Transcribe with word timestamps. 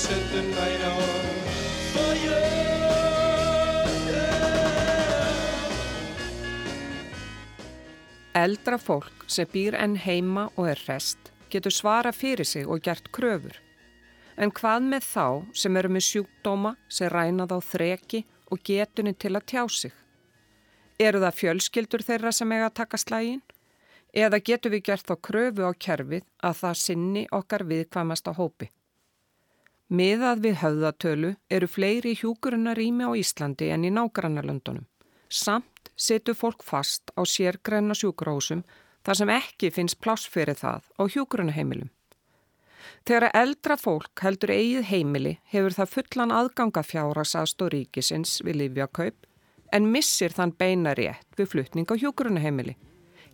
set 0.00 0.32
the 0.32 0.42
night 0.42 0.82
on 0.84 1.02
fire. 1.92 2.40
Eldra 8.34 8.78
fólk 8.78 9.26
sem 9.26 9.48
býr 9.52 9.76
enn 9.76 9.98
heima 10.00 10.46
og 10.54 10.70
er 10.70 10.80
rest 10.88 11.32
getur 11.52 11.74
svara 11.74 12.12
fyrir 12.14 12.46
sig 12.46 12.64
og 12.66 12.80
gert 12.86 13.10
kröfur. 13.12 13.56
En 14.40 14.54
hvað 14.54 14.86
með 14.92 15.08
þá 15.10 15.26
sem 15.52 15.76
eru 15.76 15.90
með 15.92 16.06
sjúkdóma 16.08 16.76
sem 16.88 17.10
rænað 17.12 17.52
á 17.52 17.58
þreki 17.60 18.24
og 18.50 18.62
getunni 18.64 19.12
til 19.18 19.34
að 19.36 19.48
tjá 19.52 19.64
sig? 19.68 19.99
Eru 21.00 21.20
það 21.22 21.36
fjölskyldur 21.38 22.02
þeirra 22.04 22.30
sem 22.36 22.50
eiga 22.52 22.66
að 22.68 22.76
taka 22.82 22.98
slægin? 23.00 23.40
Eða 24.12 24.40
getur 24.44 24.74
við 24.74 24.82
gert 24.90 25.06
þá 25.08 25.14
kröfu 25.28 25.64
á 25.64 25.72
kerfið 25.72 26.26
að 26.44 26.58
það 26.60 26.80
sinni 26.80 27.22
okkar 27.32 27.64
viðkvæmast 27.70 28.28
á 28.28 28.32
hópi? 28.36 28.68
Miðað 29.90 30.42
við 30.44 30.58
höfðatölu 30.60 31.30
eru 31.50 31.68
fleiri 31.70 32.12
hjúkurunarými 32.20 33.06
á 33.08 33.10
Íslandi 33.16 33.70
en 33.74 33.86
í 33.88 33.92
nágrannarlöndunum. 33.94 34.84
Samt 35.30 35.90
setur 35.96 36.36
fólk 36.36 36.62
fast 36.66 37.14
á 37.16 37.22
sérgræna 37.24 37.96
sjúkurhósum 37.96 38.60
þar 39.06 39.20
sem 39.22 39.32
ekki 39.34 39.72
finnst 39.72 40.00
pláss 40.04 40.28
fyrir 40.28 40.58
það 40.58 40.84
á 41.00 41.02
hjúkurunaheimilum. 41.16 41.88
Þegar 43.08 43.30
eldra 43.40 43.78
fólk 43.80 44.20
heldur 44.20 44.52
eigið 44.52 44.86
heimili 44.90 45.34
hefur 45.48 45.78
það 45.78 45.92
fullan 45.94 46.36
aðganga 46.36 46.84
fjárasast 46.84 47.62
og 47.64 47.72
ríkisins 47.72 48.40
við 48.44 48.64
livjakaup 48.66 49.29
en 49.72 49.86
missir 49.90 50.34
þann 50.34 50.52
beina 50.58 50.94
rétt 50.98 51.38
við 51.38 51.52
flutning 51.54 51.90
á 51.90 51.94
hjúkurunaheimili. 51.94 52.76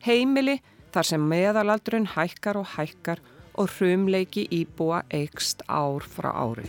Heimili 0.04 0.60
þar 0.94 1.10
sem 1.10 1.24
meðalaldurinn 1.30 2.10
hækkar 2.14 2.60
og 2.60 2.68
hækkar 2.76 3.22
og 3.56 3.72
hrumleiki 3.76 4.46
íbúa 4.52 5.02
eikst 5.10 5.64
ár 5.68 6.04
frá 6.04 6.30
ári. 6.32 6.68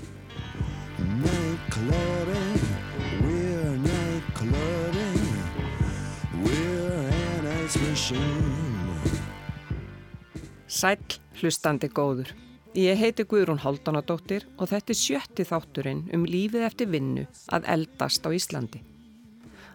Sæll 10.67 11.19
hlustandi 11.39 11.89
góður. 11.89 12.31
Ég 12.77 12.99
heiti 12.99 13.23
Guðrún 13.25 13.63
Haldunadóttir 13.63 14.45
og 14.59 14.69
þetta 14.69 14.93
er 14.93 14.99
sjötti 14.99 15.45
þátturinn 15.47 16.03
um 16.13 16.27
lífið 16.29 16.67
eftir 16.67 16.91
vinnu 16.93 17.25
að 17.49 17.65
eldast 17.73 18.27
á 18.27 18.29
Íslandi. 18.29 18.83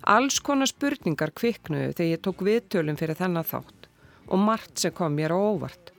Alls 0.03 0.41
konar 0.43 0.67
spurningar 0.67 1.31
kviknuðu 1.31 1.93
þegar 1.95 2.11
ég 2.11 2.23
tók 2.25 2.41
viðtölum 2.43 2.97
fyrir 2.99 3.19
þennan 3.19 3.47
þátt 3.47 3.87
og 4.27 4.41
margt 4.43 4.81
sem 4.83 4.95
kom 4.95 5.15
mér 5.15 5.35
á 5.35 5.39
óvart. 5.39 5.93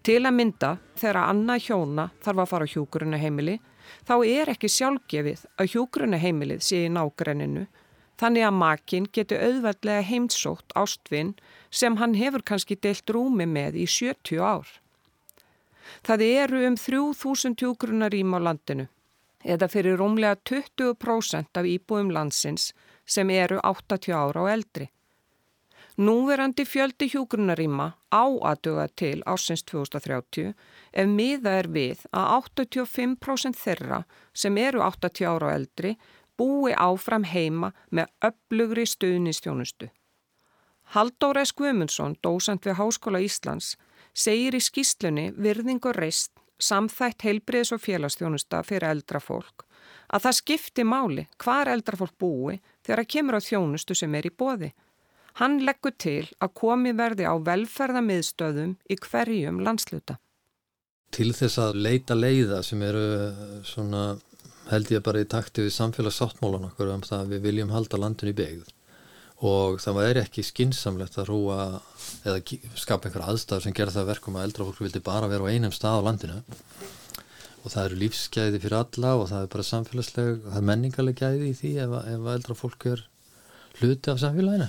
Til 0.00 0.22
að 0.22 0.36
mynda 0.38 0.70
þegar 0.96 1.18
annað 1.26 1.66
hjóna 1.66 2.06
þarf 2.24 2.40
að 2.40 2.50
fara 2.52 2.68
á 2.68 2.72
hjúkurunaheimili 2.72 3.58
þá 4.08 4.14
er 4.24 4.52
ekki 4.54 4.70
sjálfgefið 4.72 5.44
að 5.60 5.70
hjúkurunaheimilið 5.74 6.64
sé 6.64 6.82
í 6.86 6.90
nágrenninu 6.94 7.66
þannig 8.18 8.48
að 8.48 8.58
makinn 8.62 9.08
getur 9.12 9.44
auðveldlega 9.44 10.08
heimsótt 10.08 10.72
ástvinn 10.78 11.34
sem 11.70 11.98
hann 12.00 12.16
hefur 12.16 12.42
kannski 12.42 12.78
deilt 12.80 13.10
rúmi 13.12 13.46
með 13.46 13.76
í 13.82 13.86
70 13.86 14.40
ár. 14.40 14.68
Það 16.04 16.24
eru 16.24 16.64
um 16.68 16.76
3000 16.80 17.60
hjúgrunarím 17.60 18.32
á 18.36 18.38
landinu 18.40 18.88
eða 19.44 19.68
fyrir 19.70 20.00
rúmlega 20.00 20.38
20% 20.48 21.60
af 21.60 21.68
íbúum 21.68 22.10
landsins 22.14 22.72
sem 23.08 23.30
eru 23.32 23.58
80 23.64 24.14
ára 24.14 24.44
og 24.44 24.52
eldri. 24.52 24.90
Núverandi 25.98 26.62
fjöldi 26.62 27.08
hjúgrunaríma 27.10 27.88
á 28.14 28.24
að 28.50 28.60
duga 28.62 28.86
til 29.00 29.18
ásins 29.26 29.64
2030 29.66 30.52
ef 30.92 31.08
miða 31.10 31.56
er 31.58 31.68
við 31.74 32.04
að 32.14 32.28
85% 32.54 33.58
þeirra 33.58 34.04
sem 34.32 34.60
eru 34.62 34.84
80 34.86 35.26
ára 35.26 35.48
og 35.48 35.54
eldri 35.56 35.96
búi 36.38 36.70
áfram 36.70 37.26
heima 37.26 37.72
með 37.90 38.12
öflugri 38.30 38.86
stuðnistjónustu. 38.86 39.90
Halldóra 40.94 41.42
S. 41.44 41.52
Guðmundsson, 41.52 42.14
dósant 42.22 42.64
við 42.64 42.78
Háskóla 42.78 43.18
Íslands, 43.20 43.74
segir 44.14 44.54
í 44.54 44.62
skýslunni 44.62 45.32
virðing 45.34 45.82
og 45.82 45.98
reist 45.98 46.30
samþætt 46.62 47.26
heilbriðs 47.26 47.74
og 47.74 47.82
félagsþjónusta 47.82 48.62
fyrir 48.66 48.92
eldra 48.92 49.18
fólk 49.20 49.66
að 50.08 50.24
það 50.24 50.38
skipti 50.38 50.84
máli 50.88 51.26
hvar 51.42 51.70
eldra 51.70 51.98
fólk 52.00 52.14
búi 52.20 52.56
þegar 52.88 53.02
að 53.04 53.10
kemur 53.12 53.36
á 53.36 53.40
þjónustu 53.44 53.96
sem 53.98 54.14
er 54.16 54.28
í 54.28 54.32
bóði. 54.32 54.70
Hann 55.38 55.60
leggur 55.62 55.92
til 55.94 56.24
að 56.42 56.54
komi 56.56 56.94
verði 56.96 57.28
á 57.28 57.36
velferðamiðstöðum 57.36 58.72
í 58.88 58.96
hverjum 59.04 59.60
landsluta. 59.62 60.16
Til 61.14 61.30
þess 61.36 61.60
að 61.60 61.78
leita 61.84 62.16
leiða 62.16 62.62
sem 62.64 62.80
eru 62.84 63.04
svona 63.64 64.16
held 64.72 64.90
ég 64.92 65.04
bara 65.04 65.22
í 65.22 65.28
takti 65.28 65.64
við 65.64 65.76
samfélagssáttmólan 65.76 66.66
okkur 66.68 66.90
um 66.92 67.04
það 67.04 67.22
að 67.22 67.30
við 67.34 67.46
viljum 67.46 67.72
halda 67.72 68.00
landin 68.00 68.32
í 68.32 68.36
begð 68.36 68.66
og 69.48 69.78
það 69.78 70.00
er 70.02 70.20
ekki 70.24 70.42
skinsamlegt 70.42 71.16
að 71.20 71.28
rúa 71.30 71.58
eða 72.26 72.40
skapa 72.74 73.08
einhver 73.08 73.28
aðstæður 73.30 73.68
sem 73.68 73.76
gera 73.76 73.94
það 73.94 74.10
verkum 74.10 74.38
að 74.38 74.48
eldra 74.48 74.66
fólk 74.66 74.82
vildi 74.82 75.02
bara 75.04 75.30
vera 75.30 75.46
á 75.46 75.52
einum 75.54 75.74
stað 75.74 76.02
á 76.02 76.06
landinu 76.08 76.40
og 77.62 77.72
það 77.72 77.84
eru 77.84 78.00
lífsgæði 78.02 78.60
fyrir 78.62 78.78
alla 78.78 79.14
og 79.18 79.26
það 79.30 79.44
er 79.44 79.50
bara 79.54 79.66
samfélagsleg, 79.70 80.42
það 80.44 80.60
er 80.60 80.68
menningarleg 80.70 81.18
gæði 81.18 81.50
í 81.50 81.56
því 81.58 81.72
ef, 81.84 81.96
ef 82.14 82.28
eldra 82.34 82.56
fólk 82.58 82.86
er 82.92 83.04
hluti 83.80 84.12
af 84.12 84.22
samfélaginu. 84.22 84.68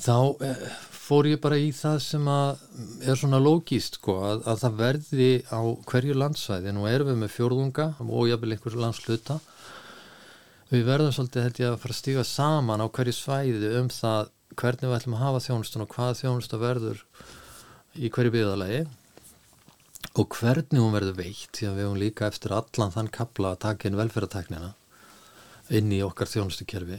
Þá 0.00 0.16
eh, 0.46 0.64
fór 0.96 1.28
ég 1.28 1.40
bara 1.42 1.58
í 1.60 1.70
það 1.76 1.98
sem 2.06 2.28
að 2.30 2.62
er 3.04 3.18
svona 3.20 3.42
lógíst 3.42 3.98
sko 4.00 4.16
að, 4.24 4.44
að 4.48 4.62
það 4.64 4.78
verði 4.80 5.30
á 5.50 5.60
hverju 5.90 6.16
landsvæði. 6.16 6.74
Nú 6.76 6.86
erum 6.88 7.10
við 7.10 7.18
með 7.24 7.34
fjórðunga 7.36 7.88
og 8.06 8.30
jáfnvel 8.30 8.54
einhver 8.56 8.78
landsluta 8.80 9.40
við 10.70 10.86
verðum 10.86 11.14
svolítið 11.14 11.46
held 11.46 11.60
ég 11.60 11.72
að 11.72 11.80
fara 11.82 11.94
að 11.96 11.98
stíga 11.98 12.24
saman 12.26 12.82
á 12.84 12.86
hverju 12.86 13.14
svæði 13.16 13.72
um 13.80 13.90
það 13.90 14.30
hvernig 14.58 14.86
við 14.86 14.96
ætlum 14.96 15.16
að 15.16 15.24
hafa 15.24 15.42
þjónustun 15.46 15.84
og 15.84 15.92
hvað 15.94 16.16
þjónusta 16.20 16.60
verður 16.60 17.02
í 17.98 18.10
hverju 18.12 18.34
byggðalagi 18.34 18.80
og 20.20 20.36
hvernig 20.36 20.82
hún 20.82 20.92
verður 20.92 21.16
veikt 21.22 21.54
því 21.56 21.70
að 21.70 21.78
við 21.78 21.86
höfum 21.86 22.02
líka 22.02 22.28
eftir 22.28 22.52
allan 22.56 22.92
þann 22.96 23.14
kapla 23.14 23.54
að 23.54 23.62
taka 23.64 23.88
inn 23.88 23.98
velferðartæknina 24.00 24.74
inn 25.78 25.94
í 25.94 26.02
okkar 26.04 26.28
þjónustukerfi 26.28 26.98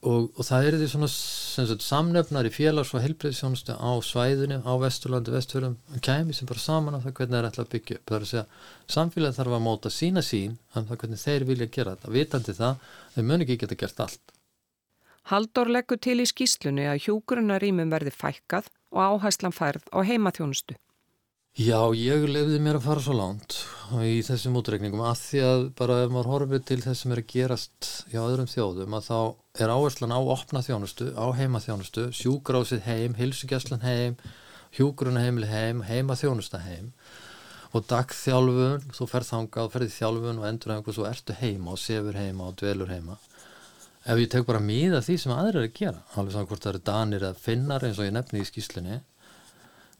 og, 0.00 0.30
og 0.32 0.46
það 0.46 0.66
er 0.66 0.76
því 0.80 0.88
svona 0.94 1.08
sagt, 1.10 1.84
samnefnar 1.84 2.48
í 2.48 2.52
félags- 2.54 2.92
og 2.96 3.04
helbreyðsjónustu 3.04 3.76
á 3.76 3.90
svæðinu, 4.04 4.60
á 4.64 4.72
Vesturlandi, 4.80 5.34
Vestfjörðum 5.34 5.76
kemi 6.04 6.36
sem 6.36 6.48
bara 6.48 6.62
saman 6.62 6.96
af 6.96 7.04
það 7.04 7.16
hvernig 7.18 7.36
það 7.36 7.40
er 7.42 7.48
ætla 7.50 7.64
að 7.66 7.72
byggja 7.74 7.98
upp. 7.98 8.04
Það 8.08 8.16
er 8.16 8.26
að 8.26 8.32
segja 8.32 8.44
samfélag 8.96 9.36
þarf 9.36 9.56
að 9.56 9.64
móta 9.66 9.92
sína 9.92 10.24
sín 10.24 10.58
um 10.74 10.88
það 10.88 11.00
hvernig 11.04 11.24
þeir 11.24 11.48
vilja 11.52 11.70
gera 11.76 11.96
þetta. 11.96 12.12
Vitandi 12.16 12.56
það, 12.56 12.92
þeir 13.14 13.28
muni 13.30 13.46
ekki 13.46 13.58
geta 13.64 13.80
gert 13.84 14.04
allt. 14.06 14.36
Haldur 15.30 15.68
leggur 15.68 16.00
til 16.00 16.20
í 16.24 16.28
skýslunni 16.28 16.88
að 16.90 17.02
hjúgrunarýmum 17.04 17.92
verði 17.92 18.14
fækkað 18.16 18.72
og 18.90 19.20
áhæslan 19.20 19.54
færð 19.54 19.84
á 19.92 20.00
heimaþjónustu. 20.00 20.80
Já, 21.60 21.90
ég 21.92 22.22
lefði 22.24 22.58
mér 22.62 22.78
að 22.78 22.84
fara 22.86 23.02
svo 23.04 23.14
lánt 23.18 23.54
í 24.06 24.22
þessum 24.24 24.54
útreikningum 24.56 25.02
að 25.04 25.18
því 25.20 25.40
að 25.44 25.64
bara 25.76 25.98
ef 26.06 26.12
maður 26.14 26.30
horfið 26.30 26.62
til 26.70 26.78
þess 26.80 27.02
sem 27.02 27.12
er 27.12 27.20
að 27.20 27.26
gerast 27.34 27.88
hjá 28.08 28.20
öðrum 28.22 28.48
þjóðum 28.48 28.96
að 28.96 29.08
þá 29.10 29.18
er 29.66 29.72
áherslan 29.74 30.14
á 30.16 30.20
opna 30.22 30.62
þjónustu, 30.64 31.10
á 31.12 31.26
heima 31.36 31.60
þjónustu, 31.60 32.06
sjúgrásið 32.16 32.80
heim, 32.86 33.18
hilsugjastlan 33.18 33.84
heim, 33.84 34.16
hjúgrunaheimli 34.78 35.50
heim, 35.50 35.84
heima 35.84 36.16
þjónusta 36.16 36.62
heim 36.64 36.94
og 37.76 37.84
dagþjálfun, 37.92 38.88
þú 38.96 39.10
ferð 39.12 39.32
þangað, 39.34 39.70
ferði 39.74 39.92
þjálfun 39.98 40.40
og 40.40 40.48
endur 40.54 40.76
einhvers 40.78 41.02
og 41.02 41.10
ertu 41.10 41.36
heima 41.42 41.76
og 41.76 41.82
sefur 41.82 42.16
heima 42.16 42.48
og 42.48 42.56
dvelur 42.62 42.94
heima. 42.94 43.20
Ef 44.08 44.16
ég 44.16 44.32
tek 44.32 44.48
bara 44.48 44.64
míða 44.64 45.04
því 45.04 45.20
sem 45.20 45.36
aðrir 45.36 45.60
er 45.60 45.68
að 45.68 45.76
gera, 45.76 46.04
alveg 46.16 46.38
saman 46.38 46.48
hvort 46.54 46.64
það 46.64 46.72
eru 46.72 46.84
danir 46.88 47.28
eða 47.28 47.44
finnar 47.50 47.84
eins 47.84 48.00
og 48.00 48.08
ég 48.08 48.16
nefni 48.16 48.40
í 48.40 48.48
skýslinni, 48.48 49.02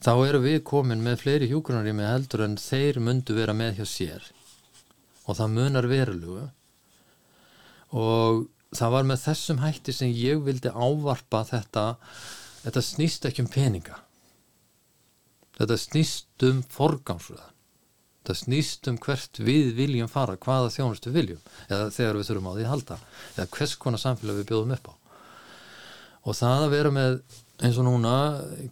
þá 0.01 0.11
eru 0.27 0.41
við 0.43 0.61
komin 0.67 1.03
með 1.05 1.21
fleiri 1.23 1.49
hjúgrunarými 1.51 2.07
heldur 2.07 2.45
en 2.47 2.57
þeir 2.61 3.01
mundu 3.03 3.37
vera 3.37 3.55
með 3.57 3.81
hjá 3.81 3.89
sér. 3.89 4.27
Og 5.27 5.37
það 5.37 5.55
munar 5.57 5.87
verulugu 5.89 6.47
og 7.91 8.45
það 8.75 8.93
var 8.95 9.07
með 9.07 9.23
þessum 9.25 9.61
hætti 9.61 9.93
sem 9.95 10.13
ég 10.15 10.41
vildi 10.45 10.71
ávarpa 10.71 11.43
þetta 11.49 11.85
þetta 12.63 12.85
snýst 12.85 13.25
ekki 13.27 13.45
um 13.45 13.51
peninga. 13.51 13.97
Þetta 15.59 15.77
snýst 15.77 16.47
um 16.47 16.61
forgámsröðan 16.71 17.51
þetta 18.21 18.37
snýst 18.37 18.87
um 18.91 18.97
hvert 19.01 19.39
við 19.41 19.71
viljum 19.77 20.09
fara 20.09 20.37
hvaða 20.37 20.69
þjónustu 20.75 21.13
viljum 21.13 21.39
eða 21.67 21.89
þegar 21.93 22.19
við 22.19 22.27
þurfum 22.27 22.49
á 22.49 22.53
því 22.53 22.65
að 22.65 22.71
halda 22.71 22.97
eða 23.35 23.47
hvers 23.55 23.73
konar 23.81 24.01
samfélag 24.01 24.37
við 24.37 24.49
bjóðum 24.51 24.75
upp 24.75 24.91
á. 24.91 24.93
Og 26.21 26.37
það 26.37 26.65
að 26.65 26.73
vera 26.75 26.91
með 26.93 27.15
eins 27.61 27.77
og 27.77 27.85
núna 27.85 28.13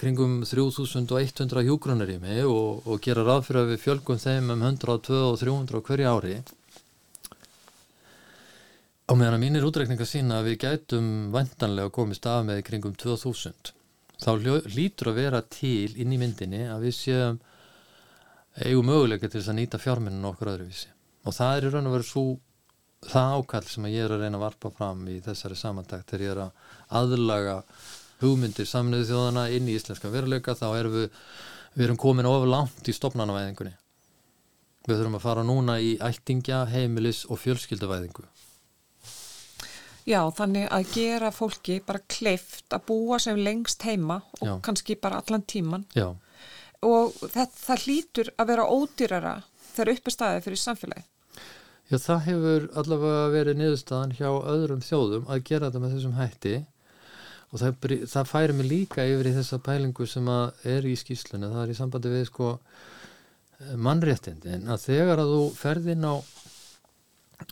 kringum 0.01 0.39
3100 0.50 1.62
hjúgrunarými 1.68 2.39
og, 2.50 2.88
og 2.89 3.01
gera 3.06 3.25
ráð 3.25 3.44
fyrir 3.45 3.62
að 3.62 3.74
við 3.74 3.83
fjölgum 3.83 4.21
þeim 4.21 4.53
um 4.56 4.63
100, 4.65 4.95
200 5.06 5.27
og 5.30 5.38
300 5.44 5.83
hverju 5.86 6.09
ári. 6.09 6.38
Á 9.09 9.13
meðan 9.13 9.38
að 9.38 9.44
mínir 9.44 9.65
útreikningar 9.65 10.09
sína 10.09 10.39
að 10.39 10.50
við 10.50 10.57
gætum 10.65 11.12
vantanlega 11.33 11.94
komist 11.94 12.25
af 12.30 12.41
með 12.47 12.63
í 12.63 12.65
kringum 12.65 12.97
2000 12.97 13.74
þá 14.19 14.31
hlýtur 14.74 15.13
að 15.13 15.21
vera 15.21 15.39
til 15.45 15.94
inn 15.95 16.13
í 16.13 16.19
myndinni 16.19 16.65
að 16.68 16.89
við 16.89 16.97
séum 16.97 17.39
eigum 18.59 18.89
möguleika 18.89 19.30
til 19.30 19.39
þess 19.39 19.53
að 19.53 19.59
nýta 19.62 19.80
fjármenninu 19.80 20.33
okkur 20.33 20.53
öðruvísi. 20.56 20.89
Og 21.30 21.35
það 21.35 21.56
er 21.56 21.68
í 21.68 21.74
raun 21.74 21.89
og 21.89 21.95
veru 21.95 22.09
svo 22.09 22.25
það 23.06 23.38
ákall 23.38 23.65
sem 23.69 23.85
að 23.88 23.95
ég 23.95 24.06
er 24.06 24.13
að 24.15 24.25
reyna 24.25 24.39
að 24.39 24.45
varpa 24.47 24.71
fram 24.75 25.06
í 25.07 25.19
þessari 25.24 25.56
samantakt 25.56 26.09
þegar 26.09 26.25
ég 26.25 26.33
er 26.33 26.42
að 26.44 26.69
aðlaga 27.00 27.57
hugmyndir 28.24 28.68
saminuðu 28.68 29.10
þjóðana 29.12 29.45
inn 29.56 29.69
í 29.69 29.75
íslenska 29.80 30.12
veruleika 30.13 30.56
þá 30.57 30.68
erum 30.80 30.98
við, 30.98 31.10
við 31.75 31.86
erum 31.88 32.01
komin 32.01 32.27
ofur 32.30 32.51
langt 32.51 32.89
í 32.89 32.95
stopnanavæðingunni 32.95 33.75
við 34.89 34.98
þurfum 34.98 35.18
að 35.19 35.25
fara 35.25 35.45
núna 35.45 35.75
í 35.83 35.95
ættingja, 36.01 36.63
heimilis 36.71 37.25
og 37.30 37.39
fjölskylduvæðingu. 37.44 38.25
Já, 40.10 40.24
þannig 40.33 40.66
að 40.74 40.88
gera 40.95 41.30
fólki 41.36 41.77
bara 41.86 42.01
kleift 42.10 42.74
að 42.74 42.88
búa 42.89 43.19
sem 43.21 43.38
lengst 43.38 43.83
heima 43.86 44.24
og 44.39 44.48
Já. 44.48 44.54
kannski 44.66 44.95
bara 44.98 45.19
allan 45.21 45.44
tíman 45.45 45.83
já, 45.94 46.07
og 46.81 47.13
það, 47.19 47.51
það 47.54 47.83
hlýtur 47.83 48.31
að 48.39 48.50
vera 48.50 48.66
ódýrara 48.66 49.36
þegar 49.75 49.94
uppi 49.94 50.13
staðið 50.16 50.48
fyrir 50.48 50.62
samfélagi. 50.63 51.06
Já, 51.89 51.98
það 51.98 52.25
hefur 52.25 52.66
allavega 52.81 53.30
verið 53.36 53.60
niðurstaðan 53.60 54.16
hjá 54.18 54.30
öðrum 54.56 54.81
þjóðum 54.86 55.30
að 55.30 55.45
gera 55.51 55.69
þetta 55.69 55.83
með 55.83 55.95
þessum 55.98 56.18
hætti 56.18 56.56
og 57.50 57.62
það, 57.62 57.98
það 58.12 58.30
færi 58.30 58.56
mig 58.56 58.69
líka 58.69 59.06
yfir 59.10 59.31
í 59.31 59.36
þessa 59.40 59.60
pælingu 59.66 60.07
sem 60.10 60.28
er 60.30 60.86
í 60.86 60.96
skýslunni, 61.00 61.50
það 61.50 61.63
er 61.63 61.74
í 61.74 61.78
sambandi 61.80 62.13
við 62.13 62.25
sko 62.30 62.51
mannréttindin. 63.75 64.69
Að 64.69 64.86
þegar 64.86 65.24
að 65.24 65.34
þú 65.34 65.42
ferð 65.57 65.90
inn 65.96 66.06
á 66.07 66.16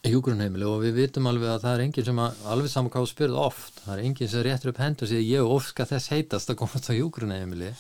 hjúgrunheimili 0.08 0.68
og 0.68 0.82
við 0.84 0.98
vitum 1.02 1.30
alveg 1.30 1.54
að 1.54 1.64
það 1.64 1.74
er 1.74 1.84
enginn 1.86 2.08
sem 2.10 2.20
að, 2.22 2.42
alveg 2.54 2.72
saman 2.72 2.92
hvað 2.94 3.06
þú 3.06 3.12
spyrð 3.12 3.40
oft, 3.42 3.80
það 3.86 3.94
er 3.94 4.04
enginn 4.04 4.32
sem 4.32 4.44
réttur 4.46 4.72
upp 4.74 4.82
hendur 4.84 5.08
og 5.08 5.12
segir 5.12 5.30
ég 5.32 5.54
óska 5.56 5.88
þess 5.88 6.12
heitast 6.14 6.52
að 6.52 6.60
komast 6.62 6.90
á 6.92 6.98
hjúgrunheimili 6.98 7.72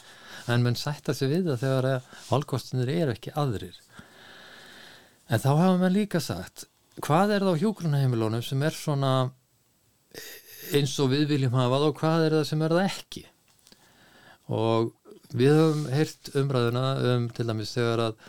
en 0.48 0.64
menn 0.64 0.80
sætta 0.80 1.16
sig 1.16 1.32
við 1.32 1.50
það 1.52 1.62
þegar 1.66 1.90
að 1.92 2.10
valkostinir 2.30 2.94
eru 2.94 3.16
ekki 3.16 3.36
aðrir. 3.36 3.76
En 5.28 5.44
þá 5.44 5.50
hafa 5.52 5.74
maður 5.76 5.96
líka 5.98 6.24
sagt, 6.24 6.68
hvað 7.04 7.36
er 7.36 7.46
það 7.46 7.60
á 7.60 7.62
hjúgrunheimilónum 7.64 8.46
sem 8.46 8.64
er 8.64 8.76
svona 8.76 9.14
eins 10.76 10.94
og 11.04 11.12
við 11.14 11.26
viljum 11.32 11.56
hafa 11.58 11.80
það 11.80 11.88
og 11.88 11.98
hvað 12.02 12.26
er 12.26 12.38
það 12.38 12.46
sem 12.50 12.64
er 12.66 12.76
það 12.76 12.90
ekki? 12.92 13.24
Og 14.58 14.92
við 15.38 15.56
höfum 15.60 15.88
heyrt 15.92 16.30
umræðuna 16.40 16.86
um 17.14 17.28
til 17.36 17.48
dæmis 17.48 17.74
þegar 17.76 18.04
að 18.08 18.22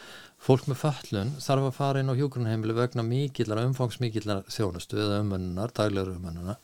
fólk 0.42 0.68
með 0.70 0.80
föllun 0.82 1.32
þarf 1.42 1.68
að 1.68 1.76
fara 1.76 2.02
inn 2.02 2.10
á 2.10 2.18
hjúgrunheimili 2.18 2.76
vegna 2.76 3.04
mikillar, 3.06 3.64
umfangsmikillar 3.66 4.44
þjónustu 4.52 4.98
eða 4.98 5.22
umönnunar, 5.24 5.74
daglegur 5.74 6.18
umönnunar 6.18 6.60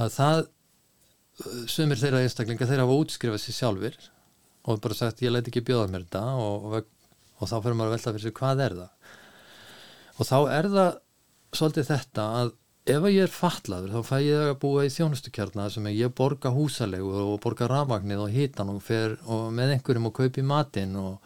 að 0.00 0.16
það 0.16 0.42
sumir 1.70 2.00
þeirra 2.00 2.22
einstaklinga 2.22 2.66
þeirra 2.68 2.86
hafa 2.86 2.98
útskrifað 3.02 3.42
sér 3.42 3.56
sjálfur 3.56 3.98
og 4.68 4.82
bara 4.82 4.96
sagt 4.98 5.22
ég 5.24 5.32
læt 5.32 5.48
ekki 5.50 5.64
bjóða 5.66 5.88
mér 5.90 6.06
þetta 6.06 6.22
og, 6.38 6.66
og, 6.66 6.90
og 7.38 7.50
þá 7.50 7.56
fyrir 7.56 7.78
maður 7.78 7.92
að 7.92 7.96
velta 7.96 8.14
fyrir 8.14 8.26
sig 8.26 8.36
hvað 8.38 8.64
er 8.66 8.76
það 8.80 10.18
og 10.18 10.28
þá 10.28 10.36
er 10.58 10.68
það 10.74 10.90
svolítið 11.52 11.88
þetta 11.90 12.26
að 12.40 12.52
ef 12.82 13.04
ég 13.06 13.20
er 13.22 13.30
fatlaður 13.30 13.92
þá 13.94 14.08
fæ 14.08 14.16
ég 14.24 14.44
að 14.50 14.56
búa 14.64 14.84
í 14.86 14.90
þjónustukjarna 14.90 15.68
sem 15.70 15.86
ég 15.92 16.14
borga 16.18 16.50
húsalegu 16.50 17.12
og 17.24 17.36
borga 17.44 17.68
rafmagnið 17.70 18.24
og 18.24 18.32
hitan 18.34 18.72
og 18.72 18.82
og 19.30 19.52
með 19.54 19.76
einhverjum 19.76 20.08
og 20.10 20.14
kaupi 20.18 20.42
matinn 20.42 20.96
og, 20.98 21.18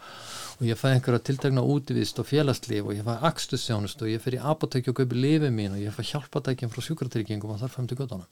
og 0.61 0.64
ég 0.69 0.76
fæ 0.76 0.91
einhverja 0.93 1.25
tiltegna 1.25 1.64
útivist 1.64 2.20
og 2.20 2.29
félagslíf 2.29 2.85
og 2.85 2.97
ég 2.99 3.06
fæ 3.06 3.14
akstusþjónust 3.31 4.03
og 4.03 4.12
ég 4.12 4.20
fer 4.20 4.37
í 4.37 4.43
apotekki 4.43 4.93
og 4.93 5.00
kaupi 5.00 5.17
lifið 5.17 5.55
mín 5.55 5.79
og 5.79 5.81
ég 5.81 5.97
fæ 5.97 6.05
hjálpatækjum 6.12 6.73
frá 6.75 6.85
sjúkratryggingum 6.85 7.56
og 7.56 7.62
þar 7.64 7.73
fram 7.73 7.88
til 7.88 7.97
göttunum 7.97 8.29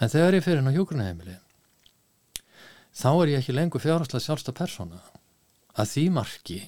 en 0.00 0.12
þegar 0.12 0.36
ég 0.36 0.44
fer 0.44 0.60
inn 0.60 0.68
á 0.68 0.76
hjúgrunheimili 0.76 1.40
þá 2.96 3.10
er 3.14 3.32
ég 3.32 3.42
ekki 3.42 3.54
lengur 3.56 3.82
fjárhanslega 3.82 4.24
sjálfsta 4.24 4.54
persóna. 4.56 5.00
Að 5.78 5.92
því 5.94 6.04
marki 6.14 6.60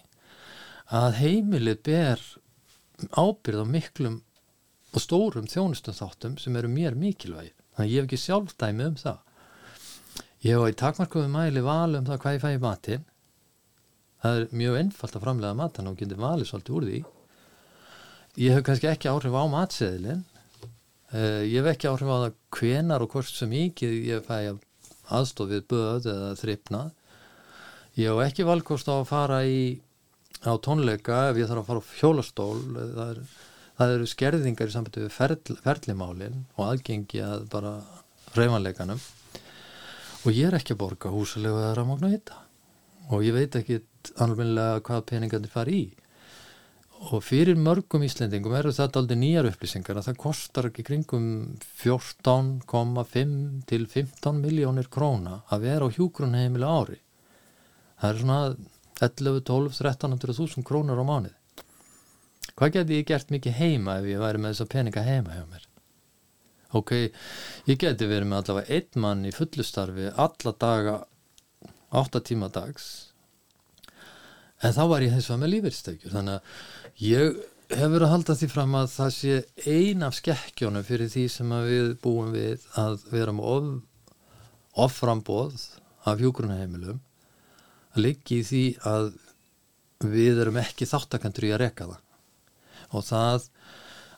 að 0.92 1.18
heimilið 1.20 1.80
ber 1.88 2.22
ábyrð 3.18 3.64
á 3.64 3.66
miklum 3.66 4.20
og 4.92 5.02
stórum 5.02 5.48
þjónustum 5.48 5.96
þáttum 5.96 6.38
sem 6.40 6.56
eru 6.58 6.70
mér 6.72 6.96
mikilvæg 6.98 7.52
þannig 7.74 7.86
að 7.86 7.92
ég 7.92 8.02
hef 8.02 8.08
ekki 8.08 8.20
sjálf 8.20 8.54
dæmi 8.60 8.88
um 8.90 8.98
það. 9.00 9.18
Ég 10.42 10.56
hef 10.56 10.64
á 10.64 10.72
í 10.72 10.78
takmarkuðu 10.82 11.30
mæli 11.32 11.64
val 11.64 11.96
um 11.98 12.06
það 12.08 12.20
hvað 12.24 12.36
ég 12.36 12.44
fæ 12.44 12.50
í 12.52 12.62
matinn. 12.62 13.06
Það 14.22 14.38
er 14.38 14.56
mjög 14.62 14.78
einfalt 14.82 15.16
að 15.16 15.24
framlega 15.24 15.58
matan 15.58 15.90
og 15.90 15.98
getur 15.98 16.22
valið 16.22 16.50
svolítið 16.50 16.76
úr 16.76 16.88
því. 16.88 17.00
Ég 18.42 18.56
hef 18.56 18.66
kannski 18.66 18.90
ekki 18.90 19.10
áhrif 19.10 19.34
á 19.36 19.44
matseðilinn. 19.52 20.24
Uh, 21.12 21.42
ég 21.44 21.58
hef 21.60 21.72
ekki 21.72 21.90
áhrif 21.90 22.12
á 22.12 22.16
það 22.16 22.36
hvenar 22.58 23.04
og 23.04 23.12
hvort 23.12 23.32
sem 23.32 23.50
mikið 23.52 23.96
ég 24.08 24.28
fæ 24.28 24.36
aðstof 25.12 25.50
við 25.50 25.64
böð 25.68 26.06
eða 26.08 26.34
þripnað 26.40 26.92
ég 27.98 28.08
hef 28.08 28.22
ekki 28.24 28.46
valkost 28.48 28.88
á 28.88 28.96
að 29.00 29.08
fara 29.10 29.40
í 29.44 29.80
á 30.42 30.52
tónleika 30.64 31.28
ef 31.30 31.40
ég 31.40 31.48
þarf 31.50 31.62
að 31.62 31.68
fara 31.68 31.82
á 31.82 31.90
hjólastól. 32.00 32.60
Það, 32.72 33.10
er, 33.10 33.18
það 33.82 33.96
eru 33.96 34.08
skerðingar 34.10 34.70
í 34.70 34.74
sambandi 34.74 35.02
við 35.04 35.14
ferl, 35.16 35.56
ferlimálin 35.64 36.44
og 36.56 36.68
aðgengi 36.68 37.22
að 37.24 37.48
bara 37.52 37.72
reyfanleikanum 38.36 39.00
og 40.22 40.30
ég 40.30 40.48
er 40.48 40.58
ekki 40.58 40.76
að 40.76 40.82
borga 40.84 41.10
húsalegu 41.12 41.58
eða 41.58 41.74
ramagn 41.78 42.06
og 42.06 42.14
hitta 42.14 42.38
og 43.10 43.26
ég 43.26 43.34
veit 43.34 43.58
ekki 43.58 43.80
alveg 44.22 44.82
hvað 44.86 45.04
peningandi 45.10 45.50
fari 45.50 45.74
í. 45.80 45.90
Og 47.10 47.18
fyrir 47.26 47.58
mörgum 47.58 48.04
Íslendingum 48.06 48.54
eru 48.54 48.70
þetta 48.70 49.00
aldrei 49.00 49.18
nýjar 49.18 49.48
upplýsingar 49.50 49.98
að 49.98 50.06
það 50.06 50.20
kostar 50.22 50.68
ekki 50.68 50.84
kringum 50.86 51.24
14,5 51.82 53.32
til 53.66 53.88
15 53.90 54.38
miljónir 54.38 54.86
króna 54.86 55.40
að 55.50 55.66
vera 55.66 55.90
á 55.90 55.94
hjúgrunheimili 55.96 56.62
á 56.62 56.72
ári. 56.78 57.00
Það 57.98 58.12
er 58.12 58.22
svona 58.22 58.40
11, 59.02 59.42
12, 59.50 59.74
1300 59.82 60.38
þúsund 60.38 60.68
krónur 60.68 61.02
á 61.02 61.04
mánuð 61.04 61.41
hvað 62.56 62.74
geti 62.78 62.98
ég 63.00 63.08
gert 63.08 63.30
mikið 63.34 63.58
heima 63.58 64.00
ef 64.00 64.08
ég 64.10 64.22
væri 64.22 64.42
með 64.42 64.54
þessa 64.54 64.72
peninga 64.74 65.04
heima 65.06 65.36
hjá 65.36 65.44
mér? 65.50 65.68
Ok, 66.72 66.92
ég 67.68 67.80
geti 67.80 68.08
verið 68.08 68.30
með 68.30 68.42
allavega 68.42 68.78
einn 68.78 69.02
mann 69.04 69.24
í 69.28 69.32
fullustarfi 69.36 70.08
alla 70.10 70.52
daga 70.64 70.94
8 71.92 72.22
tíma 72.24 72.48
dags. 72.52 72.86
En 74.64 74.72
þá 74.72 74.84
var 74.88 75.04
ég 75.04 75.12
þess 75.12 75.34
að 75.34 75.42
með 75.42 75.52
lífeyristekjur. 75.56 76.14
Þannig 76.14 76.38
að 76.38 77.02
ég 77.04 77.40
hefur 77.76 78.04
að 78.06 78.12
halda 78.12 78.36
því 78.38 78.48
fram 78.52 78.76
að 78.78 78.88
það 78.92 79.10
sé 79.16 79.36
ein 79.68 80.06
af 80.06 80.16
skekkjónum 80.16 80.86
fyrir 80.86 81.10
því 81.12 81.24
sem 81.34 81.54
við 81.66 81.90
búum 82.02 82.32
við 82.34 82.64
að 82.80 83.04
vera 83.12 83.34
með 83.36 83.50
of, 83.52 83.68
offrambóð 84.86 85.66
af 86.08 86.20
hjúgrunheimilum 86.20 87.00
að 87.92 88.00
liggi 88.06 88.40
í 88.40 88.46
því 88.48 88.64
að 88.88 89.12
við 90.12 90.40
erum 90.42 90.58
ekki 90.62 90.88
þáttakandur 90.88 91.48
í 91.48 91.52
að 91.52 91.62
reka 91.66 91.88
það 91.90 92.00
og 92.92 93.06
það 93.08 93.48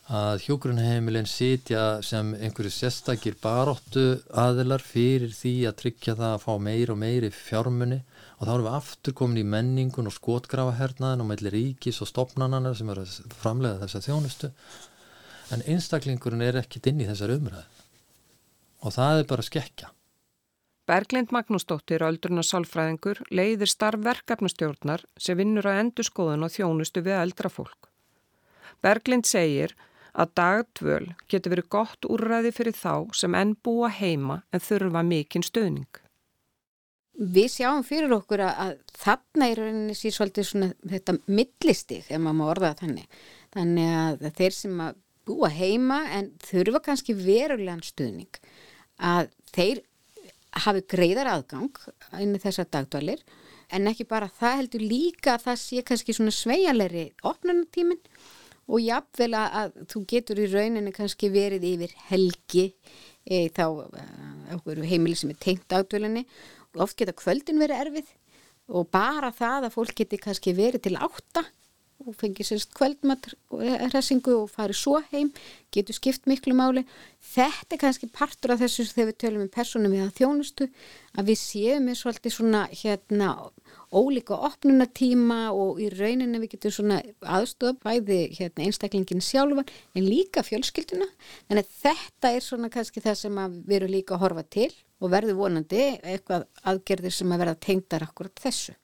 að 0.05 0.43
hjúgrunheimilin 0.43 1.25
sitja 1.25 2.01
sem 2.05 2.35
einhverju 2.37 2.69
sérstakir 2.69 3.37
baróttu 3.41 4.19
aðilar 4.37 4.83
fyrir 4.85 5.31
því 5.33 5.53
að 5.65 5.77
tryggja 5.79 6.13
það 6.19 6.33
að 6.35 6.43
fá 6.43 6.51
meir 6.61 6.91
og 6.93 6.99
meiri 7.01 7.31
fjármunni 7.33 8.03
og 8.37 8.43
þá 8.45 8.51
erum 8.53 8.67
við 8.67 8.77
aftur 8.77 9.15
komin 9.17 9.41
í 9.41 9.47
menningun 9.49 10.11
og 10.11 10.13
skotgrafahernaðin 10.13 11.23
og 11.23 11.29
meðli 11.31 11.53
ríkis 11.55 12.01
og 12.05 12.11
stopnanana 12.11 12.75
sem 12.77 12.91
eru 12.93 13.05
að 13.07 13.33
framlega 13.41 13.81
þessa 13.81 14.03
þjónustu. 14.05 14.51
En 15.55 15.65
einstaklingurinn 15.65 16.45
er 16.45 16.61
ekkit 16.61 16.91
inn 16.91 17.01
í 17.01 17.09
þessar 17.09 17.33
umræð 17.39 17.65
og 18.85 18.93
það 18.93 19.23
er 19.23 19.29
bara 19.31 19.45
skekkja. 19.45 19.89
Berglind 20.85 21.31
Magnúsdóttir, 21.33 22.03
öldruna 22.05 22.43
sálfræðingur, 22.45 23.23
leiðir 23.33 23.71
starf 23.71 24.03
verkefnastjórnar 24.05 25.01
sem 25.17 25.39
vinnur 25.39 25.65
að 25.65 25.79
endurskoðun 25.81 26.45
og 26.45 26.53
þjónustu 26.53 27.01
við 27.01 27.17
eldra 27.23 27.49
fólk. 27.49 27.89
Berglind 28.85 29.27
segir 29.29 29.75
að 30.15 30.31
dagdvöl 30.39 31.05
getur 31.31 31.55
verið 31.55 31.69
gott 31.75 32.07
úrræði 32.07 32.53
fyrir 32.55 32.75
þá 32.77 33.11
sem 33.17 33.35
enn 33.35 33.55
búa 33.63 33.91
heima 33.91 34.41
en 34.51 34.63
þurfa 34.63 35.03
mikinn 35.03 35.45
stöðning. 35.45 36.01
Við 37.15 37.47
sjáum 37.53 37.83
fyrir 37.87 38.11
okkur 38.11 38.43
að, 38.43 38.55
að 38.59 38.99
þarna 38.99 39.47
er 39.47 39.61
rauninni 39.61 39.95
sér 39.95 40.15
svolítið 40.15 40.47
svona 40.49 40.71
þetta 40.91 41.15
millistig, 41.31 42.03
ef 42.09 42.19
maður 42.19 42.39
má 42.39 42.45
orða 42.49 42.71
þannig. 42.81 43.19
Þannig 43.55 43.93
að 44.01 44.25
þeir 44.39 44.55
sem 44.57 44.81
að 44.83 45.01
búa 45.25 45.49
heima 45.49 46.01
en 46.13 46.31
þurfa 46.43 46.81
kannski 46.89 47.15
verulegan 47.17 47.83
stuðning 47.85 48.39
að 49.01 49.31
þeir 49.55 49.81
hafi 50.65 50.83
greiðar 50.91 51.31
aðgang 51.31 51.79
inn 52.21 52.35
í 52.37 52.41
þessar 52.41 52.69
dagdvalir 52.71 53.23
en 53.73 53.89
ekki 53.89 54.05
bara 54.07 54.29
það 54.31 54.59
heldur 54.61 54.85
líka 54.85 55.35
að 55.35 55.47
það 55.47 55.61
sé 55.63 55.83
kannski 55.87 56.15
svona 56.15 56.35
sveigalegri 56.35 57.07
opnunatíminn 57.25 58.01
og 58.65 58.81
jafnvel 58.81 59.31
að, 59.37 59.75
þú 59.91 60.03
getur 60.09 60.41
í 60.41 60.47
rauninni 60.51 60.93
kannski 60.95 61.29
verið 61.33 61.67
yfir 61.69 61.95
helgi 62.09 62.65
e, 63.25 63.47
þá 63.53 63.65
e, 63.85 64.85
heimili 64.89 65.17
sem 65.17 65.33
er 65.33 65.41
tengt 65.41 65.67
dagdvölinni. 65.71 66.25
Og 66.75 66.87
oft 66.87 66.97
geta 66.99 67.15
kvöldin 67.15 67.61
verið 67.61 67.83
erfið 67.85 68.13
og 68.75 68.89
bara 68.93 69.29
það 69.35 69.67
að 69.67 69.75
fólk 69.75 69.93
geti 69.99 70.19
kannski 70.21 70.55
verið 70.57 70.87
til 70.87 70.95
átta 70.97 71.45
og 72.03 72.15
fengi 72.19 72.43
sérst 72.43 72.73
kvöldmatt 72.75 73.29
hressingu 73.49 74.33
og 74.35 74.49
fari 74.51 74.75
svo 74.75 74.99
heim 75.11 75.31
getur 75.73 75.95
skipt 75.95 76.27
miklu 76.27 76.53
máli 76.57 76.83
þetta 77.33 77.75
er 77.75 77.81
kannski 77.81 78.09
partur 78.11 78.53
af 78.53 78.61
þessu 78.61 78.85
þegar 78.89 79.09
við 79.09 79.17
tölum 79.23 79.45
um 79.45 79.51
personum 79.53 79.95
að 80.03 80.11
þjónustu 80.19 80.67
að 81.15 81.31
við 81.31 81.39
séum 81.41 81.87
með 81.87 81.99
svolítið 82.01 82.35
svona 82.35 82.63
hérna 82.71 83.31
ólíka 83.95 84.37
opnunatíma 84.49 85.39
og 85.55 85.79
í 85.79 85.89
rauninni 85.93 86.41
við 86.43 86.55
getum 86.55 86.75
svona 86.77 87.01
aðstofa 87.21 87.79
bæði 87.85 88.21
hérna, 88.37 88.67
einstaklingin 88.67 89.23
sjálfan 89.23 89.71
en 89.95 90.09
líka 90.09 90.43
fjölskylduna 90.43 91.07
þannig 91.47 91.63
að 91.63 91.75
þetta 91.85 92.33
er 92.35 92.43
svona 92.43 92.71
kannski 92.73 93.03
það 93.05 93.21
sem 93.23 93.43
við 93.63 93.77
erum 93.79 93.95
líka 93.95 94.17
að 94.17 94.25
horfa 94.25 94.47
til 94.57 94.71
og 94.99 95.11
verður 95.11 95.39
vonandi 95.41 95.85
eitthvað 96.03 96.49
aðgerðir 96.67 97.13
sem 97.13 97.31
að 97.31 97.45
verða 97.45 97.61
tengdar 97.67 98.05
akkurat 98.07 98.41
þessu. 98.41 98.75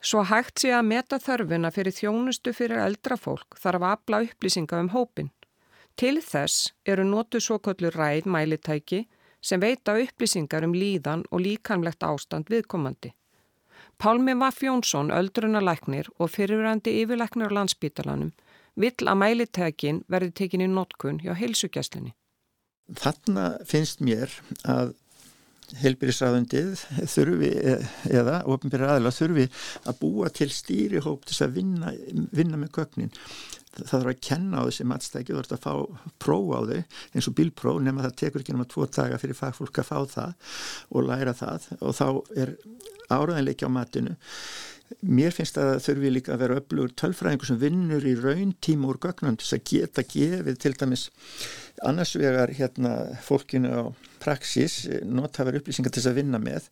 Svo 0.00 0.22
hægt 0.24 0.62
sé 0.62 0.70
að 0.72 0.86
meta 0.88 1.18
þörfuna 1.20 1.70
fyrir 1.74 1.92
þjónustu 1.92 2.54
fyrir 2.56 2.80
eldra 2.80 3.18
fólk 3.20 3.58
þarf 3.60 3.84
að 3.84 3.94
afla 3.94 4.20
upplýsinga 4.26 4.80
um 4.80 4.92
hópin. 4.94 5.30
Til 6.00 6.22
þess 6.24 6.70
eru 6.88 7.04
nótu 7.04 7.40
svo 7.44 7.58
kollu 7.60 7.90
ræð 7.92 8.24
mælitæki 8.24 9.02
sem 9.44 9.60
veita 9.60 9.98
upplýsingar 10.00 10.64
um 10.64 10.72
líðan 10.76 11.26
og 11.30 11.44
líkanlegt 11.44 12.04
ástand 12.06 12.48
viðkomandi. 12.48 13.12
Pálmi 14.00 14.32
Vaff 14.40 14.62
Jónsson, 14.64 15.12
öldrunalæknir 15.12 16.08
og 16.18 16.30
fyrirverandi 16.32 16.94
yfirlæknir 17.02 17.52
á 17.52 17.56
landsbítalanum 17.58 18.32
vill 18.80 19.04
að 19.04 19.20
mælitækin 19.20 20.00
verði 20.08 20.32
tekin 20.32 20.64
í 20.64 20.70
notkun 20.72 21.20
hjá 21.20 21.34
heilsugjæslinni. 21.36 22.14
Þarna 22.96 23.58
finnst 23.68 24.00
mér 24.00 24.32
að 24.64 24.94
heilbyrjusræðundið 25.80 26.82
þurfi 27.14 27.50
eða 28.10 28.40
ofinbyrja 28.50 28.96
aðla 28.96 29.14
þurfi 29.14 29.46
að 29.84 30.00
búa 30.02 30.30
til 30.34 30.50
stýrihóp 30.54 31.26
til 31.28 31.38
að 31.46 31.56
vinna, 31.60 31.94
vinna 32.34 32.60
með 32.60 32.72
gögnin. 32.78 33.12
Það 33.70 33.90
þarf 33.92 34.10
að 34.10 34.22
kenna 34.26 34.62
á 34.62 34.66
þessi 34.66 34.86
matstæki 34.90 35.34
þú 35.34 35.42
ert 35.44 35.52
að 35.54 35.62
fá 35.62 35.74
próf 36.22 36.48
á 36.50 36.60
þau 36.66 36.80
eins 37.14 37.28
og 37.30 37.36
bílpróf 37.38 37.78
nema 37.84 38.02
það 38.08 38.16
tekur 38.24 38.42
ekki 38.42 38.56
náma 38.56 38.66
tvo 38.70 38.88
daga 38.90 39.20
fyrir 39.22 39.38
fagfólk 39.38 39.78
að 39.78 39.90
fá 39.92 39.98
það 40.16 40.56
og 40.90 41.06
læra 41.06 41.36
það. 41.38 41.68
Og 41.78 41.94
þá 41.94 42.06
er 42.42 42.56
áraðanleiki 43.10 43.66
á 43.66 43.70
matinu. 43.70 44.16
Mér 45.06 45.30
finnst 45.30 45.58
að 45.60 45.68
það 45.68 45.84
þurfi 45.84 46.10
líka 46.10 46.32
að 46.34 46.40
vera 46.42 46.56
öflugur 46.58 46.94
tölfræðingur 46.98 47.46
sem 47.46 47.58
vinnur 47.60 48.06
í 48.10 48.16
raun 48.18 48.56
tíma 48.58 48.90
úr 48.90 48.98
gögnum 49.02 49.36
til 49.38 49.46
að 49.54 49.62
geta 49.70 50.02
gefið 50.02 50.58
til 50.64 50.72
dæmis 50.80 51.04
annars 51.86 52.14
vegar 52.18 52.52
hérna 52.56 52.94
fólkinu 53.24 53.72
á 53.72 53.82
praxis, 54.20 54.84
notafar 55.08 55.56
upplýsingar 55.58 55.92
til 55.92 56.02
þess 56.02 56.12
að 56.12 56.20
vinna 56.20 56.40
með, 56.42 56.68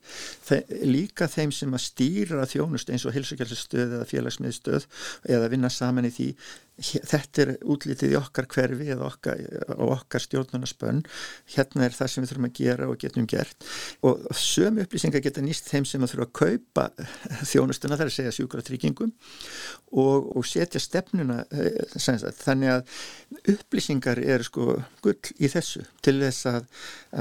Þe 0.49 0.61
líka 0.89 1.29
þeim 1.31 1.53
sem 1.55 1.75
að 1.77 1.85
stýra 1.87 2.47
þjónust 2.49 2.93
eins 2.93 3.05
og 3.09 3.17
hilsugjálfstöð 3.17 3.99
eða 3.99 4.09
félagsmiðstöð 4.09 4.89
eða 5.29 5.53
vinna 5.53 5.71
saman 5.73 6.09
í 6.09 6.15
því. 6.15 6.33
Þetta 6.79 7.41
er 7.43 7.51
útlítið 7.67 8.13
í 8.13 8.17
okkar 8.21 8.47
hverfi 8.53 8.87
eða 8.95 9.09
okkar, 9.09 9.41
okkar 9.83 10.23
stjórnarnaspönn 10.23 11.01
hérna 11.57 11.89
er 11.89 11.97
það 11.97 12.13
sem 12.13 12.23
við 12.23 12.31
þurfum 12.31 12.47
að 12.47 12.61
gera 12.61 12.87
og 12.87 13.01
getum 13.03 13.27
gert. 13.29 13.67
Og 14.07 14.23
sömu 14.39 14.85
upplýsingar 14.85 15.25
geta 15.25 15.43
nýst 15.43 15.67
þeim 15.73 15.89
sem 15.89 16.05
að 16.07 16.15
þurfa 16.15 16.29
að 16.29 16.37
kaupa 16.39 16.87
þjónustuna 17.51 17.99
þar 17.99 18.13
að 18.13 18.17
segja 18.21 18.37
sjúkra 18.37 18.63
tryggingum 18.63 19.11
og, 19.91 20.31
og 20.39 20.47
setja 20.47 20.81
stefnuna 20.83 21.41
eh, 21.51 21.83
þannig 22.45 22.77
að 22.77 22.95
upplýsingar 23.57 24.23
er 24.23 24.47
sko 24.47 24.79
gull 25.05 25.19
í 25.39 25.51
þessu 25.53 25.85
til 26.05 26.19
þess 26.23 26.49
að, 26.51 26.69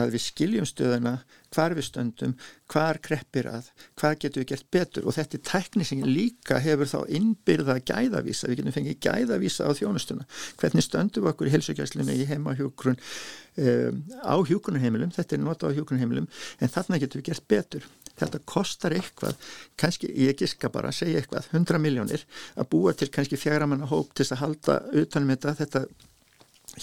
að 0.03 0.15
við 0.15 0.25
skiljum 0.27 0.67
stöðuna 0.69 1.17
hvar 1.53 1.75
við 1.77 1.87
stöndum, 1.87 2.33
hvar 2.71 2.99
kreppir 3.03 3.47
að, 3.49 3.69
hvað 3.99 4.15
getur 4.23 4.43
við 4.43 4.49
gert 4.51 4.67
betur. 4.73 5.07
Og 5.07 5.15
þetta 5.15 5.37
er 5.37 5.43
tækni 5.47 5.87
sem 5.87 6.03
líka 6.05 6.59
hefur 6.63 6.89
þá 6.91 6.97
innbyrða 7.19 7.77
gæðavísa, 7.87 8.49
við 8.49 8.61
getum 8.61 8.75
fengið 8.75 8.99
gæðavísa 9.05 9.69
á 9.69 9.71
þjónustuna, 9.77 10.27
hvernig 10.61 10.85
stöndum 10.85 11.25
við 11.25 11.33
okkur 11.33 11.49
í 11.49 11.53
helsugæslinu 11.55 12.17
í 12.17 12.27
heimahjókrun 12.29 12.99
um, 12.99 14.01
á 14.23 14.35
hjókrunheimilum, 14.49 15.13
þetta 15.15 15.37
er 15.37 15.45
nota 15.45 15.71
á 15.71 15.75
hjókrunheimilum, 15.77 16.27
en 16.59 16.73
þarna 16.73 16.99
getur 17.03 17.23
við 17.23 17.31
gert 17.31 17.47
betur. 17.47 17.87
Þetta 18.17 18.41
kostar 18.49 18.95
eitthvað, 18.97 19.37
kannski 19.77 20.09
ég 20.09 20.39
giska 20.39 20.71
bara 20.73 20.89
að 20.89 21.03
segja 21.03 21.21
eitthvað, 21.21 21.51
100 21.53 21.81
miljónir 21.83 22.23
að 22.57 22.69
búa 22.71 22.95
til 22.97 23.11
kannski 23.13 23.37
fjagramanna 23.37 23.89
hóp 23.91 24.15
til 24.17 24.25
að 24.31 24.41
halda 24.41 24.79
utanum 25.03 25.35
þetta, 25.35 25.53
þetta 25.61 25.83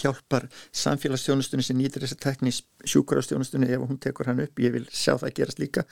hjálpar 0.01 0.49
samfélagsstjónustunni 0.75 1.65
sem 1.67 1.79
nýtir 1.79 2.05
þessa 2.05 2.19
tekní 2.21 2.53
sjúkarastjónustunni 2.89 3.71
ef 3.75 3.87
hún 3.87 4.01
tekur 4.03 4.31
hann 4.31 4.43
upp, 4.45 4.61
ég 4.63 4.75
vil 4.75 4.85
sjá 4.91 5.17
það 5.21 5.35
gerast 5.39 5.63
líka. 5.63 5.87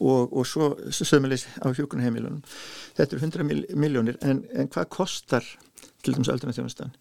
Og, 0.00 0.32
og 0.32 0.48
svo 0.48 0.72
sömulegs 0.94 1.46
á 1.60 1.68
hjókunarheimilunum. 1.70 2.42
Þetta 2.98 3.16
eru 3.18 3.28
100 3.28 3.76
miljónir 3.84 4.18
en, 4.22 4.44
en 4.54 4.72
hvað 4.72 4.90
kostar 4.96 5.46
til 6.02 6.16
dæmis 6.16 6.32
öldunarþjónustan? 6.32 6.92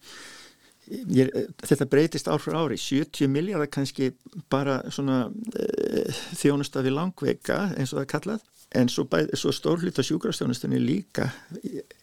Ég, 0.92 1.30
þetta 1.62 1.88
breytist 1.88 2.28
ár 2.28 2.42
fyrir 2.42 2.60
ári. 2.60 2.78
70 2.82 3.30
miljardar 3.32 3.70
kannski 3.72 4.12
bara 4.52 4.82
svona 4.92 5.24
e, 5.56 6.08
þjónusta 6.42 6.84
við 6.84 6.98
langveika 6.98 7.70
eins 7.78 7.94
og 7.94 8.02
það 8.02 8.06
er 8.06 8.12
kallað 8.16 8.50
en 8.72 8.90
svo, 8.90 9.04
svo 9.36 9.52
stór 9.52 9.82
hlut 9.84 10.00
á 10.00 10.04
sjúkrastjónustunni 10.06 10.80
líka 10.80 11.28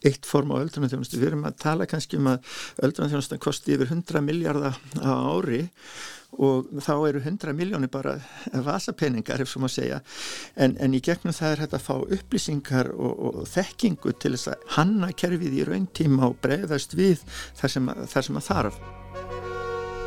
eitt 0.04 0.28
form 0.28 0.52
á 0.52 0.60
öldrunarþjónustu. 0.60 1.16
Við 1.16 1.32
erum 1.32 1.46
að 1.48 1.56
tala 1.64 1.88
kannski 1.88 2.20
um 2.20 2.28
að 2.34 2.44
öldrunarþjónustan 2.84 3.40
kosti 3.42 3.76
yfir 3.76 3.88
100 3.88 4.25
miljardar 4.25 4.76
á 5.00 5.12
ári 5.16 5.64
og 6.37 6.68
þá 6.84 6.92
eru 7.08 7.22
100 7.22 7.54
miljónir 7.56 7.88
bara 7.88 8.18
vasapeningar 8.52 9.40
ef 9.40 9.48
svo 9.48 9.62
maður 9.62 9.76
segja. 9.78 10.00
En, 10.60 10.76
en 10.76 10.94
í 10.94 11.00
gegnum 11.04 11.32
það 11.32 11.54
er 11.54 11.62
hægt 11.64 11.76
að 11.78 11.87
fá 11.87 11.94
upplýsingar 12.18 12.92
og, 12.92 13.25
og 13.30 13.48
þekkingu 13.48 14.12
til 14.20 14.34
þess 14.37 14.52
að 14.52 14.68
hanna 14.76 15.12
kerfið 15.16 15.56
í 15.62 15.66
rauntíma 15.68 16.28
og 16.28 16.37
breyðast 16.44 16.96
við 16.98 17.25
þar 17.58 17.75
sem, 17.75 17.92
þar 18.12 18.28
sem 18.28 18.40
að 18.42 18.48
þarf. 18.50 18.80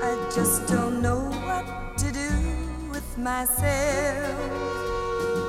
I 0.01 0.13
just 0.35 0.67
don't 0.69 1.01
know 1.01 1.25
what 1.45 1.97
to 1.97 2.13
do 2.13 2.29
with 2.93 3.17
myself. 3.17 4.37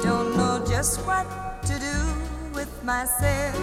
Don't 0.03 0.37
know 0.37 0.62
just 0.83 1.07
what 1.07 1.27
to 1.63 1.75
do 1.79 1.97
with 2.59 2.73
myself 2.83 3.55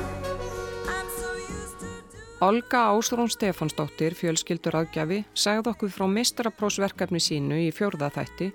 Olga 2.41 2.77
Ástrún 2.95 3.27
Stefansdóttir, 3.27 4.13
fjölskyldur 4.15 4.77
aðgjafi, 4.79 5.17
segð 5.35 5.67
okkur 5.73 5.91
frá 5.91 6.05
mistraprósverkefni 6.07 7.19
sínu 7.19 7.57
í 7.59 7.65
fjórðaþætti 7.75 8.47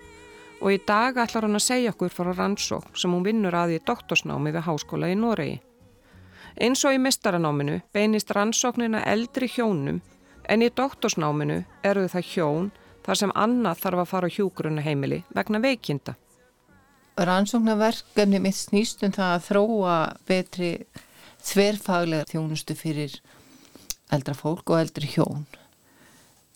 og 0.63 0.73
í 0.73 0.79
dag 0.89 1.21
ætlar 1.21 1.45
hún 1.45 1.61
að 1.61 1.67
segja 1.67 1.93
okkur 1.93 2.15
frá 2.15 2.33
rannsók 2.33 2.97
sem 2.97 3.13
hún 3.13 3.27
vinnur 3.29 3.53
að 3.53 3.77
í 3.77 3.83
doktorsnámi 3.85 4.55
við 4.57 4.65
háskóla 4.71 5.13
í 5.13 5.21
Noregi. 5.21 5.61
Eins 6.57 6.89
og 6.89 6.97
í 6.97 7.05
mistranáminu 7.05 7.83
beinist 7.93 8.33
rannsóknina 8.33 9.05
eldri 9.13 9.51
hjónum 9.59 10.01
en 10.49 10.65
í 10.65 10.73
doktorsnáminu 10.73 11.61
eru 11.85 12.09
það 12.09 12.33
hjón 12.33 12.73
þar 13.05 13.25
sem 13.27 13.37
annað 13.37 13.85
þarf 13.85 14.07
að 14.07 14.13
fara 14.15 14.33
á 14.33 14.35
hjúgrunna 14.39 14.89
heimili 14.89 15.21
vegna 15.37 15.61
veikinda. 15.61 16.17
Rannsóknarverkefni 17.15 18.41
mitt 18.43 18.57
snýst 18.59 19.05
um 19.07 19.13
það 19.15 19.35
að 19.37 19.45
þróa 19.49 19.99
betri 20.27 20.71
þverfaglega 21.45 22.27
þjónustu 22.31 22.75
fyrir 22.79 23.15
eldra 24.15 24.35
fólk 24.35 24.73
og 24.73 24.81
eldri 24.81 25.11
hjón. 25.13 25.45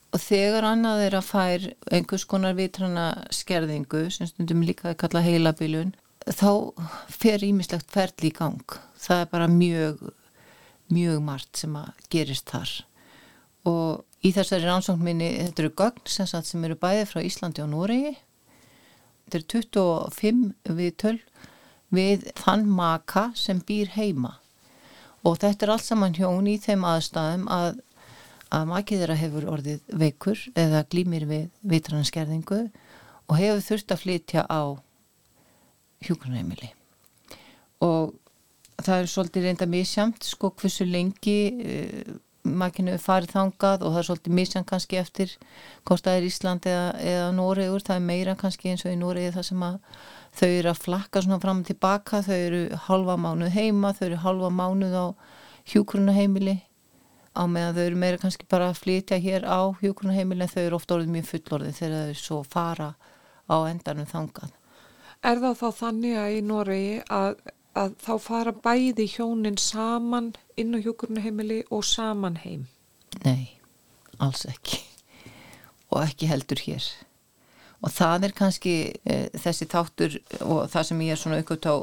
Og 0.08 0.20
þegar 0.22 0.66
annað 0.70 1.04
er 1.04 1.16
að 1.18 1.28
fær 1.28 1.64
einhvers 1.92 2.24
konar 2.28 2.56
vitrana 2.58 3.06
skerðingu, 3.34 4.06
sem 4.10 4.28
stundum 4.30 4.64
líka 4.64 4.90
að 4.90 5.00
kalla 5.04 5.22
heilabilun, 5.22 5.92
þá 6.26 6.74
fer 7.12 7.44
ímislegt 7.44 7.90
ferli 7.92 8.32
í 8.32 8.34
gang. 8.34 8.78
Það 8.98 9.22
er 9.22 9.32
bara 9.32 9.50
mjög, 9.52 10.06
mjög 10.90 11.24
margt 11.24 11.60
sem 11.60 11.76
að 11.78 12.06
gerist 12.10 12.48
þar. 12.50 12.72
Og 13.68 14.24
í 14.24 14.32
þessari 14.34 14.66
rannsókn 14.66 15.04
minni, 15.04 15.34
þetta 15.42 15.64
eru 15.66 15.74
gögn 15.76 16.08
sem, 16.08 16.26
sem 16.26 16.64
eru 16.64 16.78
bæði 16.80 17.04
frá 17.10 17.20
Íslandi 17.22 17.62
og 17.62 17.70
Noregi 17.74 18.16
er 19.34 19.44
25 19.52 20.74
viðtöl 20.78 21.18
við 21.94 22.28
þann 22.38 22.66
maka 22.68 23.28
sem 23.36 23.60
býr 23.64 23.92
heima. 23.96 24.38
Og 25.26 25.38
þetta 25.42 25.66
er 25.66 25.72
allt 25.74 25.86
saman 25.86 26.16
hjón 26.16 26.48
í 26.48 26.56
þeim 26.62 26.84
aðstæðum 26.88 27.46
að, 27.52 27.80
að 28.54 28.68
makið 28.72 29.02
þeirra 29.02 29.18
hefur 29.22 29.48
orðið 29.54 29.94
veikur 30.04 30.44
eða 30.56 30.84
glýmir 30.88 31.28
við 31.28 31.48
vitranskerðingu 31.74 32.62
og 33.28 33.36
hefur 33.36 33.64
þurft 33.66 33.94
að 33.94 34.02
flytja 34.04 34.44
á 34.48 34.62
hjókunarheimili 36.06 36.72
og 37.84 38.14
það 38.78 39.02
er 39.02 39.10
svolítið 39.10 39.46
reynda 39.46 39.68
misjamt 39.70 40.26
sko 40.26 40.52
hversu 40.58 40.86
lengi 40.88 41.38
uh, 41.58 42.16
makinu 42.60 42.94
farið 43.02 43.34
þangað 43.34 43.82
og 43.84 43.92
það 43.92 43.98
er 44.00 44.06
svolítið 44.08 44.36
misjan 44.38 44.66
kannski 44.68 45.00
eftir 45.00 45.34
hvort 45.88 46.04
það 46.06 46.18
er 46.18 46.28
Ísland 46.28 46.68
eða, 46.68 46.86
eða 47.00 47.26
Nóriður, 47.36 47.84
það 47.86 48.00
er 48.00 48.06
meira 48.06 48.36
kannski 48.38 48.72
eins 48.72 48.84
og 48.86 48.94
í 48.94 49.00
Nóriði 49.00 49.34
það 49.34 49.46
sem 49.50 49.66
að 49.66 49.76
þau 50.38 50.48
eru 50.48 50.72
að 50.72 50.80
flakka 50.84 51.22
svona 51.24 51.40
fram 51.42 51.62
og 51.62 51.68
tilbaka, 51.68 52.22
þau 52.26 52.38
eru 52.38 52.62
halva 52.86 53.18
mánuð 53.20 53.52
heima, 53.56 53.92
þau 53.96 54.06
eru 54.08 54.22
halva 54.24 54.50
mánuð 54.54 54.96
á 54.98 55.06
hjúkrunaheimili 55.72 56.56
á 57.38 57.42
meðan 57.46 57.76
þau 57.76 57.84
eru 57.84 58.00
meira 58.02 58.22
kannski 58.22 58.48
bara 58.50 58.70
að 58.72 58.80
flytja 58.82 59.20
hér 59.22 59.46
á 59.46 59.60
hjúkrunaheimili 59.82 60.46
en 60.46 60.52
þau 60.54 60.62
eru 60.64 60.78
ofta 60.78 60.96
orðið 60.96 61.14
mjög 61.16 61.28
fullorðið 61.32 61.78
þegar 61.82 62.08
þau 62.08 62.22
svo 62.22 62.40
fara 62.46 62.88
á 63.48 63.56
endanum 63.68 64.08
þangað. 64.08 64.50
Er 65.26 65.40
það 65.42 65.54
þá 65.58 65.68
þannig 65.82 66.18
að 66.18 66.34
í 66.34 66.42
Nóriði 66.46 66.98
að 67.10 67.38
að 67.78 67.96
þá 68.02 68.12
fara 68.22 68.54
bæði 68.64 69.06
hjónin 69.12 69.58
saman 69.60 70.32
inn 70.58 70.74
á 70.74 70.78
hjúkurnaheimili 70.82 71.62
og 71.70 71.84
saman 71.86 72.38
heim? 72.42 72.66
Nei, 73.24 73.58
alls 74.18 74.46
ekki. 74.48 74.80
Og 75.88 76.02
ekki 76.04 76.28
heldur 76.30 76.60
hér. 76.66 76.86
Og 77.78 77.92
það 77.94 78.26
er 78.26 78.32
kannski 78.34 78.72
e, 79.06 79.16
þessi 79.38 79.68
þáttur 79.70 80.16
og 80.42 80.64
það 80.72 80.86
sem 80.88 81.02
ég 81.06 81.14
er 81.14 81.20
svona 81.20 81.38
aukvöld 81.38 81.68
á 81.70 81.74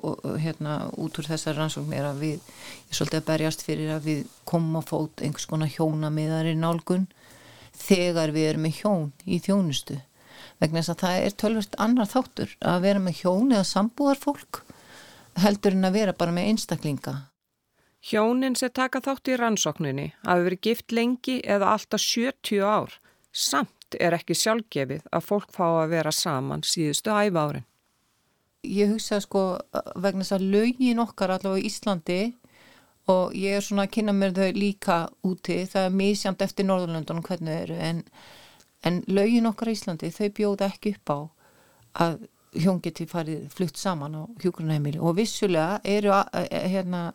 hérna 0.43 0.73
út 0.99 1.15
úr 1.21 1.29
þessar 1.29 1.55
rannsókn 1.55 1.95
er 1.95 2.09
að 2.09 2.19
við, 2.25 2.49
ég 2.89 2.97
svolítið 2.97 3.21
að 3.21 3.29
berjast 3.29 3.63
fyrir 3.63 3.93
að 3.95 4.09
við 4.09 4.25
komum 4.49 4.81
að 4.81 4.89
fót 4.91 5.23
einhvers 5.23 5.47
konar 5.47 5.71
hjóna 5.71 6.11
miðar 6.11 6.51
í 6.51 6.57
nálgun 6.59 7.07
þegar 7.79 8.35
við 8.35 8.49
erum 8.49 8.67
með 8.67 8.81
hjón 8.81 9.07
í 9.23 9.39
þjónustu. 9.47 10.01
Vegna 10.59 10.83
þess 10.83 10.93
að 10.93 11.01
það 11.05 11.21
er 11.21 11.39
tölvist 11.39 11.79
annar 11.79 12.11
þáttur 12.11 12.57
að 12.59 12.83
vera 12.89 13.03
með 13.07 13.21
hjón 13.23 13.55
eða 13.55 13.71
sambúðar 13.71 14.19
fólk 14.19 14.64
heldur 15.43 15.75
en 15.75 15.89
að 15.89 15.97
vera 15.99 16.13
bara 16.17 16.35
með 16.35 16.51
einstaklinga 16.51 17.15
Hjónin 18.05 18.53
sem 18.53 18.69
taka 18.69 18.99
þátt 19.01 19.31
í 19.33 19.35
rannsókninni 19.39 20.11
hafi 20.27 20.43
verið 20.45 20.61
gift 20.67 20.93
lengi 20.93 21.39
eða 21.41 21.71
alltaf 21.73 22.03
70 22.03 22.61
ár. 22.61 22.91
Samt 23.33 23.97
er 23.97 24.13
ekki 24.13 24.37
sjálfgefið 24.37 25.07
að 25.09 25.25
fólk 25.25 25.49
fá 25.55 25.65
að 25.71 25.95
vera 25.95 26.11
saman 26.13 26.61
síðustu 26.61 27.09
æfárin. 27.09 27.65
Ég 28.61 28.93
hugsa 28.93 29.17
sko 29.23 29.41
vegna 29.97 30.21
þess 30.21 30.37
að 30.37 30.45
lögin 30.53 31.01
okkar 31.01 31.33
allavega 31.33 31.63
í 31.63 31.71
Íslandi 31.71 32.19
og 33.09 33.33
ég 33.37 33.57
er 33.57 33.65
svona 33.65 33.87
að 33.87 33.95
kynna 33.97 34.13
mér 34.17 34.37
þau 34.37 34.53
líka 34.53 34.99
úti, 35.25 35.57
það 35.69 35.89
er 35.89 35.97
mísjamt 35.97 36.45
eftir 36.45 36.69
Norðurlöndunum 36.69 37.25
hvernig 37.25 37.57
þau 37.57 37.63
eru 37.63 37.81
en, 37.89 38.05
en 38.85 39.01
lögin 39.09 39.49
okkar 39.49 39.73
í 39.73 39.77
Íslandi 39.79 40.13
þau 40.13 40.29
bjóða 40.37 40.69
ekki 40.69 40.93
upp 40.93 41.13
á 41.13 41.19
að 42.05 42.21
hjón 42.55 42.81
geti 42.83 43.05
farið 43.09 43.49
flutt 43.53 43.77
saman 43.77 44.15
á 44.15 44.23
hjókunarheimili 44.43 45.01
og 45.01 45.17
vissulega 45.19 45.81
eru 45.83 46.13
að, 46.15 46.47
hérna 46.71 47.09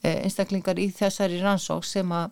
Eh, 0.00 0.22
einstaklingar 0.24 0.78
í 0.80 0.86
þessari 0.96 1.42
rannsók 1.42 1.84
sem 1.84 2.08
að 2.16 2.30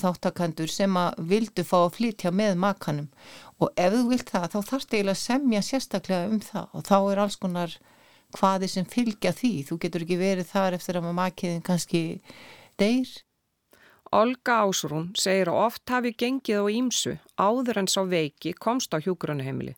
þáttakandur 0.00 0.68
sem 0.72 0.94
að 0.96 1.18
vildu 1.28 1.64
fá 1.64 1.76
að 1.82 1.96
flytja 1.98 2.32
með 2.32 2.56
makanum. 2.60 3.08
Og 3.60 3.72
ef 3.76 3.92
þú 3.92 4.04
vilt 4.08 4.32
það 4.32 4.46
þá 4.54 4.58
þarfst 4.70 4.94
eiginlega 4.94 5.16
að 5.16 5.20
semja 5.20 5.62
sérstaklega 5.64 6.30
um 6.30 6.40
það. 6.44 6.68
Og 6.72 6.86
þá 6.88 6.96
er 7.00 7.20
alls 7.24 7.36
konar 7.40 7.76
hvaði 8.38 8.70
sem 8.72 8.88
fylgja 8.88 9.32
því. 9.36 9.52
Þú 9.68 9.78
getur 9.84 10.06
ekki 10.06 10.20
verið 10.20 10.48
þar 10.54 10.78
eftir 10.78 11.00
að 11.00 11.10
makiðin 11.20 11.66
kannski 11.68 12.02
deyr. 12.80 13.12
Olga 14.10 14.62
Ásrún 14.64 15.12
segir 15.20 15.52
að 15.52 15.60
oft 15.66 15.92
hafi 15.92 16.14
gengið 16.16 16.64
á 16.64 16.66
ímsu 16.80 17.18
áður 17.36 17.84
en 17.84 17.92
sá 17.92 18.00
veiki 18.08 18.56
komst 18.56 18.96
á 18.96 18.98
hjúgrunaheimili 18.98 19.76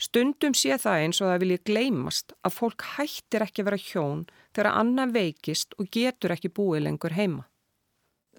Stundum 0.00 0.54
sé 0.56 0.76
það 0.80 1.06
eins 1.06 1.20
og 1.20 1.30
það 1.30 1.42
vilji 1.44 1.62
gleymast 1.68 2.34
að 2.42 2.56
fólk 2.56 2.86
hættir 2.96 3.46
ekki 3.46 3.62
að 3.62 3.70
vera 3.70 3.82
hjón 3.86 4.26
þegar 4.52 4.70
annan 4.72 5.14
veikist 5.14 5.76
og 5.78 5.90
getur 5.92 6.34
ekki 6.34 6.52
búið 6.52 6.86
lengur 6.86 7.16
heima. 7.16 7.46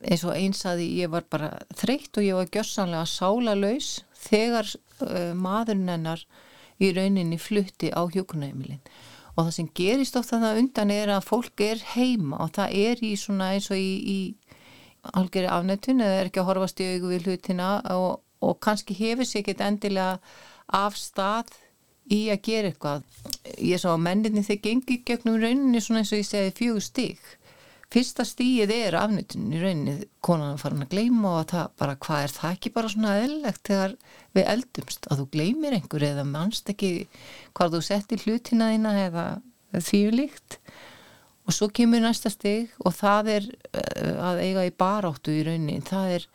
Eins 0.03 0.25
og 0.27 0.35
eins 0.35 0.65
að 0.67 0.83
ég 0.83 1.11
var 1.13 1.25
bara 1.31 1.53
þreytt 1.79 2.17
og 2.19 2.25
ég 2.25 2.35
var 2.35 2.49
gjörsanlega 2.51 3.07
sála 3.07 3.53
laus 3.55 3.91
þegar 4.25 4.67
uh, 5.05 5.31
maðurinn 5.37 5.91
hennar 5.93 6.25
í 6.81 6.91
rauninni 6.95 7.39
flutti 7.39 7.91
á 7.93 8.01
hjókunæmilin 8.11 8.81
og 9.33 9.47
það 9.47 9.53
sem 9.55 9.69
gerist 9.77 10.17
ofta 10.19 10.39
það 10.41 10.59
undan 10.61 10.91
er 10.93 11.11
að 11.15 11.25
fólk 11.25 11.63
er 11.65 11.81
heima 11.93 12.41
og 12.43 12.51
það 12.57 12.75
er 12.83 13.03
í 13.05 13.13
svona 13.17 13.53
eins 13.55 13.69
og 13.73 13.79
í, 13.79 13.93
í 14.03 14.19
algjörði 15.17 15.51
afnættun 15.51 16.03
eða 16.03 16.19
er 16.19 16.29
ekki 16.29 16.41
að 16.43 16.49
horfast 16.51 16.81
í 16.83 16.89
augu 16.93 17.11
við 17.11 17.27
hlutina 17.27 17.69
og, 17.95 18.21
og 18.45 18.59
kannski 18.63 18.95
hefur 18.97 19.27
sér 19.27 19.41
ekkert 19.43 19.63
endilega 19.65 20.19
af 20.67 20.97
stað 20.99 21.53
í 22.11 22.25
að 22.33 22.41
gera 22.47 22.71
eitthvað. 22.71 23.05
Ég 23.63 23.81
sá 23.81 23.93
að 23.93 24.03
menninni 24.07 24.43
þeir 24.45 24.59
gengi 24.65 24.99
gegnum 25.07 25.39
rauninni 25.41 25.81
svona 25.83 26.03
eins 26.03 26.11
og 26.13 26.21
ég 26.21 26.27
segi 26.27 26.53
fjögur 26.59 26.85
stík. 26.85 27.23
Fyrsta 27.93 28.25
stíið 28.25 28.71
er 28.73 28.95
afnýttin 28.97 29.51
í 29.53 29.59
rauninni, 29.61 30.07
konan 30.25 30.57
farin 30.57 30.81
að 30.81 30.95
gleyma 30.95 31.35
og 31.43 31.51
það 31.51 31.75
bara 31.77 31.97
hvað 32.01 32.23
er 32.23 32.31
það 32.33 32.55
ekki 32.55 32.71
bara 32.73 32.89
svona 32.89 33.17
eðlegt 33.21 33.61
þegar 33.69 33.93
við 34.33 34.49
eldumst 34.55 35.09
að 35.11 35.21
þú 35.21 35.27
gleymir 35.35 35.75
einhver 35.77 36.07
eða 36.07 36.23
mannst 36.25 36.71
ekki 36.73 36.89
hvað 37.53 37.75
þú 37.75 37.83
settir 37.85 38.25
hlutina 38.25 38.71
þína 38.73 38.95
eða 39.03 39.27
því 39.77 40.01
líkt 40.15 40.57
og 41.43 41.53
svo 41.53 41.67
kemur 41.75 42.01
næsta 42.03 42.31
stig 42.31 42.71
og 42.81 42.95
það 42.95 43.29
er 43.35 43.47
uh, 43.51 44.29
að 44.31 44.41
eiga 44.47 44.65
í 44.65 44.73
baráttu 44.79 45.33
í 45.35 45.43
rauninni, 45.45 45.81
það 45.85 46.15
er, 46.17 46.27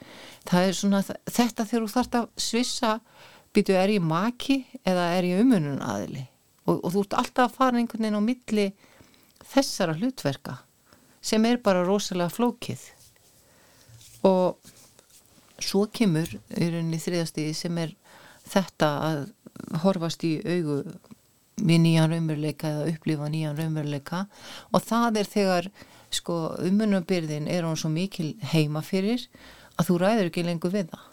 það 0.49 0.69
er 0.69 0.79
svona 0.79 1.03
þetta 1.09 1.65
þegar 1.65 1.85
þú 1.87 1.93
þart 1.95 2.19
að 2.21 2.29
svissa 2.45 2.93
býtu 3.59 3.75
er 3.75 3.91
ég 3.91 4.05
maki 4.05 4.63
eða 4.87 5.11
er 5.19 5.27
ég 5.27 5.43
umunun 5.43 5.83
aðili 5.83 6.29
og, 6.69 6.79
og 6.79 6.93
þú 6.95 7.03
ert 7.05 7.19
alltaf 7.23 7.49
að 7.49 7.59
fara 7.59 7.81
einhvern 7.81 8.07
veginn 8.07 8.21
á 8.23 8.29
milli 8.29 8.67
þessara 9.49 9.97
hlutverka 9.99 10.61
sem 11.21 11.45
er 11.49 11.59
bara 11.63 11.85
rosalega 11.87 12.31
flókið. 12.33 12.81
Og 14.27 14.59
svo 15.59 15.87
kemur 15.95 16.31
í 16.31 16.71
rauninni 16.71 17.01
þriðastíði 17.03 17.55
sem 17.57 17.79
er 17.83 17.95
þetta 18.49 18.91
að 19.09 19.21
horfast 19.83 20.25
í 20.27 20.39
augu 20.47 20.81
við 21.59 21.81
nýjan 21.83 22.13
raunveruleika 22.13 22.71
eða 22.71 22.89
upplifa 22.93 23.29
nýjan 23.33 23.59
raunveruleika. 23.59 24.25
Og 24.71 24.85
það 24.87 25.23
er 25.23 25.31
þegar 25.33 25.71
sko 26.15 26.39
umunabyrðin 26.65 27.51
er 27.51 27.67
hún 27.67 27.79
svo 27.79 27.91
mikil 27.93 28.37
heima 28.53 28.85
fyrir 28.87 29.27
að 29.77 29.91
þú 29.91 30.01
ræður 30.03 30.31
ekki 30.31 30.47
lengur 30.47 30.75
við 30.75 30.93
það 30.95 31.07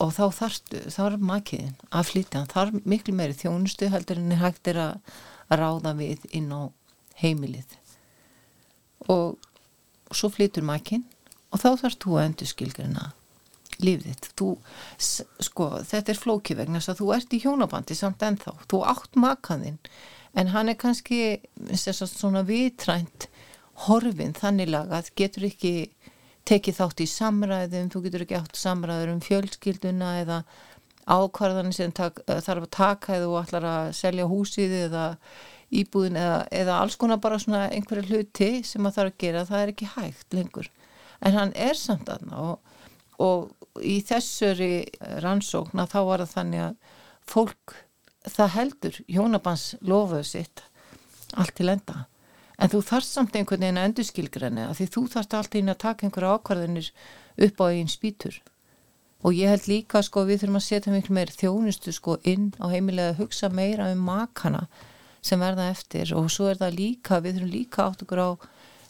og 0.00 0.12
þá 0.16 0.24
þarftu, 0.38 0.82
þá 0.90 1.00
er 1.04 1.16
makiðin 1.22 1.76
að 1.90 2.08
flytja, 2.10 2.44
þar 2.50 2.72
miklu 2.88 3.14
meiri 3.16 3.36
þjónustu 3.38 3.90
heldur 3.92 4.20
en 4.22 4.36
hægt 4.40 4.70
er 4.72 4.80
að, 4.88 5.16
ráða 5.52 5.92
við 5.98 6.22
inn 6.32 6.48
á 6.48 6.72
heimilið. 7.20 7.74
Og 9.12 9.36
svo 10.14 10.30
flytur 10.32 10.64
makinn 10.64 11.04
og 11.52 11.60
þá 11.60 11.68
þarfst 11.82 12.04
þú 12.04 12.16
að 12.16 12.24
endur 12.28 12.48
skilgrina 12.48 13.10
lífið 13.82 14.28
þú, 14.38 14.48
sko, 14.98 15.68
þetta 15.88 16.12
er 16.12 16.20
flóki 16.20 16.56
vegna 16.56 16.80
þess 16.80 16.92
að 16.92 17.00
þú 17.02 17.12
ert 17.16 17.34
í 17.34 17.40
hjónabandi 17.42 17.96
samt 17.98 18.24
ennþá, 18.24 18.54
þú 18.70 18.82
átt 18.88 19.18
makaðinn 19.18 19.78
en 20.38 20.52
hann 20.54 20.72
er 20.72 20.78
kannski 20.80 21.40
svona 21.76 22.44
vitrænt 22.48 23.28
horfin 23.86 24.36
þannig 24.36 24.70
lagað 24.72 25.10
getur 25.18 25.48
ekki 25.48 25.74
tekið 26.48 26.78
þátt 26.80 27.02
í 27.04 27.08
samræðum, 27.10 27.90
þú 27.92 28.02
getur 28.06 28.24
ekki 28.26 28.38
átt 28.40 28.58
samræður 28.58 29.14
um 29.14 29.22
fjölskylduna 29.22 30.12
eða 30.22 30.42
ákvarðanir 31.06 31.74
sem 31.76 31.92
tak, 31.94 32.20
eh, 32.26 32.40
þarf 32.42 32.66
að 32.66 32.74
taka 32.76 33.16
eða 33.16 33.26
þú 33.26 33.38
ætlar 33.42 33.66
að 33.66 33.92
selja 33.98 34.28
húsið 34.30 34.76
eða 34.86 35.04
íbúðin 35.72 36.18
eða, 36.20 36.38
eða 36.52 36.78
alls 36.82 36.96
konar 37.00 37.20
bara 37.22 37.38
svona 37.38 37.68
einhverja 37.70 38.08
hluti 38.10 38.50
sem 38.66 38.82
það 38.84 38.98
þarf 38.98 39.12
að 39.12 39.18
gera, 39.24 39.46
það 39.48 39.62
er 39.62 39.72
ekki 39.72 39.90
hægt 39.96 40.36
lengur. 40.36 40.68
En 41.22 41.38
hann 41.38 41.52
er 41.54 41.78
samt 41.78 42.10
aðna 42.12 42.42
og, 42.50 42.76
og 43.22 43.80
í 43.80 44.02
þessari 44.04 44.84
rannsókna 45.24 45.86
þá 45.88 45.98
var 46.10 46.24
það 46.24 46.34
þannig 46.36 46.64
að 46.66 46.76
fólk 47.32 47.76
það 48.28 48.54
heldur 48.56 48.98
hjónabans 49.08 49.66
lofuðu 49.80 50.26
sitt 50.26 50.64
allt 51.38 51.54
til 51.56 51.70
enda 51.72 52.06
en 52.62 52.70
þú 52.70 52.80
þarfst 52.86 53.16
samt 53.16 53.36
einhvern 53.36 53.64
veginn 53.64 53.80
að 53.80 53.88
endurskilgræna 53.90 54.68
því 54.78 54.86
þú 54.94 55.02
þarfst 55.16 55.36
alltaf 55.38 55.58
inn 55.58 55.72
að 55.72 55.80
taka 55.82 56.06
einhverja 56.06 56.38
ákvarðinir 56.38 56.90
upp 57.46 57.62
á 57.62 57.64
einn 57.72 57.90
spýtur. 57.90 58.38
Og 59.22 59.36
ég 59.38 59.50
held 59.50 59.68
líka 59.70 60.02
sko 60.02 60.24
við 60.26 60.42
þurfum 60.42 60.58
að 60.58 60.66
setja 60.66 60.92
miklu 60.94 61.14
meir 61.14 61.30
þjónustu 61.30 61.94
sko 61.94 62.16
inn 62.26 62.50
á 62.58 62.66
heimilega 62.70 63.14
að 63.14 63.20
hugsa 63.22 63.50
meira 63.50 63.90
um 63.94 64.02
makana 64.06 64.66
sem 65.22 65.42
verða 65.42 65.68
eftir. 65.70 66.10
Og 66.18 66.30
svo 66.30 66.48
er 66.50 66.58
það 66.58 66.78
líka, 66.78 67.20
við 67.22 67.38
þurfum 67.38 67.52
líka 67.54 67.86
átt 67.86 68.02
okkur 68.02 68.22
á 68.22 68.30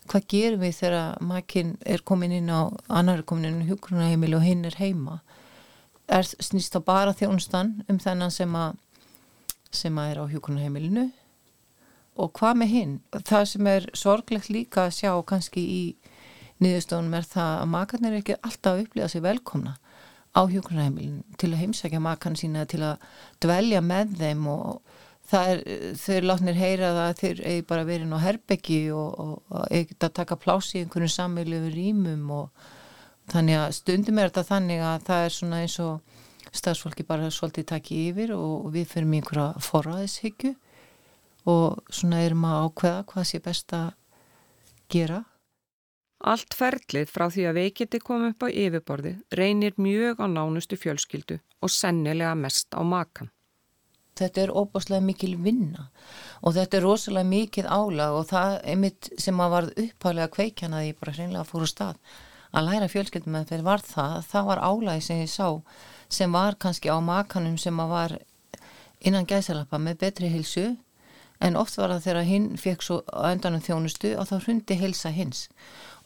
hvað 0.09 0.29
gerum 0.33 0.65
við 0.65 0.79
þegar 0.81 1.21
makinn 1.23 1.75
er 1.85 2.05
komin 2.05 2.33
inn 2.35 2.49
á 2.49 2.73
annar 2.89 3.21
er 3.21 3.29
komin 3.29 3.51
inn 3.51 3.65
á 3.65 3.69
hjókunaheimili 3.71 4.37
og 4.37 4.47
hinn 4.47 4.65
er 4.69 4.79
heima. 4.81 5.21
Er 6.09 6.25
snýst 6.25 6.75
þá 6.75 6.81
bara 6.85 7.17
þjónustan 7.17 7.77
um 7.89 8.01
þennan 8.03 8.33
sem 8.33 8.57
að 8.57 8.81
sem 9.73 9.97
að 9.97 10.11
er 10.11 10.19
á 10.21 10.25
hjókunaheimilinu 10.29 11.07
og 12.17 12.33
hvað 12.39 12.59
með 12.61 12.73
hinn? 12.73 12.97
Það 13.13 13.45
sem 13.53 13.69
er 13.73 13.87
sorglegt 13.97 14.51
líka 14.53 14.87
að 14.87 14.97
sjá 14.99 15.13
kannski 15.29 15.63
í 15.63 15.83
niðurstónum 16.63 17.15
er 17.19 17.27
það 17.27 17.55
að 17.61 17.71
makarnir 17.73 18.19
ekki 18.19 18.39
alltaf 18.41 18.75
að 18.77 18.85
upplifa 18.85 19.09
sig 19.11 19.25
velkomna 19.25 19.77
á 20.33 20.41
hjókunarheimilin 20.49 21.25
til 21.41 21.53
að 21.53 21.63
heimsækja 21.63 22.01
makarn 22.01 22.39
sína 22.39 22.65
til 22.69 22.83
að 22.87 23.03
dvelja 23.45 23.83
með 23.85 24.15
þeim 24.21 24.47
og 24.49 25.01
það 25.29 25.51
er, 25.53 25.65
þau 26.01 26.21
látnir 26.29 26.59
heyra 26.59 26.93
það 26.93 27.03
að 27.09 27.19
þeir 27.21 27.43
eigi 27.51 27.67
bara 27.69 27.89
verið 27.89 28.15
á 28.17 28.25
herbeggi 28.27 28.81
og, 28.97 29.19
og, 29.25 29.35
og 29.53 29.67
ekkert 29.71 30.09
að 30.09 30.17
taka 30.21 30.39
plási 30.41 30.79
í 30.79 30.85
einhvern 30.85 31.13
samveilu 31.13 31.61
við 31.67 31.77
rýmum 31.77 32.33
og 32.39 32.71
þannig 33.33 33.61
að 33.61 33.77
stundum 33.79 34.19
er 34.19 34.33
þetta 34.33 34.49
þannig 34.49 34.85
að 34.87 35.07
það 35.09 35.27
er 35.27 35.37
svona 35.37 35.63
eins 35.63 35.79
og 35.83 36.19
stafsfólki 36.53 37.07
bara 37.09 37.31
svolítið 37.33 37.69
takki 37.71 38.01
yfir 38.11 38.35
og 38.37 38.73
við 38.75 38.89
fyrir 38.91 39.09
mjög 39.09 39.23
einhverja 39.23 39.67
forraðishyggju 39.69 40.55
og 41.49 41.83
svona 41.91 42.23
erum 42.27 42.47
að 42.47 42.65
ákveða 42.67 43.05
hvað 43.11 43.29
sé 43.29 43.43
best 43.43 43.75
að 43.77 43.93
gera. 44.93 45.23
Allt 46.23 46.55
ferlið 46.55 47.11
frá 47.11 47.27
því 47.35 47.47
að 47.51 47.59
veikiti 47.59 47.99
kom 47.99 48.29
upp 48.29 48.45
á 48.47 48.49
yfirborði 48.49 49.17
reynir 49.35 49.75
mjög 49.75 50.23
á 50.23 50.27
nánustu 50.31 50.79
fjölskyldu 50.79 51.41
og 51.63 51.71
sennilega 51.71 52.35
mest 52.39 52.75
á 52.79 52.83
makan. 52.83 53.31
þetta 54.19 54.41
er 54.43 54.51
óbáslega 54.53 55.01
mikil 55.01 55.37
vinna 55.41 55.87
og 56.43 56.53
þetta 56.55 56.77
er 56.77 56.85
rosalega 56.85 57.29
mikið 57.29 57.67
álag 57.67 58.17
og 58.19 58.27
það 58.29 58.59
einmitt 58.69 59.09
sem 59.19 59.41
að 59.41 59.55
varð 59.55 59.71
upphæðlega 59.85 60.33
kveikjana 60.37 60.83
því 60.83 60.91
ég 60.91 60.99
bara 61.01 61.15
hreinlega 61.17 61.49
fór 61.49 61.65
úr 61.65 61.71
stað 61.71 61.97
að 62.53 62.67
læra 62.69 62.89
fjölskyldum 62.93 63.33
með 63.33 63.49
þeir 63.53 63.65
var 63.65 63.81
það, 63.87 64.17
það 64.29 64.49
var 64.51 64.61
álagi 64.61 65.07
sem 65.07 65.23
ég 65.23 65.33
sá 65.33 65.49
sem 66.13 66.33
var 66.37 66.59
kannski 66.61 66.93
á 66.93 66.99
makanum 67.01 67.57
sem 67.59 67.81
að 67.81 67.95
var 67.97 68.17
innan 69.01 69.27
gæsalappa 69.27 69.81
með 69.81 70.03
betri 70.05 70.29
hilsu 70.29 70.67
en 71.43 71.57
oft 71.59 71.79
var 71.79 71.93
það 71.95 72.05
þegar 72.07 72.29
hinn 72.29 72.51
fekk 72.61 72.85
svo 72.87 72.99
öndanum 73.31 73.63
þjónustu 73.65 74.13
og 74.19 74.29
þá 74.31 74.35
hrundi 74.45 74.77
hilsa 74.79 75.11
hins. 75.15 75.49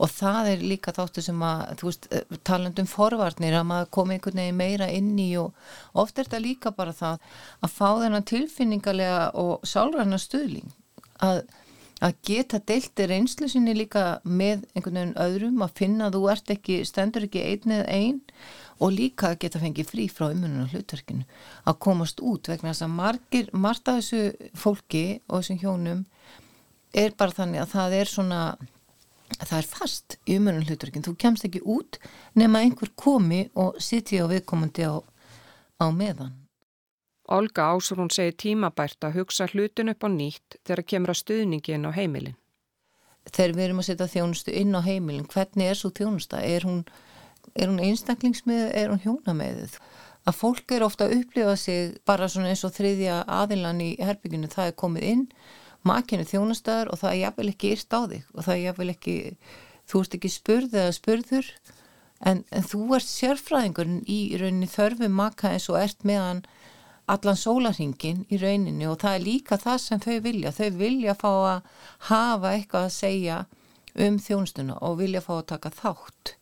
Og 0.01 0.11
það 0.13 0.51
er 0.53 0.65
líka 0.73 0.93
þáttu 0.97 1.25
sem 1.25 1.45
að, 1.45 1.83
veist, 1.85 2.09
eh, 2.13 2.39
talandum 2.45 2.89
forvarnir 2.89 3.57
að 3.57 3.69
maður 3.71 3.93
komi 3.97 4.17
einhvern 4.17 4.43
veginn 4.43 4.59
meira 4.61 4.89
inn 4.93 5.15
í 5.21 5.31
og 5.41 5.55
oft 5.95 6.19
er 6.19 6.29
þetta 6.29 6.43
líka 6.45 6.73
bara 6.77 6.97
það 6.97 7.21
að 7.63 7.77
fá 7.77 7.89
þennan 8.03 8.29
tilfinningarlega 8.33 9.31
og 9.41 9.65
sálræna 9.65 10.21
stuðling 10.21 10.75
að, 11.25 11.45
að 12.05 12.17
geta 12.29 12.61
deilti 12.61 13.07
reynslu 13.09 13.49
sinni 13.49 13.73
líka 13.77 14.21
með 14.25 14.67
einhvern 14.75 14.99
veginn 14.99 15.17
öðrum 15.23 15.65
að 15.65 15.77
finna 15.79 16.09
að 16.09 16.19
þú 16.19 16.29
ert 16.33 16.53
ekki, 16.53 16.77
stendur 16.85 17.25
ekki 17.25 17.45
einn 17.45 17.75
eða 17.79 17.87
einn 17.97 18.21
og 18.85 18.93
líka 18.93 19.31
að 19.31 19.39
geta 19.47 19.63
fengið 19.63 19.89
frí 19.89 20.07
frá 20.13 20.27
umhverjum 20.29 20.69
hlutverkinu. 20.75 21.25
Að 21.65 21.81
komast 21.87 22.21
út 22.21 22.51
vegna 22.53 22.75
þess 22.75 22.85
að 22.85 22.97
margir, 22.99 23.51
margt 23.57 23.89
af 23.89 24.03
þessu 24.03 24.51
fólki 24.61 25.05
og 25.27 25.41
þessum 25.41 25.61
hjónum 25.65 26.05
er 26.93 27.17
bara 27.17 27.37
þannig 27.39 27.65
að 27.65 27.73
það 27.73 28.01
er 28.01 28.13
svona 28.13 28.41
það 29.41 29.59
er 29.59 29.71
fast 29.73 30.19
í 30.27 30.37
umhverjum 30.37 30.69
hlutverkinu. 30.69 31.09
Þú 31.09 31.21
kemst 31.25 31.49
ekki 31.49 31.65
út 31.65 32.01
nema 32.37 32.61
einhver 32.61 32.93
komi 32.93 33.47
og 33.57 33.81
sitti 33.81 34.21
á 34.21 34.29
viðkomandi 34.29 34.85
á, 34.85 35.01
á 35.81 35.87
meðan 35.89 36.37
Olga 37.29 37.71
Ásrún 37.75 38.13
segir 38.15 38.37
tímabært 38.39 39.03
að 39.05 39.21
hugsa 39.21 39.49
hlutin 39.51 39.91
upp 39.91 40.07
á 40.07 40.09
nýtt 40.11 40.59
þegar 40.63 40.87
kemur 40.93 41.13
að 41.13 41.21
stuðningin 41.23 41.89
á 41.89 41.91
heimilin. 41.97 42.39
Þegar 43.27 43.57
við 43.57 43.65
erum 43.65 43.83
að 43.83 43.89
setja 43.89 44.13
þjónustu 44.13 44.55
inn 44.55 44.79
á 44.79 44.81
heimilin, 44.87 45.27
hvernig 45.27 45.73
er 45.73 45.79
svo 45.79 45.91
þjónusta? 45.91 46.43
Er 46.47 46.69
hún 46.69 46.85
hún 47.57 47.81
einstaklingsmið, 47.83 48.65
er 48.75 48.91
hún 48.93 49.03
hjónameðið 49.03 49.79
að 50.27 50.35
fólk 50.41 50.73
er 50.75 50.85
ofta 50.87 51.07
að 51.07 51.21
upplifa 51.21 51.55
sig 51.59 51.95
bara 52.09 52.29
svona 52.29 52.51
eins 52.51 52.65
og 52.67 52.75
þriðja 52.75 53.21
aðilan 53.31 53.81
í 53.85 53.93
herbygginu, 54.03 54.51
það 54.51 54.73
er 54.73 54.77
komið 54.83 55.07
inn 55.13 55.25
makinu 55.87 56.27
þjónastar 56.27 56.91
og 56.91 57.01
það 57.01 57.13
er 57.13 57.21
jáfnvel 57.21 57.49
ekki 57.53 57.73
yrst 57.77 57.95
á 57.95 58.01
þig 58.11 58.33
og 58.35 58.41
það 58.43 58.55
er 58.57 58.63
jáfnvel 58.65 58.93
ekki 58.97 59.17
þú 59.87 60.03
ert 60.03 60.17
ekki 60.19 60.33
spurð 60.35 60.79
eða 60.83 60.97
spurður 60.97 61.51
en, 62.27 62.43
en 62.51 62.67
þú 62.67 62.83
ert 62.99 63.11
sérfræðingurinn 63.11 64.03
í 64.11 64.21
rauninni 64.41 64.71
þörfu 64.71 65.11
maka 65.13 65.53
eins 65.55 65.69
og 65.71 65.79
ert 65.79 66.03
meðan 66.09 66.43
allan 67.07 67.39
sólarhingin 67.39 68.25
í 68.31 68.41
rauninni 68.43 68.89
og 68.91 68.99
það 69.03 69.19
er 69.19 69.27
líka 69.27 69.61
það 69.63 69.79
sem 69.85 70.03
þau 70.07 70.17
vilja 70.25 70.55
þau 70.57 70.71
vilja 70.81 71.15
fá 71.15 71.31
að 71.35 71.71
hafa 72.11 72.57
eitthvað 72.57 72.89
að 72.89 72.97
segja 72.97 73.39
um 74.07 74.19
þjónstuna 74.21 74.81
og 74.87 74.99
vilja 75.01 75.23
fá 75.25 75.39
að 75.39 75.47
taka 75.55 75.73
þátt 75.77 76.37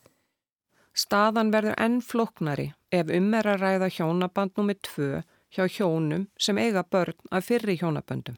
Staðan 0.95 1.51
verður 1.51 1.75
enn 1.83 1.97
floknari 1.99 2.69
ef 2.95 3.09
um 3.11 3.33
er 3.35 3.47
að 3.51 3.63
ræða 3.65 3.87
hjónaband 3.91 4.53
nummið 4.55 4.77
tvö 4.87 5.09
hjá 5.55 5.65
hjónum 5.67 6.27
sem 6.39 6.57
eiga 6.57 6.85
börn 6.87 7.17
af 7.31 7.49
fyrri 7.49 7.75
hjónaböndum. 7.81 8.37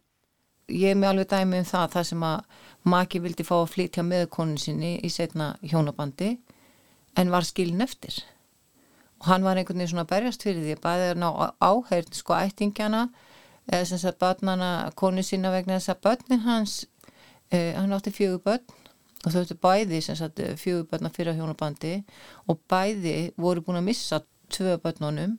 Ég 0.67 0.95
er 0.95 0.97
með 0.97 1.11
alveg 1.11 1.29
dæmi 1.33 1.59
um 1.61 1.67
það 1.69 1.91
þar 1.93 2.07
sem 2.09 2.25
að 2.25 2.63
maki 2.93 3.21
vildi 3.21 3.45
fá 3.45 3.53
að 3.59 3.69
flytja 3.75 4.03
með 4.03 4.25
konin 4.33 4.57
sinni 4.57 4.95
í 5.05 5.11
setna 5.13 5.51
hjónabandi 5.61 6.31
en 7.17 7.31
var 7.31 7.45
skilin 7.45 7.85
eftir. 7.85 8.17
Og 9.19 9.25
hann 9.31 9.43
var 9.43 9.57
einhvern 9.57 9.79
veginn 9.79 9.93
svona 9.95 10.09
berjast 10.09 10.43
fyrir 10.45 10.61
því 10.61 10.75
að 10.75 10.83
bæði 10.83 11.07
er 11.11 11.21
ná 11.21 11.29
áhært 11.63 12.17
sko 12.17 12.35
ættingjana 12.37 13.07
eða 13.67 13.87
sem 13.89 13.99
sagt 14.01 14.19
börnana 14.21 14.91
konin 14.95 15.25
sinna 15.25 15.51
vegna 15.51 15.79
þess 15.79 15.93
að 15.95 16.03
börnin 16.05 16.43
hans, 16.45 16.85
eh, 17.51 17.73
hann 17.75 17.93
átti 17.93 18.13
fjögur 18.13 18.43
börn 18.45 18.75
og 19.25 19.33
þau 19.33 19.41
ættu 19.41 19.57
bæði 19.59 20.01
sem 20.03 20.15
sagt 20.15 20.39
fjögubörna 20.61 21.11
fyrir 21.13 21.35
hjónabandi 21.35 22.03
og 22.47 22.61
bæði 22.69 23.33
voru 23.37 23.65
búin 23.65 23.81
að 23.81 23.89
missa 23.89 24.21
tvö 24.53 24.77
börnunum 24.83 25.37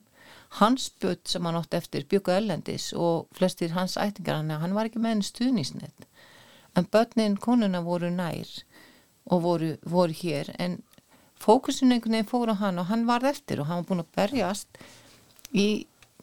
hans 0.59 0.89
börn 1.01 1.23
sem 1.25 1.45
hann 1.45 1.57
átt 1.57 1.73
eftir 1.73 2.05
byggu 2.09 2.35
ellendis 2.35 2.91
og 2.93 3.27
flestir 3.33 3.73
hans 3.73 3.97
ættingar 3.97 4.41
hann, 4.41 4.51
hann 4.51 4.75
var 4.75 4.89
ekki 4.89 5.01
með 5.01 5.15
henni 5.15 5.29
stuðnísnett 5.29 6.07
en 6.75 6.89
börnin 6.91 7.37
konuna 7.37 7.81
voru 7.81 8.11
nær 8.13 8.49
og 9.29 9.41
voru, 9.43 9.75
voru 9.85 10.13
hér 10.13 10.53
en 10.59 10.79
fókusin 11.43 11.93
einhvern 11.93 12.17
veginn 12.17 12.29
fór 12.29 12.51
á 12.51 12.55
hann 12.59 12.81
og 12.81 12.89
hann 12.91 13.05
var 13.07 13.25
eftir 13.27 13.61
og 13.61 13.69
hann 13.69 13.81
var 13.81 13.89
búin 13.89 14.03
að 14.03 14.13
berjast 14.17 14.81
í 15.55 15.67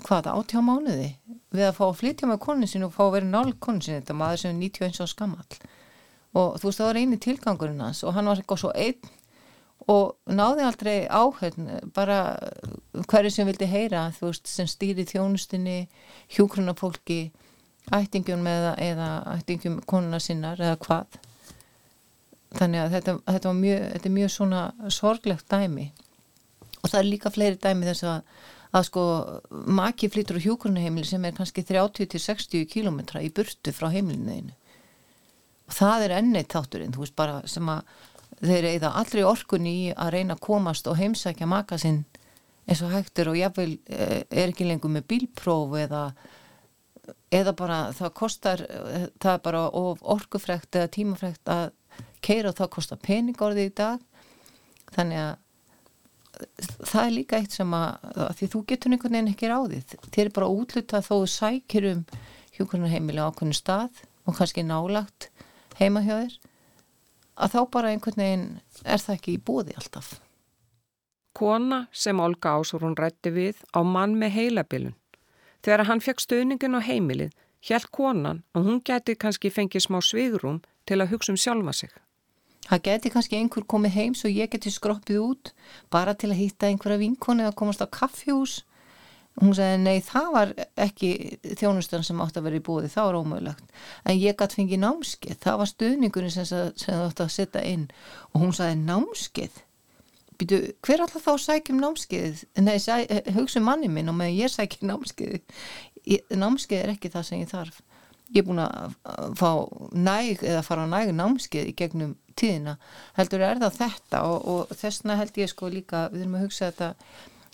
hvaða 0.05 0.37
áttjá 0.37 0.61
mánuði 0.65 1.11
við 1.57 1.69
að 1.71 1.77
fá 1.79 1.85
að 1.89 1.99
flytja 2.03 2.29
með 2.29 2.43
konin 2.45 2.71
sin 2.71 2.85
og 2.85 2.95
fá 2.95 3.07
að 3.07 3.15
vera 3.17 3.31
nálg 3.31 3.61
konin 3.65 3.85
sin 3.85 3.99
þetta 3.99 4.17
maður 4.17 4.43
sem 4.43 4.53
er 4.53 4.61
91 4.61 5.01
á 5.01 5.07
skamall 5.09 5.61
og 6.37 6.59
þú 6.61 6.69
veist 6.69 6.83
það 6.83 6.91
var 6.91 7.01
eini 7.01 7.21
tilgangurinn 7.23 7.85
hans 7.85 8.03
og 8.05 8.17
hann 8.17 8.29
var 8.29 8.43
eitthvað 8.43 8.63
svo 8.65 8.73
einn 8.77 9.15
og 9.87 10.17
náði 10.27 10.67
aldrei 10.67 10.97
áhörn 11.07 11.69
bara 11.95 12.19
hverju 13.07 13.33
sem 13.33 13.49
vildi 13.49 13.69
heyra 13.71 14.09
þú 14.17 14.31
veist 14.31 14.51
sem 14.51 14.69
stýri 14.69 15.07
þjónustinni 15.09 15.87
hjúkrunafólki 16.37 17.21
ættingjum 17.95 18.47
eða, 18.51 18.75
eða 18.83 19.09
ættingjum 19.37 19.81
konuna 19.87 20.21
sinnar 20.21 20.61
eða 20.61 20.81
hvað 20.83 21.21
þannig 22.55 22.83
að 22.83 22.93
þetta, 22.97 23.17
þetta, 23.27 23.55
mjög, 23.61 23.87
þetta 23.95 24.09
er 24.09 24.17
mjög 24.19 24.35
svona 24.37 24.91
sorglegt 24.95 25.49
dæmi. 25.51 25.89
Og 26.83 26.93
það 26.93 27.01
er 27.01 27.09
líka 27.09 27.33
fleiri 27.35 27.59
dæmi 27.63 27.89
þess 27.89 28.07
að, 28.07 28.37
að 28.77 28.87
sko 28.91 29.07
maki 29.81 30.11
flytur 30.13 30.39
á 30.39 30.45
hjúkrunaheimili 30.47 31.09
sem 31.09 31.25
er 31.27 31.35
kannski 31.35 31.67
30-60 31.67 32.69
kílometra 32.71 33.25
í 33.25 33.33
burtu 33.35 33.75
frá 33.75 33.91
heimilinu 33.91 34.55
og 35.67 35.75
það 35.75 36.05
er 36.07 36.15
ennið 36.21 36.51
þátturinn, 36.53 36.93
þú 36.95 37.03
veist 37.03 37.17
bara 37.19 37.41
sem 37.51 37.71
að 37.71 38.05
þeir 38.47 38.69
eiða 38.75 38.93
allri 39.01 39.25
orkun 39.27 39.69
í 39.69 39.79
að 39.95 40.13
reyna 40.15 40.37
að 40.37 40.45
komast 40.47 40.89
og 40.91 40.99
heimsækja 41.01 41.49
maka 41.51 41.79
sinn 41.81 42.05
eins 42.67 42.83
og 42.83 42.93
hægtur 42.93 43.31
og 43.31 43.39
jáfnveil 43.39 43.77
eh, 43.87 44.23
er 44.27 44.51
ekki 44.51 44.67
lengur 44.67 44.93
með 44.93 45.07
bílpróf 45.13 45.77
eða, 45.79 46.03
eða 47.35 47.55
bara 47.59 47.79
það 47.97 48.15
kostar, 48.19 48.65
eh, 48.67 49.07
það 49.23 49.33
er 49.33 49.43
bara 49.45 49.63
orkufrekt 50.17 50.79
eða 50.79 50.93
tímafrekt 50.99 51.53
að 51.53 51.71
keira 52.25 52.53
og 52.53 52.59
það 52.61 52.73
kostar 52.77 53.03
peningorði 53.03 53.69
í 53.69 53.75
dag 53.77 54.03
þannig 54.97 55.23
að 55.23 55.35
það 56.85 57.03
er 57.03 57.15
líka 57.15 57.39
eitt 57.41 57.55
sem 57.57 57.71
að, 57.73 58.11
að 58.13 58.35
því 58.39 58.49
þú 58.53 58.65
getur 58.71 58.93
einhvern 58.93 59.17
veginn 59.17 59.33
ekki 59.33 59.53
ráðið 59.53 59.95
þér 60.11 60.25
er 60.27 60.35
bara 60.37 60.51
útluta 60.53 61.01
þó 61.05 61.15
þú 61.15 61.31
sækir 61.33 61.89
um 61.93 62.03
hjókunarheimili 62.57 63.23
á 63.23 63.29
okkurnu 63.31 63.57
stað 63.57 64.05
og 64.27 64.37
kannski 64.37 64.65
nálagt 64.67 65.31
heima 65.81 66.03
hjá 66.05 66.19
þér 66.19 66.37
að 67.37 67.53
þá 67.53 67.59
bara 67.73 67.91
einhvern 67.93 68.23
veginn 68.23 68.47
er 68.85 69.03
það 69.03 69.19
ekki 69.19 69.35
í 69.37 69.43
bóði 69.49 69.77
alltaf. 69.77 70.15
Kona 71.37 71.83
sem 71.93 72.21
Olga 72.21 72.55
Ásúrún 72.57 72.97
rætti 72.97 73.33
við 73.33 73.61
á 73.77 73.85
mann 73.85 74.17
með 74.17 74.39
heilabilun. 74.39 74.95
Þegar 75.61 75.89
hann 75.91 76.01
fekk 76.01 76.23
stöðningin 76.23 76.79
á 76.79 76.81
heimilið, 76.81 77.35
hjælt 77.61 77.91
konan 77.93 78.43
að 78.57 78.71
hún 78.71 78.81
geti 78.87 79.17
kannski 79.21 79.53
fengið 79.53 79.85
smá 79.85 80.01
svigrum 80.01 80.63
til 80.87 81.01
að 81.03 81.13
hugsa 81.15 81.35
um 81.35 81.41
sjálfa 81.41 81.75
sig. 81.75 81.91
Það 82.67 82.83
geti 82.89 83.13
kannski 83.15 83.39
einhver 83.39 83.67
komið 83.71 83.95
heim 83.95 84.15
svo 84.19 84.31
ég 84.31 84.51
geti 84.51 84.73
skroppið 84.75 85.21
út 85.23 85.53
bara 85.93 86.17
til 86.19 86.33
að 86.33 86.41
hýtta 86.41 86.71
einhverja 86.71 87.03
vinkoni 87.03 87.47
að 87.47 87.55
komast 87.61 87.85
á 87.85 87.87
kaffjús 87.87 88.65
hún 89.41 89.53
sagði 89.57 89.81
nei 89.83 90.01
það 90.05 90.29
var 90.33 90.53
ekki 90.81 91.11
þjónustan 91.61 92.05
sem 92.07 92.21
átt 92.25 92.39
að 92.41 92.49
vera 92.49 92.59
í 92.59 92.65
búið 92.65 92.89
það 92.95 93.09
var 93.09 93.19
ómögulegt. 93.21 93.75
En 94.09 94.19
ég 94.19 94.37
gæti 94.39 94.61
fengið 94.61 94.83
námskeið. 94.83 95.39
Það 95.45 95.59
var 95.61 95.71
stuðningurinn 95.73 96.35
sem 96.35 96.49
það 96.49 97.03
átt 97.05 97.23
að 97.25 97.33
setja 97.35 97.65
inn. 97.69 97.87
Og 98.33 98.45
hún 98.45 98.55
sagði 98.57 98.79
námskeið? 98.85 99.63
Býtu, 100.37 100.61
hver 100.85 101.05
alltaf 101.05 101.25
þá 101.25 101.45
sækjum 101.47 101.83
námskeið? 101.85 102.47
Nei 102.65 102.77
hugsa 103.37 103.61
um 103.61 103.69
manni 103.69 103.93
minn 103.93 104.13
og 104.13 104.17
með 104.19 104.41
ég 104.41 104.53
sækjum 104.53 104.91
námskeið. 104.93 105.61
Námskeið 106.33 106.83
er 106.83 106.95
ekki 106.95 107.13
það 107.13 107.29
sem 107.29 107.45
ég 107.45 107.53
þarf 107.53 107.83
ég 108.35 108.43
er 108.43 108.47
búin 108.47 108.63
að 108.63 108.95
fá 109.39 109.51
næg 109.95 110.43
eða 110.43 110.65
fara 110.67 110.87
næg 110.91 111.13
námskeið 111.15 111.71
í 111.71 111.75
gegnum 111.79 112.15
tíðina. 112.37 112.77
Heldur 113.17 113.45
er 113.47 113.61
það 113.63 113.79
þetta 113.81 114.23
og, 114.29 114.49
og 114.53 114.77
þessna 114.77 115.19
held 115.21 115.39
ég 115.41 115.53
sko 115.53 115.71
líka 115.73 116.07
við 116.13 116.27
erum 116.27 116.39
að 116.39 116.47
hugsa 116.47 116.71
þetta 116.71 116.91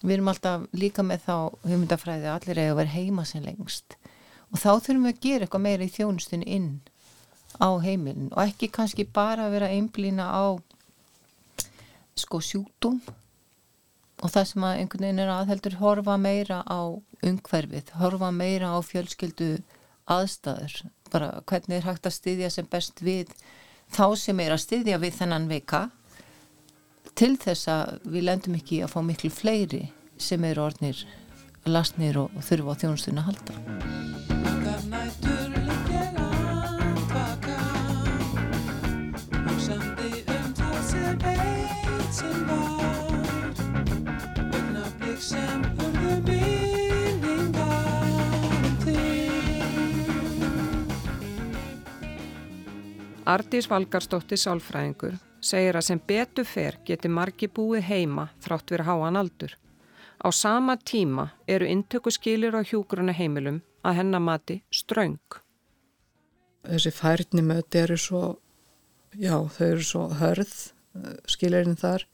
við 0.02 0.14
erum 0.16 0.30
alltaf 0.32 0.64
líka 0.74 1.04
með 1.06 1.26
þá 1.26 1.36
hugmyndafræði 1.68 2.26
að 2.28 2.38
allir 2.38 2.62
eiga 2.62 2.72
að 2.72 2.80
vera 2.80 2.94
heima 2.96 3.26
sem 3.28 3.44
lengst. 3.44 3.96
Og 4.52 4.60
þá 4.60 4.70
þurfum 4.72 5.06
við 5.06 5.14
að 5.14 5.22
gera 5.26 5.46
eitthvað 5.46 5.66
meira 5.66 5.86
í 5.86 5.92
þjónustunni 5.92 6.48
inn 6.56 6.70
á 7.60 7.68
heimilin 7.84 8.30
og 8.32 8.40
ekki 8.46 8.70
kannski 8.72 9.04
bara 9.04 9.46
að 9.46 9.58
vera 9.58 9.70
einblýna 9.72 10.28
á 10.32 10.44
sko 12.18 12.40
sjútum 12.44 13.00
og 14.22 14.30
það 14.30 14.48
sem 14.48 14.66
að 14.66 14.80
einhvern 14.80 15.06
veginn 15.06 15.22
er 15.24 15.32
aðheldur 15.34 15.78
horfa 15.80 16.16
meira 16.20 16.60
á 16.64 16.80
umhverfið, 17.22 17.92
horfa 17.98 18.30
meira 18.34 18.72
á 18.74 18.78
fjölskyldu 18.84 19.52
aðstæður 20.10 20.74
bara 21.12 21.42
hvernig 21.46 21.76
er 21.78 21.86
hægt 21.86 22.06
að 22.08 22.16
styðja 22.16 22.50
sem 22.52 22.66
best 22.70 23.02
við 23.04 23.28
þá 23.92 24.16
sem 24.16 24.40
er 24.40 24.52
að 24.54 24.64
styðja 24.64 24.96
við 25.02 25.12
þennan 25.20 25.50
veika 25.50 25.80
til 27.18 27.36
þess 27.40 27.68
að 27.68 27.98
við 28.08 28.22
lendum 28.28 28.56
ekki 28.56 28.82
að 28.84 28.92
fá 28.94 29.00
miklu 29.04 29.30
fleiri 29.32 29.84
sem 30.22 30.44
eru 30.48 30.62
orðnir 30.68 30.98
lasnir 31.68 32.16
og, 32.24 32.30
þurfa 32.42 32.72
á 32.74 32.76
þjónustunni 32.82 33.20
að 33.22 33.28
halda. 33.30 33.52
Ardís 53.22 53.68
Valgarsdóttir 53.70 54.38
Sálfræðingur 54.40 55.12
segir 55.42 55.76
að 55.78 55.84
sem 55.86 56.00
betur 56.06 56.46
fer 56.46 56.80
geti 56.86 57.06
margi 57.06 57.46
búið 57.46 57.84
heima 57.86 58.24
þrátt 58.42 58.72
fyrir 58.72 58.86
háan 58.88 59.18
aldur. 59.20 59.54
Á 60.18 60.28
sama 60.34 60.74
tíma 60.76 61.28
eru 61.46 61.68
inntökuskilir 61.70 62.56
á 62.58 62.66
hjúgruna 62.66 63.14
heimilum 63.14 63.62
að 63.86 63.98
hennamati 64.00 64.58
ströng. 64.74 65.22
þessi 66.66 66.90
færni 66.90 67.42
möti 67.42 67.78
eru 67.78 67.96
svo 67.96 68.38
já, 69.14 69.38
þau 69.38 69.66
eru 69.66 69.82
svo 69.82 70.04
hörð 70.18 70.54
skilirinn 71.26 71.78
þar 71.78 72.06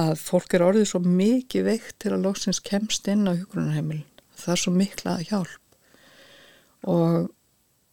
að 0.00 0.16
fólk 0.20 0.54
er 0.54 0.64
orðið 0.64 0.88
svo 0.90 1.00
mikið 1.04 1.64
veikt 1.64 1.98
til 1.98 2.12
að 2.14 2.24
loksins 2.24 2.60
kemst 2.60 3.08
inn 3.08 3.28
á 3.28 3.36
hjúgrunarheimilin 3.36 4.06
það 4.36 4.52
er 4.52 4.62
svo 4.64 4.72
mikla 4.76 5.16
hjálp 5.28 6.88
og 6.88 7.32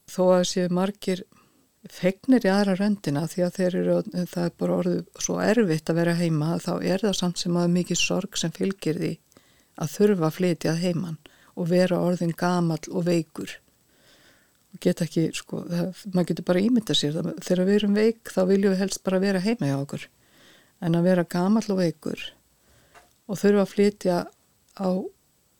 þó 0.08 0.22
að 0.38 0.46
séu 0.52 0.68
margir 0.72 1.24
fegnir 1.94 2.44
í 2.46 2.50
aðra 2.52 2.74
röndina 2.78 3.24
því 3.30 3.44
að 3.46 3.56
þeir 3.58 3.76
eru, 3.80 3.96
það 4.30 4.44
er 4.44 4.52
bara 4.62 4.76
orðið 4.82 5.22
svo 5.24 5.38
erfitt 5.42 5.90
að 5.90 6.00
vera 6.00 6.16
heima 6.18 6.50
þá 6.62 6.72
er 6.76 7.04
það 7.04 7.16
samt 7.18 7.42
sem 7.42 7.56
að 7.58 7.72
mikið 7.76 8.00
sorg 8.00 8.38
sem 8.40 8.54
fylgir 8.54 9.00
því 9.00 9.12
að 9.78 9.94
þurfa 9.94 10.28
að 10.28 10.36
flytja 10.38 10.74
heiman 10.78 11.18
og 11.58 11.70
vera 11.72 11.98
orðin 12.02 12.34
gamall 12.38 12.82
og 12.90 13.06
veikur. 13.08 13.54
Og 14.74 14.82
geta 14.84 15.06
ekki, 15.06 15.28
sko, 15.34 15.62
það, 15.66 16.02
maður 16.12 16.30
getur 16.30 16.48
bara 16.50 16.64
ímynda 16.64 16.96
sér 16.98 17.14
það, 17.16 17.30
þegar 17.46 17.68
við 17.68 17.78
erum 17.78 17.98
veik 17.98 18.32
þá 18.34 18.40
viljum 18.50 18.74
við 18.74 18.82
helst 18.82 19.04
bara 19.06 19.22
vera 19.22 19.44
heima 19.44 19.70
hjá 19.70 19.78
okkur. 19.78 20.08
En 20.84 20.98
að 20.98 21.08
vera 21.08 21.28
gamall 21.36 21.66
og 21.72 21.80
veikur 21.80 22.26
og 23.28 23.40
þurfa 23.40 23.64
að 23.64 23.72
flytja 23.72 24.18
á 24.78 24.90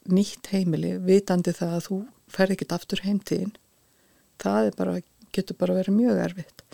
nýtt 0.09 0.53
heimili 0.53 0.95
vitandi 1.05 1.53
það 1.57 1.75
að 1.79 1.89
þú 1.89 1.99
fer 2.33 2.53
ekkit 2.55 2.75
aftur 2.77 3.03
heimtíðin 3.05 3.57
það 4.43 4.69
er 4.69 4.77
bara, 4.79 4.95
getur 5.33 5.59
bara 5.61 5.79
verið 5.81 5.99
mjög 6.01 6.25
erfitt 6.27 6.67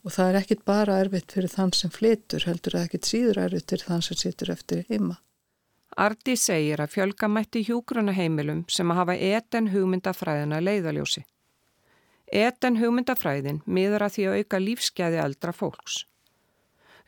og 0.00 0.14
það 0.14 0.28
er 0.28 0.38
ekkit 0.40 0.62
bara 0.64 1.00
erfitt 1.04 1.32
fyrir 1.36 1.52
þann 1.52 1.74
sem 1.76 1.92
flytur 1.92 2.46
heldur 2.48 2.78
að 2.78 2.86
ekkit 2.88 3.10
síður 3.10 3.42
erfitt 3.46 3.74
fyrir 3.74 3.88
þann 3.90 4.06
sem 4.06 4.20
situr 4.20 4.54
eftir 4.54 4.86
heima 4.88 5.18
Ardi 5.98 6.36
segir 6.38 6.80
að 6.80 6.92
fjölga 6.94 7.28
mætti 7.28 7.64
hjúgruna 7.66 8.12
heimilum 8.14 8.62
sem 8.70 8.90
að 8.92 9.00
hafa 9.00 9.14
eten 9.16 9.66
hugmyndafræðina 9.72 10.60
leiðaljósi. 10.62 11.24
Eten 12.30 12.76
hugmyndafræðin 12.78 13.58
miður 13.66 14.06
að 14.06 14.14
því 14.14 14.26
að 14.28 14.36
auka 14.38 14.60
lífsgæði 14.62 15.18
eldra 15.24 15.52
fólks. 15.52 16.04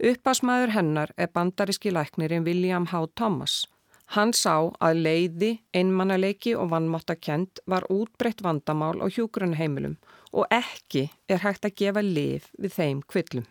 Uppasmaður 0.02 0.74
hennar 0.74 1.12
er 1.16 1.30
bandaríski 1.30 1.92
læknirinn 1.94 2.44
William 2.44 2.88
H. 2.90 3.06
Thomas. 3.14 3.68
Hann 4.12 4.34
sá 4.34 4.74
að 4.82 4.98
leiði, 5.06 5.52
einmannaleiki 5.72 6.56
og 6.58 6.72
vannmáttakent 6.74 7.62
var 7.70 7.86
útbreytt 7.88 8.42
vandamál 8.42 8.98
á 8.98 9.06
hjúgrunheimilum 9.06 9.94
og 9.94 10.21
ekki 10.50 11.08
er 11.28 11.42
hægt 11.44 11.66
að 11.68 11.76
gefa 11.76 12.02
lif 12.04 12.48
við 12.58 12.76
þeim 12.78 13.02
kvillum. 13.04 13.48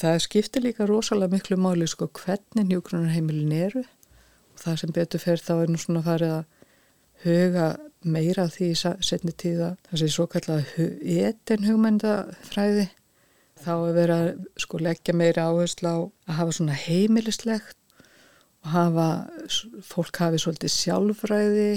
Það 0.00 0.22
skiptir 0.24 0.64
líka 0.64 0.86
rosalega 0.88 1.34
miklu 1.34 1.58
máli 1.60 1.88
sko 1.90 2.08
hvernig 2.16 2.72
hjúgrunarheimilin 2.72 3.52
eru. 3.52 3.84
Og 4.54 4.62
það 4.62 4.78
sem 4.80 4.94
betur 4.96 5.20
fer 5.20 5.42
þá 5.44 5.52
er 5.58 5.72
nú 5.72 5.80
svona 5.80 6.04
farið 6.06 6.32
að 6.38 6.44
huga 7.24 7.66
meira 8.08 8.46
því 8.48 8.70
í 8.72 8.78
setni 8.80 9.34
tíða 9.36 9.74
þessi 9.90 10.08
svo 10.14 10.24
kallega 10.30 10.86
etin 11.28 11.66
hugmyndafræði 11.68 12.86
þá 13.60 13.72
að 13.76 14.46
sko 14.60 14.80
leggja 14.80 15.14
meira 15.16 15.50
áherslu 15.50 15.90
á 15.92 15.96
að 16.00 16.38
hafa 16.38 16.56
svona 16.56 16.78
heimilislegt 16.80 17.76
og 18.64 18.72
hafa, 18.72 19.08
fólk 19.84 20.16
hafi 20.20 20.40
svolítið 20.40 20.72
sjálfræði 20.76 21.68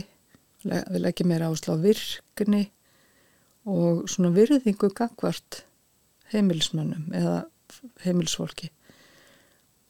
við 0.64 1.02
leggjum 1.04 1.32
meira 1.34 1.52
áherslu 1.52 1.76
á 1.76 1.84
virkni 1.84 2.64
og 3.70 4.08
svona 4.12 4.34
virðingu 4.36 4.90
gangvart 4.96 5.64
heimilismönnum 6.34 7.14
eða 7.16 7.44
heimilisfólki. 8.04 8.72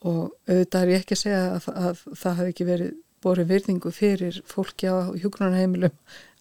Og 0.04 0.34
auðvitað 0.50 0.82
er 0.82 0.92
ég 0.92 1.04
ekki 1.04 1.16
að 1.16 1.22
segja 1.24 1.42
að, 1.56 1.68
að 1.74 2.04
það 2.20 2.38
hafi 2.40 2.54
ekki 2.54 2.68
verið 2.68 2.94
borið 3.24 3.50
virðingu 3.54 3.92
fyrir 3.96 4.40
fólki 4.50 4.90
á 4.92 5.16
hjógrunarheimilum 5.16 5.94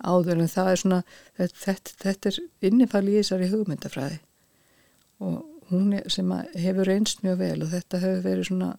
áður 0.02 0.42
en 0.42 0.50
það 0.50 0.70
er 0.70 0.80
svona 0.80 1.00
þetta, 1.38 1.94
þetta 2.02 2.32
er 2.32 2.38
innifæli 2.68 3.14
í 3.14 3.20
þessari 3.20 3.50
hugmyndafræði. 3.52 4.18
Og 5.22 5.36
hún 5.70 5.92
er, 5.98 6.08
sem 6.10 6.32
hefur 6.58 6.88
reynst 6.88 7.22
mjög 7.22 7.38
vel 7.44 7.58
og 7.62 7.70
þetta 7.72 8.02
hefur 8.02 8.24
verið 8.26 8.48
svona 8.50 8.72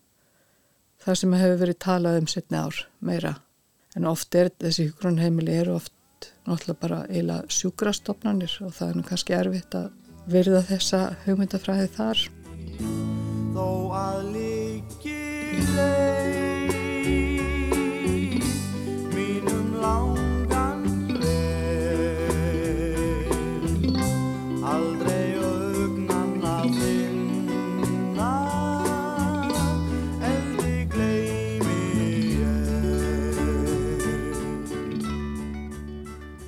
það 1.04 1.20
sem 1.22 1.36
hefur 1.40 1.60
verið 1.64 1.82
talað 1.88 2.20
um 2.20 2.30
setni 2.32 2.60
ár 2.60 2.84
meira. 3.00 3.34
En 3.96 4.10
oft 4.10 4.36
er 4.36 4.52
þessi 4.60 4.90
hjógrunarheimili 4.90 5.56
eru 5.64 5.78
oft 5.78 5.94
náttúrulega 6.48 6.82
bara 6.82 7.00
eiginlega 7.10 7.58
sjúkrastofnanir 7.58 8.54
og 8.66 8.72
það 8.78 8.90
er 8.90 8.96
nú 9.00 9.04
kannski 9.08 9.38
erfitt 9.38 9.74
að 9.80 9.88
verða 10.34 10.62
þessa 10.70 11.00
hugmyndafræði 11.26 11.88
þar 11.98 12.28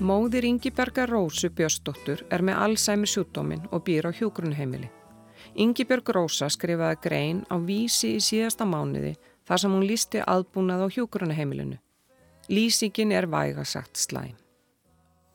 Móðir 0.06 0.46
Ingiberga 0.46 1.08
Rósu 1.10 1.50
Björsdóttur 1.50 2.20
er 2.30 2.44
með 2.46 2.60
Alzheimer 2.62 3.10
sjúdómin 3.10 3.64
og 3.74 3.88
býr 3.88 4.06
á 4.06 4.12
hjúgrunheimili. 4.14 4.86
Ingibjörg 5.58 6.12
Rósa 6.14 6.46
skrifaði 6.54 7.00
grein 7.02 7.40
á 7.50 7.58
vísi 7.58 8.12
í 8.14 8.22
síðasta 8.22 8.68
mánuði 8.70 9.16
þar 9.50 9.64
sem 9.64 9.74
hún 9.74 9.88
lísti 9.90 10.22
aðbúnað 10.22 10.84
á 10.86 10.88
hjúgrunaheimilinu. 10.94 11.80
Lýsingin 12.54 13.16
er 13.18 13.26
vægasagt 13.26 13.98
slæm. 13.98 14.36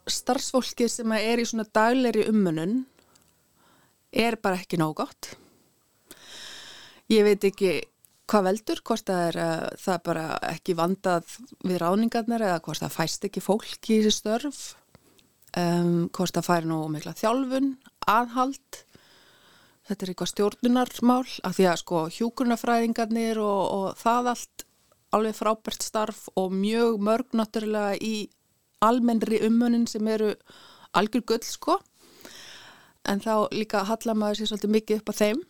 Starfsfólki 0.06 0.86
sem 0.86 1.18
er 1.18 1.42
í 1.42 1.48
svona 1.50 1.66
dagleiri 1.66 2.28
ummunun 2.30 2.84
er 4.12 4.38
bara 4.38 4.60
ekki 4.62 4.78
nóg 4.78 5.00
gott. 5.02 5.32
Ég 7.10 7.26
veit 7.26 7.42
ekki 7.42 7.80
hvað 8.30 8.46
veldur, 8.46 8.82
hvort 8.86 9.08
það 9.08 9.24
er 9.28 9.38
uh, 9.42 9.64
það 9.80 10.02
bara 10.06 10.26
ekki 10.50 10.76
vandað 10.78 11.34
við 11.66 11.80
ráningarnar 11.82 12.44
eða 12.46 12.60
hvort 12.64 12.82
það 12.84 12.94
fæst 12.94 13.26
ekki 13.26 13.42
fólk 13.42 13.90
í 13.90 13.98
þessi 14.04 14.14
störf, 14.20 14.60
um, 15.58 16.06
hvort 16.14 16.36
það 16.36 16.46
færi 16.46 16.70
nú 16.70 16.80
mikla 16.92 17.16
þjálfun, 17.18 17.74
aðhald? 18.10 18.80
Þetta 19.90 20.06
er 20.06 20.12
eitthvað 20.12 20.30
stjórnunarmál 20.30 21.28
af 21.48 21.56
því 21.56 21.66
að 21.66 21.78
sko 21.80 22.00
hjúkurnafræðingarnir 22.14 23.40
og, 23.42 23.62
og 23.74 23.86
það 23.98 24.32
allt 24.34 24.66
alveg 25.16 25.34
frábært 25.34 25.82
starf 25.82 26.28
og 26.38 26.52
mjög 26.54 27.00
mörg 27.02 27.34
náttúrulega 27.34 27.98
í 27.98 28.28
almennri 28.86 29.40
umönin 29.42 29.88
sem 29.90 30.06
eru 30.06 30.36
algjör 30.94 31.24
gull 31.26 31.46
sko. 31.46 31.80
En 33.08 33.18
þá 33.18 33.50
líka 33.50 33.82
hallar 33.88 34.14
maður 34.14 34.38
sér 34.38 34.52
svolítið 34.52 34.74
mikið 34.76 35.00
upp 35.00 35.10
á 35.10 35.14
þeim 35.18 35.42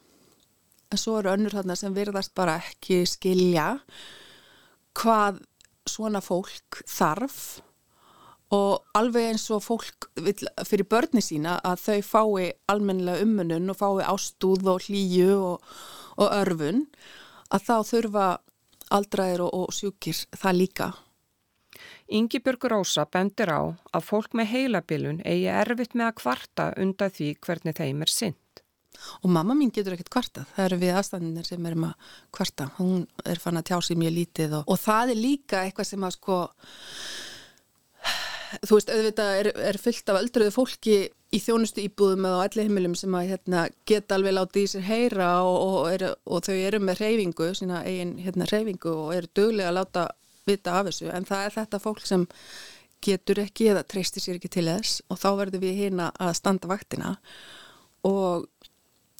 en 0.90 0.98
svo 0.98 1.18
eru 1.20 1.33
önnur 1.33 1.55
þarna 1.55 1.76
sem 1.79 1.94
virðast 1.94 2.35
bara 2.38 2.59
ekki 2.61 3.03
skilja 3.09 3.72
hvað 4.98 5.40
svona 5.88 6.22
fólk 6.22 6.83
þarf 6.88 7.61
og 8.55 8.96
alveg 8.98 9.31
eins 9.31 9.46
og 9.55 9.62
fólk 9.62 10.09
vill, 10.18 10.48
fyrir 10.66 10.88
börni 10.90 11.22
sína 11.22 11.59
að 11.66 11.85
þau 11.85 12.00
fái 12.07 12.48
almennilega 12.72 13.22
ummunun 13.24 13.70
og 13.70 13.79
fái 13.79 14.07
ástúð 14.11 14.66
og 14.72 14.87
hlýju 14.88 15.37
og, 15.38 15.68
og 16.18 16.35
örfun 16.40 16.87
að 17.50 17.68
þá 17.68 17.76
þurfa 17.92 18.26
aldraðir 18.90 19.44
og, 19.46 19.55
og 19.55 19.74
sjúkir 19.74 20.18
það 20.35 20.59
líka. 20.59 20.90
Ingibjörg 22.11 22.66
Rósa 22.72 23.07
bendir 23.07 23.53
á 23.55 23.62
að 23.94 24.07
fólk 24.09 24.35
með 24.35 24.50
heilabilun 24.50 25.22
eigi 25.22 25.46
erfitt 25.55 25.94
með 25.94 26.11
að 26.11 26.16
kvarta 26.22 26.66
undan 26.83 27.14
því 27.14 27.29
hvernig 27.46 27.79
þeim 27.79 28.03
er 28.03 28.12
synd. 28.12 28.59
Og 29.22 29.32
mamma 29.32 29.56
mín 29.56 29.72
getur 29.74 29.96
ekkert 29.96 30.12
kvartað, 30.12 30.50
það 30.56 30.66
eru 30.66 30.80
við 30.82 30.98
aðstæðinir 31.00 31.48
sem 31.48 31.70
erum 31.70 31.88
að 31.88 32.12
kvarta, 32.36 32.68
hún 32.78 33.06
er 33.24 33.40
fann 33.42 33.60
að 33.60 33.70
tjá 33.70 33.78
sig 33.84 34.00
mjög 34.00 34.16
lítið 34.18 34.60
og, 34.60 34.70
og 34.70 34.80
það 34.80 35.14
er 35.14 35.24
líka 35.24 35.64
eitthvað 35.64 35.90
sem 35.90 36.06
að 36.06 36.16
sko 36.18 36.38
þú 38.66 38.76
veist, 38.76 38.90
auðvitað 38.90 39.32
er, 39.38 39.48
er 39.70 39.78
fyllt 39.80 40.10
af 40.10 40.20
öldruðu 40.20 40.54
fólki 40.54 40.96
í 41.30 41.38
þjónustu 41.38 41.84
íbúðum 41.84 42.26
eða 42.26 42.40
á 42.42 42.44
allir 42.46 42.66
heimilum 42.66 42.96
sem 42.98 43.14
að 43.14 43.28
hérna, 43.30 43.66
geta 43.86 44.16
alveg 44.16 44.34
látið 44.34 44.64
í 44.64 44.70
sér 44.72 44.86
heyra 44.88 45.30
og, 45.46 45.58
og, 45.66 45.78
er, 45.92 46.06
og 46.26 46.42
þau 46.46 46.56
eru 46.56 46.80
með 46.82 47.04
reyfingu, 47.04 47.50
sína 47.54 47.84
eigin 47.86 48.16
hérna, 48.24 48.48
reyfingu 48.50 48.90
og 48.90 49.14
eru 49.14 49.30
döglega 49.38 49.70
að 49.70 49.78
láta 49.78 50.06
vita 50.48 50.74
af 50.78 50.88
þessu. 50.90 51.10
En 51.14 51.28
það 51.28 51.46
er 51.46 51.56
þetta 51.60 51.82
fólk 51.84 52.02
sem 52.08 52.26
getur 53.04 53.40
ekki 53.44 53.70
eða 53.72 53.86
treystir 53.88 54.24
sér 54.24 54.40
ekki 54.40 54.50
til 54.56 54.66
þess 54.68 55.04
og 55.08 55.20
þá 55.22 55.28
verður 55.44 55.64
við 55.64 55.84
hérna 55.84 56.10
að 56.20 56.34
standa 56.40 56.70
vaktina. 56.70 57.14
Og 58.08 58.48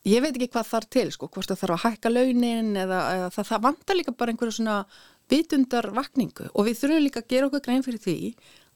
ég 0.09 0.23
veit 0.25 0.35
ekki 0.35 0.51
hvað 0.55 0.69
þar 0.71 0.87
til 0.97 1.07
sko, 1.15 1.29
hvort 1.29 1.51
það 1.51 1.63
þarf 1.63 1.77
að 1.77 1.85
hækka 1.87 2.13
launin 2.13 2.77
eða, 2.77 3.01
eða 3.17 3.31
það, 3.35 3.49
það 3.51 3.65
vantar 3.67 3.99
líka 3.99 4.15
bara 4.17 4.35
einhverju 4.35 4.57
svona 4.57 4.77
vitundar 5.31 5.91
vakningu 5.95 6.49
og 6.55 6.67
við 6.67 6.81
þurfum 6.81 7.05
líka 7.05 7.23
að 7.23 7.31
gera 7.35 7.51
okkur 7.51 7.65
grein 7.67 7.85
fyrir 7.87 8.03
því 8.03 8.17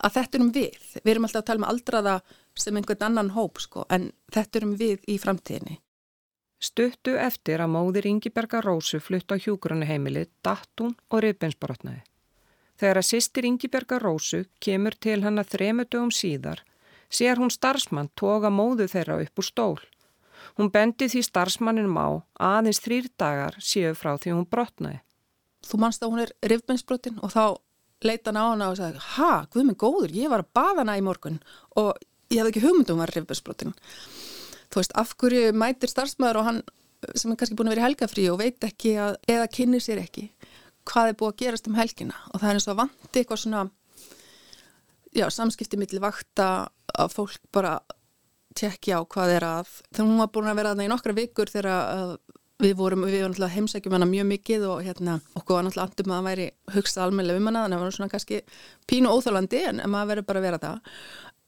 að 0.04 0.16
þetta 0.18 0.38
erum 0.38 0.52
við. 0.54 0.76
Við 1.00 1.12
erum 1.14 1.26
alltaf 1.28 1.42
að 1.42 1.48
tala 1.48 1.62
með 1.64 1.72
aldraða 1.72 2.14
sem 2.58 2.76
einhvern 2.78 3.06
annan 3.08 3.32
hóp 3.34 3.60
sko, 3.62 3.86
en 3.90 4.10
þetta 4.34 4.60
erum 4.60 4.76
við 4.78 5.06
í 5.10 5.18
framtíðinni. 5.22 5.78
Stuttu 6.64 7.16
eftir 7.20 7.60
að 7.60 7.74
móðir 7.74 8.06
Ingiberga 8.08 8.62
Rósu 8.64 9.00
flutt 9.02 9.32
á 9.32 9.36
hjúgrunni 9.36 9.88
datt 10.42 10.80
hún 10.80 10.94
og 11.10 11.24
rifbensbrotnaði. 11.24 12.02
Þegar 12.80 12.98
að 12.98 13.08
sýstir 13.08 13.46
Ingiberga 13.46 13.98
Rósu 14.02 14.44
kemur 14.60 14.94
til 14.98 15.22
hann 15.22 15.38
að 15.38 15.52
þremu 15.54 15.84
dögum 15.84 16.10
síðar, 16.10 16.62
sér 17.10 17.38
hún 17.38 17.52
starfsmann 17.52 18.10
toga 18.16 18.50
móðu 18.50 18.88
þeirra 18.90 19.20
upp 19.22 19.38
úr 19.38 19.46
stól. 19.46 19.80
Hún 20.58 20.70
bendi 20.74 21.08
því 21.10 21.24
starfsmanninum 21.26 21.96
á 21.98 22.08
aðeins 22.54 22.80
þrýr 22.84 23.10
dagar 23.18 23.58
séu 23.58 23.94
frá 23.98 24.14
því 24.14 24.36
hún 24.36 24.48
brotnaði. 24.50 25.00
Þú 25.64 25.80
manst 25.82 26.04
að 26.04 26.12
hún 26.12 26.24
er 26.24 26.34
rifbensbrotin 26.52 27.18
og 27.24 27.32
þá 27.34 27.44
leita 28.04 28.30
hann 28.30 28.38
á 28.38 28.44
hana 28.52 28.70
og 28.70 28.78
sagði, 28.78 29.00
ha, 29.16 29.32
guð 29.50 29.66
minn 29.66 29.80
góður, 29.80 30.12
ég 30.14 30.30
var 30.30 30.44
að 30.44 30.52
baða 30.54 30.82
hana 30.82 30.98
í 31.00 31.04
morgun 31.04 31.40
og 31.80 31.94
ég 32.30 32.42
hafði 32.42 32.52
ekki 32.52 32.64
hugmyndum 32.66 33.00
að 33.00 33.06
vera 33.06 33.16
rifbensbrotin. 33.18 33.76
Þú 34.70 34.80
veist, 34.80 34.96
af 35.00 35.14
hverju 35.18 35.54
mætir 35.56 35.90
starfsmæður 35.90 36.40
og 36.42 36.48
hann 36.50 36.60
sem 37.12 37.32
er 37.32 37.38
kannski 37.40 37.56
búin 37.58 37.70
að 37.70 37.76
vera 37.76 37.86
helgafrí 37.88 38.26
og 38.32 38.40
veit 38.40 38.64
ekki 38.64 38.94
að, 39.00 39.16
eða 39.30 39.48
kynir 39.52 39.82
sér 39.82 40.00
ekki 40.02 40.28
hvað 40.88 41.10
er 41.10 41.18
búið 41.18 41.32
að 41.32 41.40
gerast 41.42 41.68
um 41.68 41.78
helgina 41.78 42.16
og 42.30 42.40
það 42.40 42.48
er 42.48 42.58
eins 42.58 42.66
og 42.68 42.74
að 42.74 42.80
vanti 42.82 43.20
eitthvað 43.20 43.42
svona 43.42 43.62
já, 45.14 45.26
samskipti 45.32 45.80
millir 45.80 46.04
vakta 46.04 46.48
að 46.94 47.14
fólk 47.16 47.38
bara 47.54 47.76
tekja 48.58 49.00
á 49.00 49.02
hvað 49.04 49.34
er 49.36 49.46
að. 49.48 49.74
Þegar 49.90 50.08
hún 50.08 50.22
var 50.22 50.32
búin 50.34 50.50
að 50.50 50.58
vera 50.60 50.72
þarna 50.72 50.86
í 50.86 50.92
nokkra 50.92 51.16
vikur 51.16 51.52
þegar 51.52 51.70
að 51.74 52.16
við 52.62 52.74
vorum, 52.78 53.04
við 53.04 53.18
vorum 53.18 53.32
náttúrulega 53.34 53.56
heimsækjum 53.56 53.96
hana 53.96 54.08
mjög 54.08 54.26
mikið 54.30 54.66
og 54.70 54.82
hérna 54.86 55.16
okkur 55.34 55.56
var 55.56 55.66
náttúrulega 55.66 55.88
andum 55.90 56.12
að 56.12 56.20
það 56.20 56.28
væri 56.28 56.46
hugsa 56.76 57.02
almennilega 57.04 57.40
um 57.40 57.48
hana 57.50 57.64
þannig 57.64 57.76
að 57.76 57.80
það 57.82 57.88
var 57.88 57.96
svona 57.96 58.12
kannski 58.12 58.40
pínu 58.90 59.14
óþálandi 59.14 59.62
en 59.70 59.82
maður 59.90 60.10
verður 60.12 60.28
bara 60.28 60.42
að 60.42 60.46
vera 60.48 60.60
það. 60.62 60.92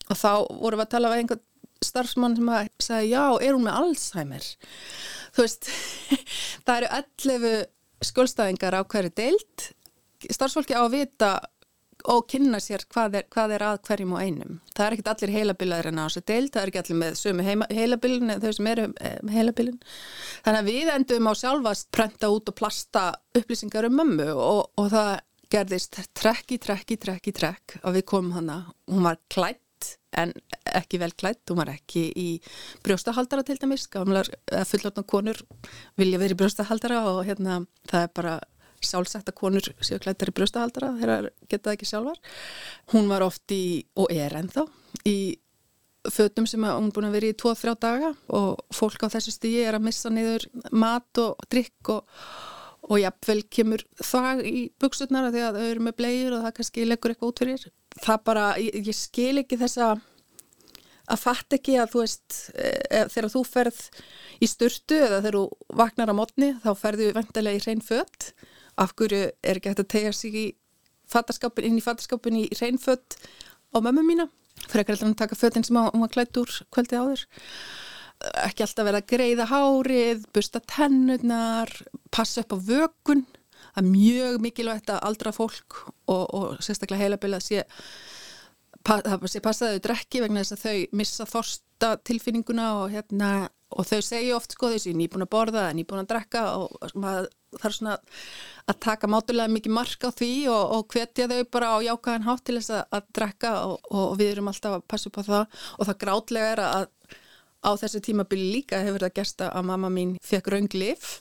Og 0.06 0.20
þá 0.22 0.32
vorum 0.50 0.80
við 0.80 0.86
að 0.86 0.92
tala 0.96 1.12
við 1.12 1.22
einhvern 1.22 1.44
starfsmann 1.86 2.36
sem 2.38 2.50
að 2.50 2.68
segja 2.82 3.06
já, 3.06 3.24
er 3.46 3.54
hún 3.54 3.66
með 3.66 3.78
Alzheimer? 3.82 4.50
Þú 5.36 5.46
veist 5.46 5.70
það 6.66 6.76
eru 6.76 6.92
11 6.98 7.64
skjólstæðingar 8.10 8.76
á 8.76 8.80
hverju 8.82 9.14
deilt 9.16 9.70
starfsfólki 10.32 10.74
á 10.74 10.82
að 10.82 10.94
vita 10.96 11.30
og 12.12 12.26
kynna 12.30 12.60
sér 12.62 12.84
hvað 12.92 13.20
er, 13.20 13.26
hvað 13.32 13.54
er 13.56 13.64
að 13.66 13.80
hverjum 13.88 14.14
og 14.16 14.22
einum. 14.22 14.58
Það 14.76 14.86
er 14.86 14.96
ekkit 14.96 15.10
allir 15.12 15.34
heilabilaður 15.34 15.90
en 15.90 16.00
á 16.00 16.04
þessu 16.06 16.22
deild, 16.30 16.50
það 16.54 16.62
er 16.62 16.72
ekki 16.72 16.82
allir 16.82 17.00
með 17.02 17.18
sömu 17.20 17.46
heilabilin, 17.74 18.34
þau 18.42 18.50
sem 18.58 18.70
eru 18.72 18.86
eh, 19.00 19.18
heilabilin. 19.34 19.78
Þannig 20.46 20.62
að 20.62 20.70
við 20.70 20.92
endum 20.94 21.30
á 21.30 21.32
sjálfast 21.42 21.90
prenta 21.94 22.30
út 22.32 22.52
og 22.52 22.58
plasta 22.58 23.06
upplýsingar 23.36 23.88
um 23.90 23.98
mömmu 24.00 24.30
og, 24.34 24.62
og 24.78 24.90
það 24.94 25.12
gerðist 25.52 26.00
trekki, 26.16 26.58
trekki, 26.62 26.98
trekki, 26.98 27.34
trekk 27.34 27.78
og 27.84 27.94
við 27.96 28.06
komum 28.10 28.34
hana, 28.36 28.64
hún 28.90 29.06
var 29.06 29.20
klætt 29.32 29.62
en 30.16 30.32
ekki 30.76 30.98
vel 31.00 31.12
klætt, 31.12 31.44
hún 31.50 31.60
var 31.60 31.70
ekki 31.74 32.08
í 32.16 32.26
brjóstahaldara 32.84 33.44
til 33.46 33.58
dæmis, 33.60 33.86
gamlar 33.92 34.28
fullortna 34.70 35.04
konur 35.06 35.38
vilja 36.00 36.20
verið 36.22 36.36
í 36.36 36.40
brjóstahaldara 36.40 37.02
og 37.12 37.22
hérna 37.28 37.60
það 37.90 38.06
er 38.06 38.12
bara 38.16 38.36
sjálfsagt 38.88 39.30
að 39.30 39.38
konur 39.38 39.68
séu 39.84 39.98
klættar 40.02 40.30
í 40.32 40.36
brjóstahaldara 40.36 40.92
þegar 41.00 41.30
geta 41.50 41.68
það 41.68 41.76
ekki 41.76 41.90
sjálfar. 41.90 42.20
Hún 42.94 43.10
var 43.10 43.26
oft 43.26 43.54
í, 43.54 43.64
og 43.98 44.12
er 44.14 44.36
ennþá, 44.40 44.66
í 45.08 45.18
fötum 46.12 46.46
sem 46.46 46.64
hún 46.66 46.92
búin 46.94 47.08
að 47.08 47.16
vera 47.18 47.30
í 47.30 47.38
2-3 47.38 47.76
daga 47.82 48.12
og 48.34 48.60
fólk 48.74 49.06
á 49.06 49.12
þessu 49.16 49.34
stíi 49.34 49.64
er 49.66 49.78
að 49.78 49.86
missa 49.88 50.12
niður 50.12 50.46
mat 50.70 51.22
og 51.22 51.40
drikk 51.50 51.92
og, 51.96 52.18
og 52.86 53.00
jafnvel 53.02 53.40
kemur 53.50 53.82
það 53.98 54.44
í 54.46 54.66
buksurnar 54.82 55.32
því 55.34 55.46
að 55.46 55.58
þau 55.58 55.70
eru 55.70 55.86
með 55.86 55.96
blegjur 56.00 56.36
og 56.36 56.44
það 56.46 56.58
kannski 56.58 56.86
leggur 56.86 57.14
eitthvað 57.14 57.32
út 57.32 57.42
fyrir. 57.42 57.66
Það 57.96 58.20
bara, 58.28 58.44
ég, 58.60 58.78
ég 58.86 58.98
skil 58.98 59.34
ekki 59.42 59.58
þessa 59.60 59.96
að 61.06 61.22
fatt 61.22 61.56
ekki 61.56 61.76
að 61.78 61.92
þú 61.92 62.02
veist 62.02 62.36
e, 62.58 62.70
þegar 63.12 63.30
þú 63.32 63.42
ferð 63.46 63.80
í 64.42 64.48
sturtu 64.50 64.98
eða 64.98 65.20
þegar 65.20 65.38
þú 65.38 65.74
vaknar 65.80 66.12
á 66.12 66.14
mótni 66.18 66.50
þá 66.64 66.70
ferðu 66.80 67.12
vendilega 67.16 67.60
í 67.60 67.62
hrein 67.62 67.84
fött 67.84 68.32
af 68.76 68.94
hverju 68.96 69.22
er 69.42 69.58
ekki 69.58 69.72
hægt 69.72 69.84
að 69.84 69.92
tegja 69.92 70.14
sig 70.16 70.36
í 70.36 70.46
fattarskapin, 71.10 71.68
inn 71.68 71.78
í 71.78 71.84
fattarskapin 71.84 72.40
í 72.42 72.46
reynfött 72.60 73.18
á 73.72 73.78
mömmu 73.78 74.04
mína? 74.06 74.28
Ekki 74.66 74.94
alltaf 74.94 75.08
að 75.08 75.18
taka 75.20 75.38
föttin 75.38 75.64
sem 75.66 75.76
hún 75.78 76.02
var 76.02 76.12
klætt 76.12 76.38
úr 76.40 76.50
kvöldi 76.74 76.98
áður. 76.98 77.24
Ekki 78.42 78.64
alltaf 78.64 78.86
verða 78.88 79.02
að 79.02 79.10
greiða 79.12 79.48
hárið 79.50 80.26
busta 80.34 80.62
tennurnar 80.64 81.72
passa 82.10 82.42
upp 82.42 82.56
á 82.56 82.58
vökun. 82.70 83.26
Það 83.76 83.82
er 83.82 83.90
mjög 83.92 84.38
mikilvægt 84.42 84.92
að 84.92 85.02
aldra 85.08 85.32
fólk 85.36 85.82
og, 86.08 86.24
og 86.24 86.62
sérstaklega 86.64 87.04
heilabilið 87.04 87.38
að 87.38 87.46
sé 87.46 87.64
það 88.86 89.26
sé 89.30 89.42
passaðu 89.42 89.82
drekki 89.82 90.22
vegna 90.22 90.42
þess 90.44 90.54
að 90.56 90.64
þau 90.64 90.96
missa 91.00 91.26
þorsta 91.28 91.92
tilfinninguna 92.06 92.66
og 92.80 92.92
hérna 92.94 93.30
og 93.74 93.88
þau 93.88 93.98
segja 94.04 94.36
oft 94.36 94.54
sko 94.54 94.70
þessi 94.70 94.94
nýbúin 94.94 95.24
að 95.26 95.32
borða, 95.32 95.66
nýbúin 95.74 96.04
að 96.04 96.10
drekka 96.12 96.42
og 96.60 96.94
maður 96.94 97.28
þarf 97.56 97.76
svona 97.78 97.96
að 98.70 98.78
taka 98.84 99.10
mátulega 99.10 99.50
mikið 99.50 99.74
mark 99.74 100.06
á 100.06 100.10
því 100.14 100.32
og, 100.52 100.64
og 100.76 100.94
hvetja 100.94 101.28
þau 101.30 101.40
bara 101.56 101.72
á 101.74 101.78
jákaðan 101.86 102.26
hátt 102.28 102.44
til 102.46 102.58
þess 102.60 102.74
að, 102.76 102.82
að 102.98 103.10
drekka 103.18 103.52
og, 103.66 103.76
og 103.90 104.16
við 104.20 104.32
erum 104.34 104.50
alltaf 104.52 104.78
að 104.78 104.86
passa 104.92 105.10
upp 105.10 105.18
á 105.18 105.22
það. 105.26 105.60
Og 105.76 105.88
það 105.88 106.00
grátlega 106.04 106.52
er 106.54 106.64
að 106.66 106.88
á 107.66 107.70
þessu 107.80 108.02
tímabili 108.04 108.50
líka 108.58 108.82
hefur 108.84 109.06
það 109.06 109.16
gerst 109.18 109.42
að 109.42 109.64
mamma 109.66 109.90
mín 109.90 110.16
fekk 110.22 110.52
raunglif 110.52 111.16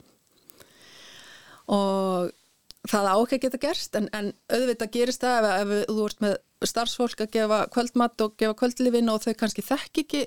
og 1.72 2.34
það 2.86 3.08
á 3.10 3.16
ekki 3.16 3.38
að 3.40 3.46
geta 3.48 3.62
gerst 3.64 3.98
en, 3.98 4.10
en 4.14 4.34
auðvitað 4.54 4.92
gerist 4.94 5.24
það 5.26 5.48
ef, 5.50 5.72
ef 5.80 5.88
þú 5.90 6.04
ert 6.06 6.22
með 6.22 6.36
starfsfólk 6.70 7.24
að 7.26 7.34
gefa 7.34 7.62
kvöldmatt 7.74 8.22
og 8.26 8.36
gefa 8.38 8.58
kvöldlifin 8.60 9.10
og 9.14 9.24
þau 9.26 9.34
kannski 9.40 9.66
þekk 9.66 10.04
ekki 10.04 10.22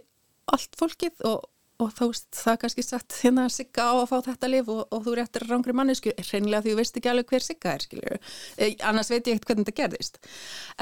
allt 0.50 0.78
fólkið 0.80 1.22
og 1.28 1.46
og 1.78 1.92
þá 1.94 2.04
það 2.34 2.58
kannski 2.64 2.84
sagt 2.84 3.16
hérna 3.22 3.44
að 3.46 3.54
sigga 3.54 3.86
á 3.86 3.94
að 3.94 4.08
fá 4.10 4.16
þetta 4.26 4.50
lif 4.50 4.70
og, 4.74 4.80
og 4.94 5.04
þú 5.04 5.14
er 5.14 5.22
eftir 5.22 5.46
rángri 5.46 5.74
mannesku, 5.78 6.14
reynilega 6.32 6.64
því 6.64 6.74
þú 6.74 6.78
veist 6.80 6.98
ekki 6.98 7.12
alveg 7.12 7.32
hver 7.32 7.46
sigga 7.46 7.74
er, 7.76 7.86
skilju, 7.86 8.18
e, 8.58 8.70
annars 8.90 9.12
veit 9.12 9.30
ég 9.30 9.38
ekkert 9.38 9.52
hvernig 9.52 9.68
þetta 9.68 9.78
gerðist. 9.82 10.20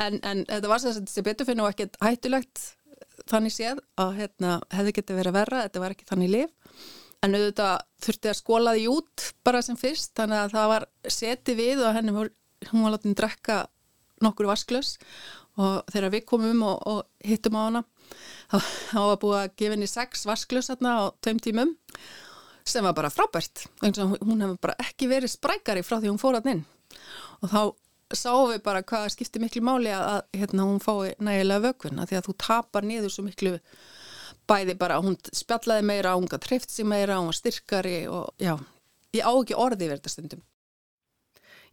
En, 0.00 0.20
en 0.22 0.44
þetta 0.48 0.72
var 0.72 0.84
þess 0.84 1.00
að 1.02 1.10
þetta 1.10 1.26
betur 1.28 1.50
fyrir 1.50 1.64
og 1.66 1.72
ekkert 1.74 2.00
hættulegt 2.04 2.64
þannig 3.28 3.56
séð 3.56 3.82
að 4.00 4.14
hérna, 4.20 4.56
hefði 4.72 4.96
getið 5.00 5.20
verið 5.20 5.32
að 5.32 5.38
verra, 5.40 5.64
þetta 5.66 5.84
var 5.84 5.96
ekki 5.96 6.08
þannig 6.08 6.32
lif 6.32 6.74
en 7.24 7.36
auðvitað 7.36 7.76
þurfti 8.04 8.30
að 8.30 8.38
skóla 8.40 8.74
því 8.76 8.88
út 8.92 9.30
bara 9.46 9.62
sem 9.64 9.78
fyrst, 9.80 10.12
þannig 10.18 10.42
að 10.42 10.52
það 10.56 10.68
var 10.72 10.86
seti 11.16 11.56
við 11.58 11.82
og 11.84 11.96
henni 11.96 12.14
hún 12.16 12.84
var 12.84 12.94
látið 12.94 13.12
að 13.12 13.18
drekka 13.20 13.56
nokkur 14.24 14.48
vasklös 14.48 14.96
og 15.60 15.88
þegar 15.92 16.12
við 16.12 16.26
komum 16.28 16.62
og, 16.66 16.80
og 16.88 17.00
hittum 17.24 17.56
á 17.56 17.60
hana 17.66 17.82
þá 18.92 19.00
var 19.00 19.18
búið 19.22 19.40
að 19.40 19.56
gefa 19.56 19.74
henni 19.76 19.90
sex 19.90 20.26
vasklus 20.28 20.70
á 20.70 21.10
tveim 21.24 21.40
tímum 21.42 21.74
sem 22.66 22.84
var 22.84 22.96
bara 22.98 23.12
frábært 23.12 23.66
hún 23.82 24.42
hefur 24.42 24.58
bara 24.62 24.78
ekki 24.82 25.08
verið 25.10 25.34
sprækari 25.34 25.84
frá 25.86 25.98
því 26.00 26.10
hún 26.10 26.22
fór 26.22 26.38
að 26.40 26.50
inn. 26.54 26.64
Og 27.42 27.52
þá 27.52 27.60
sáum 28.14 28.50
við 28.52 28.62
bara 28.66 28.84
hvað 28.86 29.08
skiptir 29.14 29.42
miklu 29.42 29.62
máli 29.66 29.90
að 29.94 30.20
hérna, 30.36 30.66
hún 30.68 30.82
fái 30.82 31.16
nægilega 31.18 31.70
vökun 31.70 32.02
að 32.02 32.10
því 32.10 32.18
að 32.18 32.28
þú 32.28 32.34
tapar 32.44 32.86
niður 32.86 33.14
svo 33.14 33.26
miklu 33.26 33.54
bæði 34.46 34.76
bara, 34.78 35.00
hún 35.02 35.16
spjallaði 35.34 35.86
meira 35.86 36.14
hún 36.14 36.28
hreift 36.30 36.70
sig 36.70 36.86
meira, 36.86 37.18
hún 37.18 37.32
var 37.32 37.38
styrkari 37.38 37.96
og 38.06 38.30
já, 38.38 38.54
ég 39.16 39.26
á 39.26 39.32
ekki 39.34 39.58
orði 39.58 39.90
verða 39.90 40.12
stundum 40.12 40.44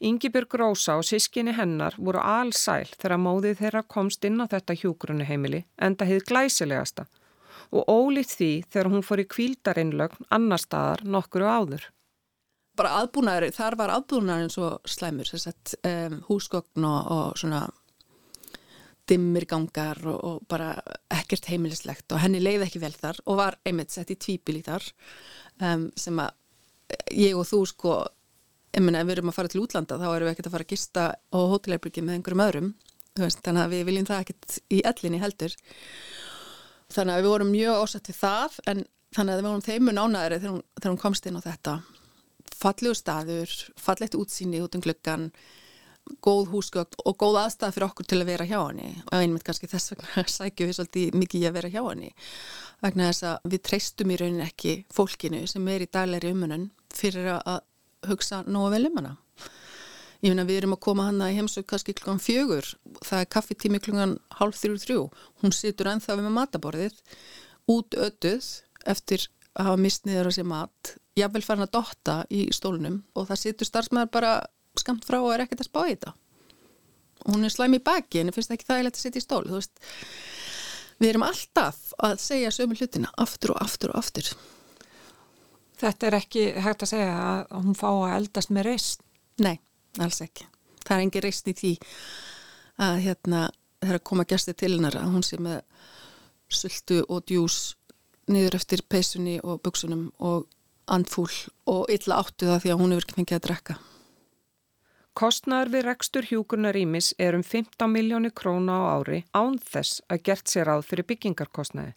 Yngibjörg 0.04 0.54
Rósa 0.60 0.98
og 1.00 1.06
sískinni 1.08 1.54
hennar 1.56 1.96
voru 1.96 2.20
allsæl 2.20 2.90
þegar 2.98 3.22
móðið 3.24 3.60
þeirra 3.62 3.84
komst 3.88 4.26
inn 4.28 4.42
á 4.44 4.52
þetta 4.52 4.76
hjúgrunnuheimili 4.82 5.64
enda 5.88 6.08
hefði 6.10 6.26
glæsilegasta 6.32 7.06
og 7.72 7.88
ólíkt 7.88 8.36
því 8.38 8.52
þegar 8.68 8.90
hún 8.92 9.06
fór 9.06 9.24
í 9.24 9.30
kvíldarinnlögn 9.32 10.28
annar 10.36 10.62
staðar 10.62 11.06
nokkuru 11.08 11.48
áður. 11.48 11.86
Bara 12.78 12.98
aðbúnaður, 13.04 13.54
þar 13.54 13.78
var 13.80 13.94
aðbúnaður 13.94 14.48
eins 14.48 14.60
og 14.60 14.90
slæmur, 14.90 15.30
þess 15.30 15.50
að 15.52 15.74
um, 15.90 16.20
húsgögn 16.28 16.88
og, 16.90 17.12
og 17.16 17.40
svona 17.40 17.62
dimmirgangar 19.10 20.00
og, 20.10 20.20
og 20.20 20.48
bara 20.50 20.74
ekkert 21.12 21.48
heimilislegt 21.52 22.12
og 22.16 22.22
henni 22.24 22.42
leiði 22.42 22.68
ekki 22.68 22.82
vel 22.84 22.94
þar 22.96 23.20
og 23.28 23.40
var 23.40 23.60
einmitt 23.68 23.94
sett 23.94 24.14
í 24.14 24.20
tvíbili 24.20 24.64
þar 24.66 24.86
um, 25.60 25.90
sem 25.96 26.20
að 26.24 26.36
ég 27.14 27.38
og 27.38 27.48
þú 27.50 27.64
sko 27.70 27.96
ég 28.74 28.82
menna 28.84 29.04
ef 29.04 29.08
við 29.08 29.18
erum 29.18 29.32
að 29.32 29.38
fara 29.38 29.52
til 29.54 29.62
útlanda 29.64 30.00
þá 30.02 30.08
erum 30.10 30.28
við 30.28 30.34
ekkert 30.34 30.50
að 30.50 30.56
fara 30.56 30.66
að 30.68 30.74
gista 30.74 31.06
á 31.14 31.38
hótelherbyrgi 31.38 32.04
með 32.04 32.18
einhverjum 32.18 32.46
öðrum 32.48 32.74
veist, 33.22 33.42
þannig 33.46 33.64
að 33.64 33.74
við 33.74 33.88
viljum 33.90 34.08
það 34.10 34.22
ekkert 34.24 34.60
í 34.74 34.82
ellinni 34.90 35.22
heldur. 35.22 35.58
Þannig 36.94 37.16
að 37.16 37.24
við 37.24 37.34
vorum 37.34 37.52
mjög 37.54 37.82
ósett 37.84 38.10
við 38.10 38.20
það 38.20 38.62
en 38.72 38.86
þannig 39.14 39.34
að 39.34 39.42
við 39.42 39.50
vorum 39.50 39.66
þeimun 39.68 40.02
ánæðri 40.04 40.40
þegar, 40.44 40.64
þegar 40.80 40.94
hún 40.94 41.04
komst 41.04 41.28
inn 41.30 41.38
á 41.38 41.48
þetta. 41.48 41.76
Fallegu 42.64 42.96
staður, 42.98 43.58
fallegt 43.82 44.18
útsýni 44.18 44.62
út 44.64 44.78
um 44.78 44.84
glöggan 44.84 45.28
góð 46.24 46.50
húsgögn 46.52 46.98
og 47.08 47.16
góð 47.22 47.38
aðstæða 47.46 47.76
fyrir 47.76 47.86
okkur 47.88 48.08
til 48.10 48.20
að 48.20 48.30
vera 48.34 48.48
hjá 48.48 48.58
henni. 48.60 48.90
Og 49.08 49.14
einmitt 49.20 49.46
kannski 49.48 49.70
þess 49.72 49.94
vegna 49.94 50.26
sækjum 50.36 50.72
við 50.72 50.80
svolítið 50.80 51.20
mikið 51.22 51.44
í 51.44 51.48
að 51.48 51.60
vera 51.60 51.72
hjá 51.72 51.84
henni 51.86 52.10
vegna 52.84 53.12
þess 53.12 53.28
að 53.30 53.46
við 53.54 53.62
treystum 53.70 54.12
í 54.12 54.18
raunin 54.20 54.44
ekki 54.44 54.74
fólkinu 54.92 55.46
sem 55.48 55.70
er 55.72 55.86
í 55.86 55.92
daglegri 55.94 56.34
umunum 56.36 56.66
fyrir 56.94 57.30
að 57.38 57.62
hugsa 58.10 58.44
nógu 58.48 58.72
vel 58.74 58.88
um 58.90 58.98
hana. 59.00 59.14
Ég 60.24 60.32
meina 60.32 60.46
við 60.48 60.62
erum 60.62 60.76
að 60.78 60.84
koma 60.86 61.10
hana 61.10 61.30
í 61.32 61.36
heimsög 61.36 61.66
kannski 61.68 61.96
klukkan 61.98 62.22
fjögur. 62.24 62.68
Það 63.04 63.24
er 63.24 63.32
kaffitími 63.36 63.82
klukkan 63.84 64.18
hálf 64.40 64.60
þrjú 64.62 64.80
þrjú. 64.84 65.00
Hún 65.44 65.56
situr 65.56 65.90
ennþá 65.92 66.16
við 66.16 66.28
með 66.28 66.36
mataborðið 66.38 67.02
út 67.74 67.98
ötuð 68.06 68.48
eftir 68.94 69.28
að 69.54 69.70
hafa 69.70 69.82
mist 69.84 70.08
niður 70.08 70.32
á 70.32 70.36
sér 70.36 70.48
mat. 70.48 70.94
Jafnvel 71.20 71.44
farin 71.46 71.68
að 71.68 71.74
dotta 71.76 72.18
í 72.32 72.46
stólunum 72.56 73.02
og 73.14 73.28
það 73.30 73.42
situr 73.44 73.70
starfsmæður 73.70 74.14
bara 74.16 74.32
skamt 74.80 75.04
frá 75.06 75.20
og 75.20 75.34
er 75.34 75.44
ekkert 75.44 75.66
að 75.66 75.70
spá 75.70 75.82
í 75.84 75.92
þetta. 75.92 76.16
Hún 77.28 77.44
er 77.44 77.54
slæm 77.54 77.78
í 77.78 77.84
baki 77.84 78.24
en 78.24 78.32
ég 78.32 78.36
finnst 78.36 78.50
það 78.50 78.58
ekki 78.58 78.72
þægilegt 78.72 78.98
að 78.98 79.04
sitja 79.04 79.22
í 79.22 79.28
stól 79.28 79.46
við 81.04 81.12
erum 81.14 81.26
alltaf 81.28 81.94
að 82.04 82.20
segja 82.24 82.52
sömu 82.54 82.78
hlutina 82.80 83.12
aftur 83.20 83.56
og 83.56 83.64
aftur 83.64 83.94
og 83.94 84.00
aftur 84.00 84.30
Þetta 85.80 86.08
er 86.08 86.18
ekki 86.20 86.46
hægt 86.64 86.86
að 86.86 86.94
segja 86.94 87.14
að 87.18 87.54
hún 87.66 87.78
fá 87.78 87.90
að 87.90 88.16
eldast 88.20 88.54
með 88.54 88.68
reist. 88.70 89.04
Nei, 89.42 89.58
alls 90.00 90.22
ekki. 90.24 90.48
Það 90.84 90.96
er 90.96 91.06
engin 91.06 91.26
reist 91.26 91.48
í 91.50 91.56
því 91.58 91.74
að 92.84 92.98
hérna 93.06 93.44
þegar 93.84 94.00
að 94.00 94.08
koma 94.10 94.26
gæsti 94.28 94.56
til 94.58 94.74
hennar 94.76 94.98
að 95.00 95.16
hún 95.16 95.26
sé 95.26 95.40
með 95.42 95.62
sultu 96.54 97.00
og 97.10 97.24
djús 97.28 97.58
niður 98.32 98.60
eftir 98.60 98.84
peysunni 98.90 99.40
og 99.44 99.62
buksunum 99.66 100.12
og 100.24 100.46
andfúl 100.92 101.32
og 101.70 101.90
illa 101.92 102.20
áttu 102.22 102.48
það 102.48 102.62
því 102.64 102.72
að 102.72 102.80
hún 102.82 102.94
hefur 102.94 103.08
ekki 103.08 103.18
fengið 103.20 103.40
að 103.40 103.46
drekka. 103.48 103.76
Kostnaður 105.14 105.70
við 105.76 105.84
rekstur 105.86 106.26
hjúkunarímis 106.26 107.12
er 107.22 107.36
um 107.38 107.44
15 107.46 107.92
miljónu 107.92 108.32
króna 108.34 108.80
á 108.82 108.84
ári 108.98 109.20
án 109.36 109.60
þess 109.62 110.02
að 110.10 110.24
gert 110.30 110.50
sér 110.50 110.72
áð 110.74 110.88
fyrir 110.88 111.08
byggingarkostnaði. 111.12 111.94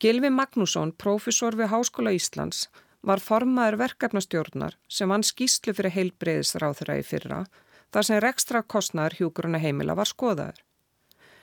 Gilvi 0.00 0.30
Magnússon, 0.30 0.92
profesor 0.92 1.56
við 1.58 1.70
Háskóla 1.72 2.14
Íslands, 2.16 2.68
var 3.02 3.20
formaður 3.20 3.80
verkefnastjórnar 3.82 4.76
sem 4.88 5.10
hann 5.10 5.24
skýslu 5.26 5.74
fyrir 5.74 5.94
heilbreyðisráþurra 5.96 7.00
í 7.00 7.06
fyrra 7.06 7.44
þar 7.92 8.08
sem 8.08 8.20
rekstra 8.22 8.62
kostnaður 8.62 9.18
hjúkuruna 9.18 9.60
heimila 9.62 9.96
var 9.98 10.08
skoðaður. 10.08 10.62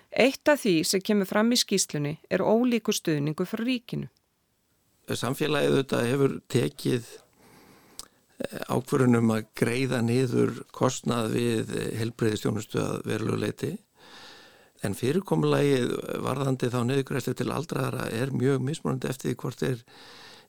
Eitt 0.09 0.49
af 0.49 0.63
því 0.63 0.75
sem 0.87 1.03
kemur 1.05 1.29
fram 1.29 1.51
í 1.53 1.59
skýslunni 1.59 2.15
er 2.31 2.41
ólíku 2.41 2.95
stuðningu 2.95 3.45
frá 3.45 3.61
ríkinu. 3.61 4.09
Samfélagið 5.09 5.75
þetta 5.81 5.99
hefur 6.05 6.37
tekið 6.49 7.11
ákvörunum 8.71 9.33
að 9.35 9.47
greiða 9.57 9.99
niður 10.05 10.63
kostnað 10.75 11.33
við 11.35 11.73
heilbreyðistjónustu 11.99 12.79
að 12.81 12.99
veruleguleiti 13.09 13.71
En 14.85 14.95
fyrirkomulagið 14.95 15.91
varðandi 16.23 16.69
þá 16.71 16.79
neðugræslu 16.87 17.35
til 17.35 17.49
aldraðara 17.51 18.07
er 18.15 18.31
mjög 18.31 18.61
mismunandi 18.63 19.09
eftir 19.11 19.35
hvort 19.39 19.59
þeir 19.59 19.81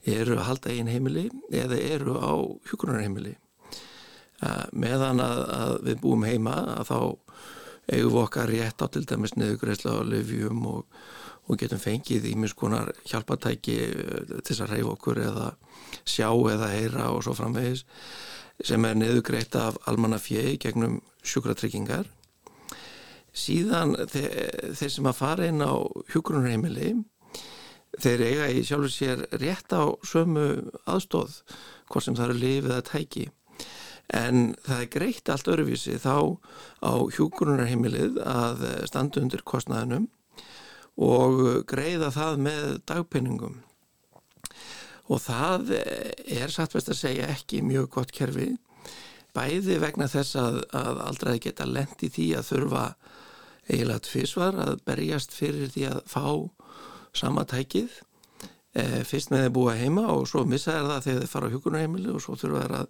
eru 0.07 0.37
að 0.39 0.47
halda 0.47 0.75
einn 0.75 0.91
heimili 0.91 1.27
eða 1.51 1.79
eru 1.83 2.15
á 2.15 2.33
hjókunarheimili. 2.71 3.35
Meðan 4.73 5.21
að, 5.21 5.41
að 5.57 5.75
við 5.89 5.99
búum 6.05 6.23
heima 6.25 6.55
að 6.79 6.93
þá 6.93 7.01
eigum 7.91 8.15
við 8.15 8.23
okkar 8.23 8.53
rétt 8.53 8.85
á 8.85 8.87
til 8.87 9.03
dæmis 9.09 9.35
neðugræslu 9.35 9.93
á 9.99 10.03
löfjum 10.07 10.63
og, 10.71 11.01
og 11.51 11.59
getum 11.59 11.83
fengið 11.83 12.31
í 12.31 12.37
mjög 12.39 12.55
skonar 12.55 12.93
hjálpatæki 13.11 13.79
til 14.31 14.47
þess 14.47 14.63
að 14.63 14.77
reyfa 14.77 14.95
okkur 14.95 15.23
eða 15.27 15.49
sjá 16.07 16.31
eða 16.31 16.71
heyra 16.71 17.11
og 17.11 17.25
svo 17.27 17.35
framvegis 17.35 17.85
sem 18.65 18.85
er 18.85 18.99
neðugrætt 18.99 19.57
af 19.59 19.79
almanna 19.91 20.21
fjegi 20.23 20.59
gegnum 20.63 21.01
sjúkratryggingar 21.27 22.07
síðan 23.37 23.95
þeir, 24.11 24.31
þeir 24.77 24.93
sem 24.97 25.09
að 25.11 25.19
fara 25.21 25.49
inn 25.51 25.63
á 25.63 25.75
hjókunarheimili 26.13 26.93
þeir 28.01 28.25
eiga 28.27 28.49
í 28.55 28.63
sjálfur 28.67 28.95
sér 28.95 29.25
rétt 29.41 29.75
á 29.75 29.91
sömu 30.07 30.47
aðstóð 30.89 31.41
hvort 31.91 32.07
sem 32.07 32.17
það 32.19 32.29
eru 32.29 32.41
lifið 32.45 32.77
að 32.77 32.89
tæki. 32.91 33.27
En 34.11 34.55
það 34.67 34.85
er 34.85 34.93
greitt 34.95 35.31
allt 35.31 35.51
öruvísi 35.51 35.99
þá 36.03 36.15
á 36.83 36.93
hjókunarheimilið 37.15 38.19
að 38.27 38.65
standa 38.91 39.23
undir 39.23 39.45
kostnaðinum 39.47 40.09
og 41.01 41.65
greiða 41.71 42.11
það 42.15 42.41
með 42.47 42.65
dagpenningum 42.91 43.61
og 45.11 45.23
það 45.23 45.73
er 45.75 46.53
satt 46.53 46.75
best 46.75 46.91
að 46.93 47.01
segja 47.01 47.31
ekki 47.33 47.63
mjög 47.67 47.89
gott 47.97 48.13
kerfi 48.15 48.53
bæði 49.35 49.79
vegna 49.83 50.09
þess 50.11 50.37
að, 50.39 50.61
að 50.75 51.01
aldrei 51.07 51.39
geta 51.43 51.67
lendi 51.67 52.11
því 52.11 52.27
að 52.39 52.49
þurfa 52.51 52.85
eiginlega 53.69 54.05
tvísvar 54.07 54.61
að 54.65 54.85
berjast 54.87 55.35
fyrir 55.37 55.73
því 55.73 55.89
að 55.91 56.05
fá 56.11 56.25
sama 57.17 57.45
tækið 57.49 57.91
e, 58.75 59.03
fyrst 59.07 59.33
með 59.33 59.45
þeir 59.45 59.57
búa 59.57 59.75
heima 59.79 60.07
og 60.15 60.29
svo 60.31 60.45
missa 60.49 60.77
þeir 60.77 60.89
það 60.89 61.05
þegar 61.07 61.21
þeir 61.21 61.33
fara 61.35 61.51
á 61.51 61.53
hjókunarheimili 61.55 62.15
og 62.15 62.25
svo 62.25 62.39
þurfa 62.39 62.63
þeir 62.65 62.79
að 62.81 62.89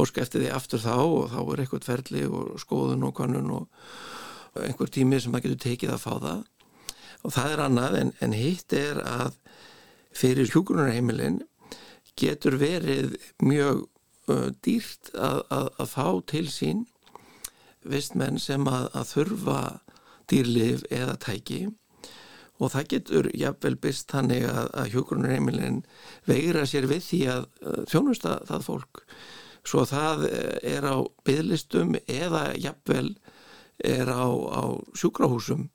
óska 0.00 0.22
eftir 0.22 0.44
því 0.44 0.50
aftur 0.54 0.82
þá 0.84 0.96
og 1.02 1.30
þá 1.32 1.40
er 1.42 1.62
eitthvað 1.64 1.86
ferli 1.88 2.24
og 2.30 2.56
skoðun 2.62 3.06
og 3.08 3.14
konun 3.18 3.52
og 3.56 3.68
einhver 4.60 4.90
tími 4.90 5.20
sem 5.20 5.34
maður 5.34 5.50
getur 5.50 5.62
tekið 5.66 5.94
að 5.94 6.02
fá 6.04 6.12
það. 6.22 6.42
Og 7.20 7.34
það 7.34 7.54
er 7.54 7.62
annað 7.66 7.96
en, 8.00 8.12
en 8.24 8.34
hitt 8.34 8.74
er 8.74 9.00
að 9.04 9.36
fyrir 10.16 10.50
hjókunarheimilin 10.50 11.40
getur 12.18 12.56
verið 12.60 13.16
mjög 13.42 13.84
uh, 14.30 14.48
dýrt 14.64 15.12
að, 15.14 15.42
að, 15.50 15.68
að 15.82 15.92
fá 15.92 16.06
til 16.32 16.46
sín 16.50 16.86
vistmenn 17.86 18.40
sem 18.40 18.66
að, 18.68 18.90
að 18.96 19.12
þurfa 19.14 19.60
dýrlif 20.30 20.86
eða 20.90 21.18
tæki. 21.20 21.66
Og 22.60 22.74
það 22.74 22.88
getur 22.92 23.28
jafnvel 23.32 23.76
byrst 23.80 24.10
þannig 24.12 24.44
að, 24.50 24.66
að 24.76 24.90
hjókurunarheimilin 24.94 25.82
veira 26.28 26.66
sér 26.68 26.88
við 26.90 27.06
því 27.06 27.20
að 27.32 27.46
þjónusta 27.88 28.34
það 28.50 28.66
fólk. 28.66 29.04
Svo 29.66 29.84
það 29.88 30.24
eh, 30.30 30.56
er 30.76 30.86
á 30.88 30.96
bygglistum 31.26 31.96
eða 32.06 32.50
jafnvel 32.56 33.14
er 33.84 34.08
á, 34.08 34.24
á 34.28 34.62
sjúkrahúsum 34.96 35.68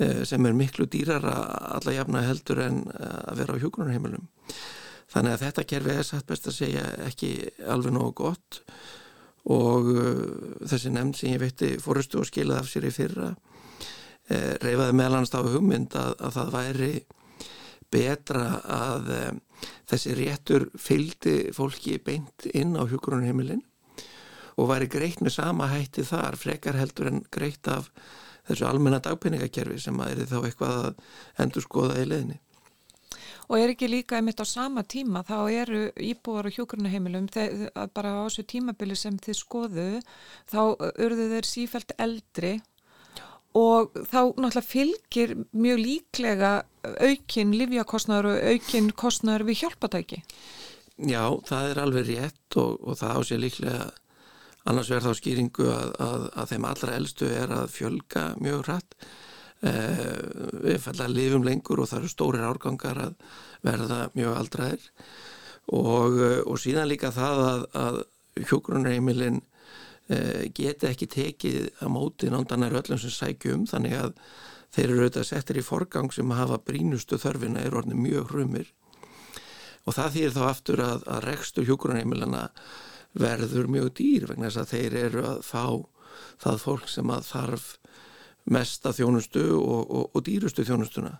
eh, 0.00 0.22
sem 0.28 0.46
er 0.46 0.56
miklu 0.56 0.86
dýrara 0.88 1.34
alla 1.78 1.96
jafna 1.96 2.24
heldur 2.26 2.62
en 2.64 2.82
eh, 2.92 3.20
að 3.32 3.42
vera 3.42 3.56
á 3.56 3.60
hjókurunarheimilum 3.62 4.28
þannig 5.12 5.36
að 5.36 5.44
þetta 5.46 5.68
kerfi 5.68 5.94
er 5.94 6.08
satt 6.08 6.28
best 6.28 6.48
að 6.48 6.58
segja 6.58 6.84
ekki 7.04 7.32
alveg 7.68 7.92
nógu 7.92 8.14
gott. 8.22 8.62
Og 9.52 9.88
þessi 10.70 10.92
nefnd 10.94 11.18
sem 11.18 11.32
ég 11.34 11.40
veitti 11.42 11.68
fórustu 11.82 12.20
og 12.22 12.28
skilaði 12.28 12.62
af 12.62 12.68
sér 12.70 12.86
í 12.88 12.92
fyrra 12.94 13.26
reyfaði 14.62 14.96
meðlannst 14.98 15.34
á 15.36 15.40
hugmynd 15.42 15.96
að, 15.98 16.14
að 16.20 16.38
það 16.38 16.54
væri 16.56 16.92
betra 17.92 18.46
að 18.64 19.10
um, 19.18 19.40
þessi 19.90 20.16
réttur 20.16 20.68
fylgdi 20.80 21.36
fólki 21.56 21.98
beint 22.02 22.48
inn 22.54 22.74
á 22.78 22.82
hjókurunheimilin 22.88 23.62
og 24.60 24.68
væri 24.68 24.88
greitt 24.92 25.22
með 25.24 25.36
sama 25.36 25.68
hætti 25.72 26.04
þar, 26.06 26.36
frekar 26.36 26.76
heldur 26.76 27.10
en 27.10 27.22
greitt 27.32 27.68
af 27.72 27.90
þessu 28.48 28.66
almenna 28.68 29.00
dagpenningakerfi 29.02 29.78
sem 29.80 30.00
að 30.02 30.24
er 30.24 30.32
þá 30.32 30.38
eitthvað 30.42 30.78
að 30.78 31.04
endur 31.44 31.64
skoða 31.64 32.00
í 32.02 32.08
leðinni. 32.08 32.40
Og 33.50 33.58
er 33.58 33.72
ekki 33.72 33.88
líka 33.90 34.16
einmitt 34.16 34.40
á 34.40 34.46
sama 34.48 34.84
tíma 34.86 35.24
þá 35.26 35.36
eru 35.50 35.80
íbúar 36.00 36.48
og 36.48 36.56
hjókurnaheimilum 36.56 37.26
bara 37.92 38.14
á 38.16 38.24
þessu 38.24 38.44
tímabili 38.48 38.96
sem 38.96 39.18
þið 39.20 39.38
skoðu 39.38 39.88
þá 40.48 40.60
urðu 40.78 41.26
þeir 41.34 41.48
sífælt 41.48 41.96
eldri 42.00 42.54
og 43.58 43.96
þá 44.08 44.32
náttúrulega 44.32 44.64
fylgir 44.64 45.34
mjög 45.52 45.80
líklega 45.82 46.52
aukinn 47.04 47.54
livjakostnaður 47.56 48.30
og 48.32 48.44
aukinn 48.52 48.92
kostnaður 48.96 49.46
við 49.50 49.62
hjálpatæki. 49.62 50.22
Já, 51.02 51.24
það 51.48 51.68
er 51.70 51.82
alveg 51.82 52.08
rétt 52.08 52.58
og, 52.60 52.78
og 52.80 52.98
það 53.00 53.18
ásið 53.18 53.42
líklega 53.42 53.90
annars 54.68 54.92
verð 54.92 55.08
þá 55.08 55.18
skýringu 55.18 55.68
að, 55.72 55.92
að, 56.06 56.24
að 56.38 56.50
þeim 56.52 56.66
allra 56.70 56.96
eldstu 57.00 57.28
er 57.34 57.54
að 57.56 57.70
fjölga 57.74 58.24
mjög 58.40 58.64
hratt. 58.66 58.96
Eh, 59.62 60.16
við 60.62 60.80
falla 60.82 61.06
að 61.06 61.16
lifum 61.18 61.46
lengur 61.46 61.82
og 61.82 61.90
það 61.90 62.02
eru 62.02 62.10
stórir 62.10 62.48
árgangar 62.48 62.98
að 62.98 63.14
verða 63.62 64.00
mjög 64.16 64.38
aldraðir 64.40 64.88
og, 65.70 66.18
og 66.50 66.56
síðan 66.58 66.90
líka 66.90 67.12
það 67.14 67.42
að, 67.46 67.66
að 67.78 68.00
hjógrunarheimilinn 68.48 69.42
Eh, 69.42 69.51
geta 70.56 70.90
ekki 70.90 71.06
tekið 71.08 71.68
að 71.80 71.92
móti 71.94 72.30
nándanar 72.32 72.74
öllum 72.82 72.98
sem 73.00 73.12
sækjum 73.14 73.66
þannig 73.70 73.94
að 73.96 74.14
þeir 74.72 74.86
eru 74.88 75.02
auðvitað 75.04 75.28
settir 75.28 75.60
í 75.60 75.64
forgang 75.64 76.12
sem 76.14 76.32
hafa 76.32 76.58
brínustu 76.64 77.18
þörfina 77.20 77.62
er 77.62 77.76
orðin 77.76 78.00
mjög 78.02 78.32
hrumir. 78.32 78.72
Og 79.86 79.96
það 79.96 80.16
þýr 80.16 80.34
þá 80.36 80.42
aftur 80.46 80.82
að, 80.84 81.04
að 81.10 81.24
rekstur 81.26 81.66
hjókurunheimilana 81.68 82.42
verður 83.18 83.68
mjög 83.68 83.90
dýr 83.98 84.28
vegna 84.30 84.48
þess 84.48 84.62
að 84.62 84.72
þeir 84.72 84.98
eru 85.02 85.24
að 85.28 85.42
fá 85.44 85.64
það 86.42 86.62
fólk 86.62 86.88
sem 86.90 87.12
að 87.12 87.26
þarf 87.28 87.66
mesta 88.52 88.92
þjónustu 88.96 89.44
og, 89.58 89.82
og, 89.82 90.06
og 90.16 90.24
dýrustu 90.26 90.64
þjónustuna. 90.66 91.12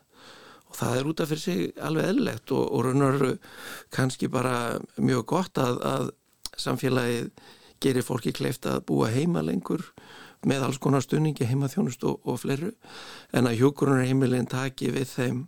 Og 0.73 0.79
það 0.79 0.99
er 0.99 1.09
út 1.11 1.21
af 1.21 1.33
fyrir 1.33 1.43
sig 1.43 1.83
alveg 1.85 2.09
eðlegt 2.09 2.53
og, 2.57 2.63
og 2.73 2.87
raunar 2.87 3.27
kannski 3.93 4.31
bara 4.33 4.79
mjög 4.97 5.27
gott 5.35 5.61
að, 5.61 5.83
að 5.85 6.13
samfélagið 6.57 7.29
gerir 7.83 8.07
fólki 8.07 8.33
kleift 8.37 8.67
að 8.71 8.85
búa 8.89 9.11
heima 9.13 9.43
lengur 9.45 9.85
með 10.47 10.67
alls 10.67 10.81
konar 10.83 11.05
stunningi 11.05 11.47
heimaþjónust 11.47 12.05
og, 12.09 12.21
og 12.27 12.41
fleiru 12.43 12.73
en 13.33 13.49
að 13.49 13.59
hjúgrunarheimilin 13.61 14.51
taki 14.51 14.91
við 14.95 15.09
þeim 15.13 15.41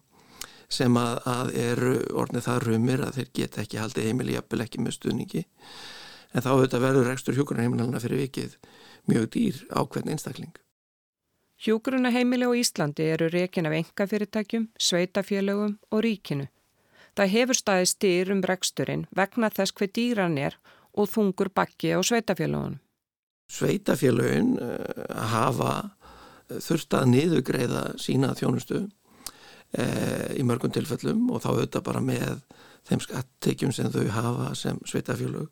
sem 0.74 0.96
að, 0.98 1.20
að 1.28 1.52
eru 1.60 1.94
orðnið 2.14 2.46
það 2.48 2.64
rumir 2.68 3.04
að 3.04 3.20
þeir 3.20 3.30
geta 3.40 3.62
ekki 3.62 3.80
haldið 3.82 4.10
heimili 4.10 4.36
jafnvel 4.36 4.64
ekki 4.64 4.82
með 4.82 4.98
stunningi 4.98 5.44
en 6.34 6.42
þá 6.42 6.50
auðvitað 6.50 6.84
verður 6.88 7.10
rekstur 7.10 7.38
hjúgrunarheimilina 7.38 8.02
fyrir 8.02 8.24
vikið 8.26 8.58
mjög 9.10 9.30
dýr 9.34 9.64
ákveðn 9.70 10.14
einstakling. 10.14 10.54
Hjúgrunaheimili 11.64 12.44
á 12.44 12.52
Íslandi 12.58 13.06
eru 13.14 13.28
rekin 13.30 13.66
af 13.66 13.72
engafyrirtækjum, 13.72 14.68
sveitafélögum 14.78 15.78
og 15.90 16.02
ríkinu. 16.04 16.48
Það 17.14 17.30
hefur 17.30 17.56
staðið 17.56 17.88
styr 17.88 18.32
um 18.34 18.42
reksturinn 18.42 19.06
vegna 19.14 19.50
þess 19.54 19.72
hver 19.78 19.92
dýran 19.94 20.34
er 20.38 20.58
og 20.94 21.10
þungur 21.10 21.50
bakki 21.54 21.94
á 21.94 22.00
sveitafélögunum. 22.04 22.78
Sveitafélögin 23.50 24.54
uh, 24.56 24.76
hafa 25.34 25.72
þurft 26.48 26.96
að 26.96 27.10
niðugreiða 27.12 27.84
sína 28.00 28.34
þjónustu 28.38 28.84
uh, 28.84 30.28
í 30.34 30.44
mörgum 30.46 30.72
tilfellum 30.74 31.28
og 31.30 31.44
þá 31.44 31.50
auðvitað 31.52 31.88
bara 31.90 32.04
með 32.04 32.38
þeim 32.88 33.02
skattekjum 33.04 33.72
sem 33.72 33.90
þau 33.92 34.06
hafa 34.12 34.54
sem 34.58 34.80
sveitafélög 34.88 35.50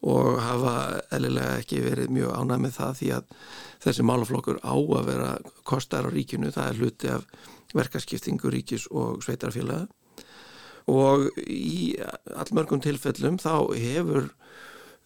og 0.00 0.38
hafa 0.40 0.74
eðlilega 1.12 1.58
ekki 1.60 1.82
verið 1.84 2.12
mjög 2.16 2.36
ánæg 2.36 2.62
með 2.64 2.76
það 2.78 2.92
því 3.00 3.08
að 3.18 3.32
þessi 3.84 4.04
málaflokkur 4.08 4.60
á 4.64 4.72
að 4.72 5.08
vera 5.10 5.30
kostar 5.68 6.08
á 6.08 6.10
ríkinu, 6.12 6.52
það 6.54 6.68
er 6.70 6.78
hluti 6.80 7.10
af 7.12 7.26
verkaskiptingu 7.76 8.52
ríkis 8.52 8.86
og 8.90 9.20
sveitarfélaga 9.24 9.88
og 10.88 11.28
í 11.44 11.96
allmörgum 12.34 12.82
tilfellum 12.84 13.38
þá 13.42 13.54
hefur 13.74 14.30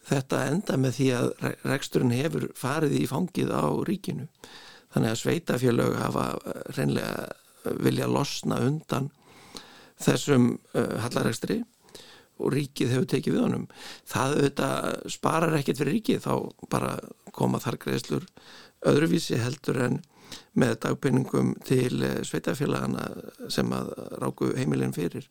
þetta 0.05 0.45
enda 0.51 0.77
með 0.77 0.97
því 0.99 1.09
að 1.17 1.29
reksturinn 1.65 2.13
hefur 2.15 2.47
farið 2.57 2.99
í 2.99 3.05
fangið 3.09 3.51
á 3.51 3.65
ríkinu 3.89 4.27
þannig 4.93 5.11
að 5.11 5.21
sveitafélög 5.23 5.95
hafa 5.99 6.25
reynlega 6.77 7.73
vilja 7.81 8.07
losna 8.07 8.59
undan 8.63 9.09
þessum 10.01 10.51
uh, 10.75 10.99
hallarekstri 11.03 11.63
og 12.35 12.51
ríkið 12.51 12.91
hefur 12.91 13.07
tekið 13.11 13.35
við 13.35 13.43
honum. 13.45 13.67
Það 14.11 14.33
auðvitað 14.35 15.11
sparar 15.13 15.55
ekkert 15.59 15.79
fyrir 15.81 15.95
ríkið 15.97 16.25
þá 16.25 16.33
bara 16.71 16.91
koma 17.35 17.61
þar 17.63 17.79
greiðslur 17.85 18.27
öðruvísi 18.91 19.39
heldur 19.39 19.79
en 19.85 20.01
með 20.57 20.75
dagpinningum 20.83 21.53
til 21.67 22.03
sveitafélagana 22.27 23.07
sem 23.51 23.71
að 23.75 23.93
ráku 24.19 24.51
heimilin 24.57 24.95
fyrir. 24.95 25.27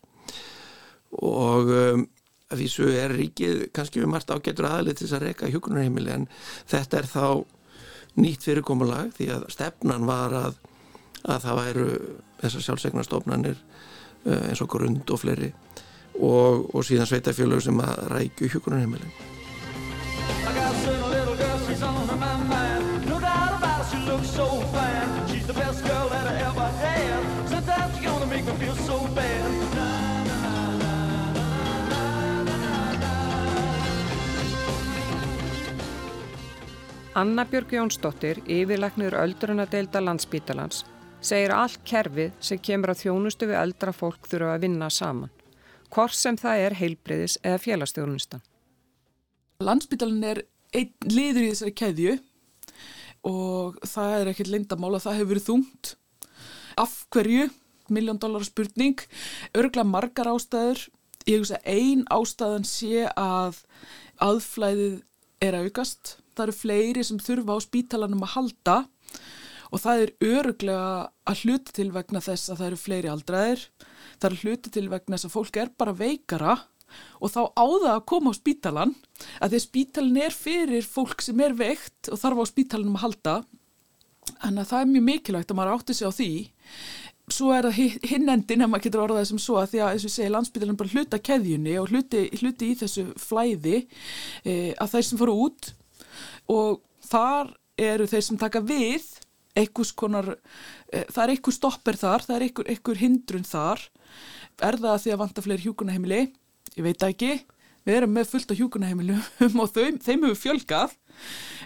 Og 1.24 1.70
um, 1.70 2.06
að 2.52 2.62
vísu 2.64 2.88
er 2.92 3.14
ríkið 3.14 3.66
kannski 3.74 4.02
við 4.02 4.10
margt 4.12 4.32
ágættur 4.32 4.68
aðalið 4.68 4.98
til 4.98 5.06
þess 5.06 5.18
að 5.18 5.26
reyka 5.28 5.50
hjókunarheimili 5.52 6.14
en 6.14 6.28
þetta 6.70 7.00
er 7.00 7.10
þá 7.10 7.26
nýtt 8.20 8.46
fyrirkomulag 8.46 9.12
því 9.16 9.30
að 9.34 9.46
stefnan 9.54 10.06
var 10.08 10.36
að, 10.38 10.58
að 11.26 11.46
það 11.46 11.60
væru 11.60 11.90
þessar 12.42 12.66
sjálfsegnarstofnanir 12.68 13.58
uh, 13.58 14.42
eins 14.50 14.62
og 14.64 14.72
grund 14.76 15.10
og 15.10 15.22
fleiri 15.22 15.52
og, 16.14 16.68
og 16.70 16.82
síðan 16.86 17.10
sveitafélög 17.10 17.64
sem 17.64 17.80
að 17.82 18.04
rækju 18.14 18.52
hjókunarheimilin. 18.54 19.33
Anna 37.14 37.44
Björg 37.46 37.70
Jónsdóttir, 37.70 38.40
yfirleiknir 38.50 39.14
öldrunadeilda 39.14 40.00
landsbítalans, 40.02 40.80
segir 41.22 41.52
allt 41.54 41.78
kerfið 41.86 42.32
sem 42.42 42.58
kemur 42.58 42.90
að 42.90 43.04
þjónustu 43.04 43.46
við 43.46 43.60
eldra 43.60 43.92
fólk 43.94 44.26
þurfa 44.26 44.56
að 44.56 44.64
vinna 44.66 44.88
saman 44.90 45.30
hvort 45.94 46.16
sem 46.18 46.34
það 46.34 46.62
er 46.64 46.76
heilbriðis 46.78 47.36
eða 47.44 47.60
félagstjónustan. 47.62 48.42
Landsbytalan 49.62 50.26
er 50.26 50.40
einn 50.74 50.90
liður 51.06 51.44
í 51.44 51.50
þessari 51.52 51.74
keðju 51.78 52.16
og 53.30 53.78
það 53.86 54.16
er 54.16 54.32
ekkert 54.32 54.52
lindamála, 54.56 54.98
það 54.98 55.20
hefur 55.20 55.30
verið 55.30 55.46
þungt. 55.46 55.92
Af 56.82 56.96
hverju? 57.14 57.46
Miljón 57.94 58.18
dólar 58.18 58.42
spurning, 58.42 58.98
örgla 59.54 59.84
margar 59.86 60.32
ástæður. 60.32 60.88
Ég 61.28 61.44
hugsa 61.44 61.62
ein 61.62 62.02
ástæðan 62.12 62.66
sé 62.66 63.06
að 63.14 63.62
aðflæðið 64.24 65.00
er 65.44 65.60
að 65.60 65.70
aukast. 65.70 66.16
Það 66.34 66.44
eru 66.46 66.58
fleiri 66.58 67.06
sem 67.06 67.22
þurfa 67.22 67.56
á 67.56 67.58
spítalanum 67.64 68.26
að 68.26 68.34
halda 68.34 68.76
og 69.74 69.80
það 69.82 70.04
er 70.04 70.12
öruglega 70.22 70.90
að 71.30 71.40
hluta 71.44 71.74
til 71.74 71.88
vegna 71.94 72.22
þess 72.22 72.50
að 72.50 72.60
það 72.60 72.68
eru 72.68 72.82
fleiri 72.84 73.10
aldraðir 73.10 73.66
það 74.20 74.28
er 74.28 74.38
hluti 74.42 74.72
til 74.74 74.86
vegna 74.92 75.16
þess 75.16 75.28
að 75.28 75.34
fólk 75.34 75.58
er 75.62 75.72
bara 75.78 75.96
veikara 75.96 76.56
og 77.20 77.32
þá 77.32 77.40
áða 77.56 77.94
að 77.96 78.04
koma 78.10 78.32
á 78.34 78.38
spítalan 78.38 78.94
að 79.42 79.54
því 79.54 79.62
spítalin 79.64 80.20
er 80.24 80.36
fyrir 80.36 80.86
fólk 80.86 81.24
sem 81.24 81.40
er 81.42 81.56
veikt 81.58 82.10
og 82.12 82.20
þarf 82.20 82.44
á 82.44 82.52
spítalinum 82.52 82.98
að 82.98 83.04
halda. 83.06 83.34
En 84.44 84.60
að 84.60 84.70
það 84.70 84.80
er 84.80 84.92
mjög 84.92 85.06
mikilvægt 85.08 85.52
að 85.52 85.58
maður 85.58 85.74
átti 85.78 85.96
sig 85.96 86.08
á 86.08 86.12
því. 86.14 86.30
Svo 87.34 87.52
er 87.56 87.68
það 87.68 88.08
hinn 88.10 88.28
endin 88.28 88.64
ef 88.64 88.70
maður 88.70 88.84
getur 88.86 89.04
orðað 89.06 89.30
sem 89.30 89.40
svo 89.40 89.56
að 89.60 89.70
því 89.72 89.80
að 89.80 89.94
eins 89.94 90.04
og 90.04 90.10
ég 90.10 90.14
segi 90.14 90.34
landsbytalinn 90.34 90.80
bara 90.80 90.92
hluta 90.92 91.20
keðjunni 91.24 91.78
og 91.80 91.88
hluti, 91.92 92.26
hluti 92.40 92.68
í 92.68 92.76
þessu 92.82 93.06
flæði 93.20 93.78
e, 94.44 94.74
að 94.76 94.92
þeir 94.92 95.06
sem 95.08 95.20
fóru 95.22 95.36
út 95.46 95.70
og 96.50 96.82
þar 97.04 97.52
eru 97.80 98.06
þeir 98.10 98.26
sem 98.28 98.40
taka 98.40 98.62
við 98.64 99.06
einhvers 99.54 99.92
konar, 99.94 100.32
e, 100.90 101.04
það 101.14 101.22
er 101.24 101.32
einhver 101.34 101.54
stoppir 101.54 101.98
þar, 101.98 102.24
það 102.26 102.36
er 102.36 102.46
einhver, 102.48 102.70
einhver 102.72 102.98
hindrun 102.98 103.46
þar 103.46 103.82
Er 104.62 104.78
það 104.78 104.92
að 104.92 105.02
því 105.02 105.12
að 105.14 105.20
vanta 105.22 105.42
fleiri 105.44 105.66
hjúkunaheimili? 105.66 106.20
Ég 106.74 106.86
veit 106.86 107.06
ekki. 107.06 107.32
Við 107.84 107.96
erum 107.98 108.12
með 108.16 108.30
fullt 108.30 108.52
á 108.54 108.58
hjúkunaheimilum 108.58 109.58
og 109.62 109.72
þeim, 109.74 109.98
þeim 110.00 110.26
hefur 110.28 110.40
fjölgað. 110.40 110.94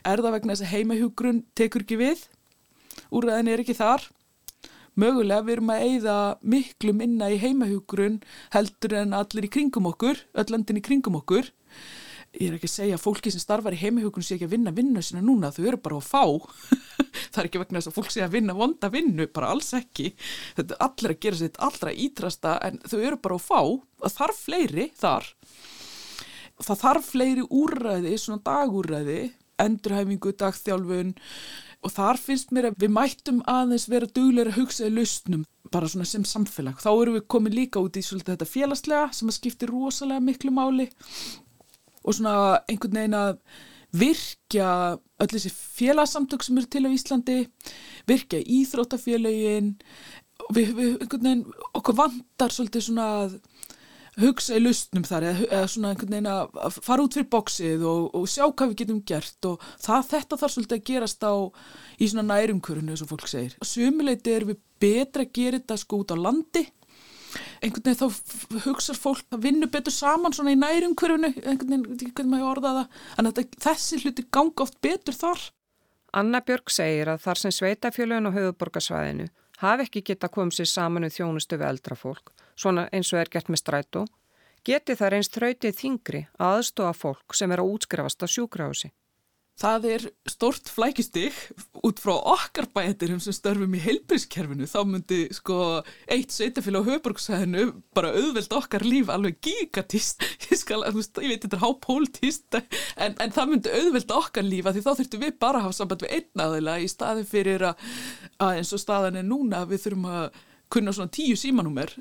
Er 0.02 0.22
það 0.24 0.34
vegna 0.34 0.54
þess 0.54 0.64
að 0.64 0.72
heimahjúgrun 0.72 1.42
tekur 1.58 1.84
ekki 1.84 1.98
við? 2.00 2.24
Úrræðin 3.14 3.52
er 3.52 3.62
ekki 3.62 3.76
þar. 3.78 4.08
Mögulega 4.98 5.44
við 5.46 5.54
erum 5.58 5.70
að 5.70 5.84
eigða 5.84 6.16
miklu 6.42 6.94
minna 6.96 7.28
í 7.30 7.38
heimahjúgrun 7.38 8.18
heldur 8.56 8.96
en 8.98 9.14
allir 9.14 9.46
í 9.46 9.52
kringum 9.52 9.86
okkur, 9.92 10.24
öll 10.34 10.48
landin 10.50 10.80
í 10.80 10.84
kringum 10.88 11.20
okkur 11.20 11.52
ég 12.38 12.48
er 12.48 12.56
ekki 12.58 12.68
að 12.68 12.74
segja 12.74 12.98
að 12.98 13.04
fólki 13.04 13.32
sem 13.34 13.42
starfar 13.42 13.74
í 13.74 13.80
heimihjókun 13.80 14.24
sé 14.24 14.36
ekki 14.36 14.46
að 14.48 14.54
vinna 14.54 14.72
vinnu 14.74 15.02
sína 15.02 15.22
núna, 15.24 15.50
þau 15.54 15.64
eru 15.64 15.80
bara 15.82 15.98
að 15.98 16.06
fá. 16.06 16.22
Það 17.32 17.40
er 17.42 17.48
ekki 17.48 17.62
vegna 17.62 17.80
þess 17.80 17.90
að 17.90 17.96
fólk 17.98 18.12
sé 18.14 18.22
að 18.24 18.36
vinna 18.36 18.54
vonda 18.56 18.90
vinnu, 18.92 19.26
bara 19.34 19.50
alls 19.54 19.72
ekki. 19.76 20.12
Þetta 20.56 20.76
er 20.76 20.84
allir 20.86 21.14
að 21.14 21.20
gera 21.24 21.40
sitt 21.40 21.58
allra 21.68 21.94
ítrasta 22.06 22.54
en 22.68 22.78
þau 22.84 22.98
eru 23.00 23.18
bara 23.26 23.38
að 23.38 23.48
fá, 23.48 23.60
það 24.04 24.16
þarf 24.20 24.40
fleiri 24.46 24.86
þar. 24.98 25.28
Það 26.58 26.80
þarf 26.84 27.10
fleiri 27.12 27.44
úrræði, 27.58 28.14
svona 28.18 28.42
dagúrræði 28.46 29.20
endurhæfingu, 29.58 30.32
dagþjálfun. 30.38 31.14
Og 31.86 31.94
þar 31.94 32.18
finnst 32.18 32.50
mér 32.54 32.70
að 32.70 32.80
við 32.82 32.94
mættum 32.94 33.42
aðeins 33.50 33.86
vera 33.90 34.08
dugleira 34.10 34.50
að 34.50 34.62
hugsa 34.62 34.88
í 34.88 34.94
lausnum 34.94 35.44
bara 35.70 35.88
svona 35.90 36.06
sem 36.08 36.24
samfélag, 36.26 36.78
þá 36.80 36.88
eru 36.90 37.18
við 37.18 37.26
komið 37.30 37.54
líka 37.58 37.82
út 37.84 37.98
í 38.00 38.02
svolítið 38.02 38.34
þetta 38.34 38.48
félagslega 38.48 39.10
sem 39.12 39.28
að 39.28 39.36
skipti 39.36 39.68
rosalega 39.68 40.24
miklu 40.24 40.52
máli 40.56 40.86
og 42.08 42.16
svona 42.16 42.36
einhvern 42.64 43.02
veginn 43.02 43.18
að 43.18 43.34
virkja 43.98 44.70
öll 45.18 45.30
þessi 45.32 45.52
félagsamtök 45.52 46.44
sem 46.44 46.58
eru 46.60 46.68
til 46.70 46.84
á 46.84 46.90
Íslandi, 46.92 47.38
virkja 48.08 48.40
íþróttafélagin 48.42 49.74
við, 50.54 50.74
við 50.76 50.90
einhvern 50.98 51.24
veginn, 51.24 51.46
okkur 51.76 51.98
vandar 51.98 52.54
svolítið 52.54 52.88
svona 52.88 53.08
að 53.22 53.38
hugsa 54.18 54.56
í 54.58 54.62
lustnum 54.62 55.04
þar 55.06 55.28
eða, 55.30 55.48
eða 55.48 55.66
svona 55.70 55.92
einhvern 55.92 56.14
veginn 56.14 56.30
að 56.32 56.78
fara 56.82 57.04
út 57.04 57.16
fyrir 57.16 57.28
bóksið 57.32 57.84
og, 57.86 58.08
og 58.18 58.24
sjá 58.30 58.44
hvað 58.48 58.72
við 58.72 58.80
getum 58.82 59.02
gert 59.06 59.48
og 59.50 59.68
það, 59.78 60.08
þetta 60.12 60.40
þarf 60.40 60.54
svolítið 60.54 60.78
að 60.78 60.88
gerast 60.90 61.28
á 61.28 61.34
í 61.98 62.08
svona 62.10 62.26
nærumkörunu 62.32 62.96
og 62.96 63.12
fólk 63.12 63.30
segir. 63.30 63.54
Sumuleiti 63.62 64.34
er 64.34 64.48
við 64.48 64.60
betra 64.82 65.24
að 65.26 65.32
gera 65.38 65.60
þetta 65.60 65.78
sko 65.84 66.02
út 66.02 66.14
á 66.14 66.16
landi 66.18 66.64
einhvern 67.62 67.84
veginn 67.84 68.00
þá 68.00 68.62
hugsar 68.66 68.98
fólk 68.98 69.26
að 69.34 69.44
vinna 69.48 69.68
betur 69.70 69.94
saman 69.94 70.34
svona 70.36 70.54
í 70.54 70.60
nærumhverfunu 70.60 71.32
einhvern 71.42 71.86
veginn, 71.94 72.30
maður 72.30 72.50
orða 72.54 72.74
það 72.78 73.22
en 73.22 73.32
þessi 73.66 74.02
hluti 74.02 74.26
ganga 74.30 74.66
oft 74.66 74.80
betur 74.84 75.16
þar 75.16 75.48
Anna 76.16 76.40
Björg 76.40 76.70
segir 76.72 77.10
að 77.12 77.20
þar 77.26 77.40
sem 77.42 77.52
sveitafjölun 77.52 78.30
og 78.30 78.36
höfuborgarsvæðinu 78.36 79.26
hafi 79.60 79.84
ekki 79.84 80.04
geta 80.10 80.30
komið 80.32 80.60
sér 80.60 80.70
saman 80.70 81.04
um 81.04 81.12
þjónustu 81.12 81.58
við 81.58 81.68
eldra 81.68 81.98
fólk, 81.98 82.32
svona 82.56 82.86
eins 82.94 83.10
og 83.12 83.20
er 83.20 83.30
gert 83.32 83.50
með 83.52 83.62
strætó, 83.62 84.04
geti 84.64 84.96
það 84.96 85.12
reynst 85.14 85.36
þrautið 85.36 85.76
þingri 85.82 86.22
að 86.38 86.54
aðstofa 86.60 86.94
fólk 86.96 87.36
sem 87.36 87.52
er 87.52 87.62
að 87.62 87.74
útskrefast 87.74 88.24
á 88.24 88.26
sjúkrahúsi. 88.26 88.92
Það 89.58 89.86
er 89.90 90.04
stort 90.30 90.68
flækjustig 90.70 91.34
út 91.82 91.98
frá 91.98 92.12
okkar 92.14 92.68
bæðirum 92.76 93.18
sem 93.22 93.34
störfum 93.34 93.72
í 93.74 93.80
heilbrískerfinu. 93.82 94.68
Þá 94.70 94.78
myndi 94.86 95.18
sko 95.34 95.56
eitt 96.06 96.34
sveitafélag 96.34 96.86
á 96.86 96.88
höfbruksæðinu 96.92 97.64
bara 97.96 98.12
auðveld 98.14 98.54
okkar 98.54 98.86
líf 98.86 99.10
alveg 99.10 99.40
gigatist. 99.42 100.22
Ég, 100.48 100.60
skal, 100.60 100.84
veist, 100.94 101.18
ég 101.18 101.32
veit 101.32 101.42
þetta 101.42 101.58
er 101.58 101.64
hápóltist 101.64 102.54
en, 102.56 103.16
en 103.18 103.34
það 103.34 103.50
myndi 103.50 103.72
auðveld 103.74 104.14
okkar 104.14 104.46
lífa 104.46 104.72
því 104.72 104.84
þá 104.84 104.92
þurftum 104.92 105.24
við 105.24 105.34
bara 105.42 105.60
að 105.60 105.66
hafa 105.66 105.76
samband 105.76 106.04
við 106.04 106.14
einn 106.16 106.44
aðeila 106.44 106.76
í 106.80 106.86
staði 106.88 107.24
fyrir 107.28 107.64
að, 107.72 107.82
að 108.38 108.60
eins 108.60 108.70
og 108.72 108.82
staðan 108.82 109.18
er 109.20 109.26
núna 109.26 109.64
við 109.68 109.82
þurfum 109.84 110.06
að 110.12 110.38
kunna 110.72 110.94
svona 110.94 111.12
tíu 111.18 111.36
símanúmer 111.38 111.92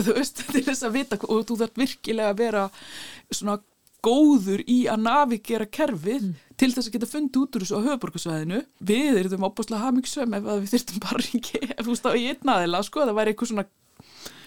þú 0.00 0.16
veist, 0.16 0.42
til 0.52 0.64
þess 0.64 0.86
að 0.86 0.96
vita 0.98 1.20
og 1.28 1.44
þú 1.48 1.58
þarf 1.62 1.82
virkilega 1.84 2.32
að 2.32 2.40
vera 2.42 2.64
svona 3.30 3.58
góður 4.02 4.64
í 4.66 4.82
að 4.90 5.04
navigera 5.04 5.68
kerfið 5.70 6.32
til 6.62 6.70
þess 6.70 6.88
að 6.88 6.94
geta 6.94 7.10
fundið 7.10 7.42
út 7.42 7.56
úr 7.58 7.64
þessu 7.66 7.78
á 7.82 7.86
höfuborgarsvæðinu 7.88 8.58
við 8.92 9.20
erum 9.24 9.46
opbúslega 9.48 9.88
hamingsum 9.88 10.36
ef 10.38 10.46
að 10.46 10.60
við 10.62 10.74
þurftum 10.76 11.02
bara 11.02 11.24
ekki, 11.26 11.62
ef 11.74 11.88
þú 11.88 11.96
á 12.06 12.12
í 12.14 12.26
einn 12.30 12.52
aðila 12.54 12.82
sko, 12.86 13.02
það 13.02 13.18
væri 13.18 13.32
eitthvað 13.34 13.50
svona 13.50 13.66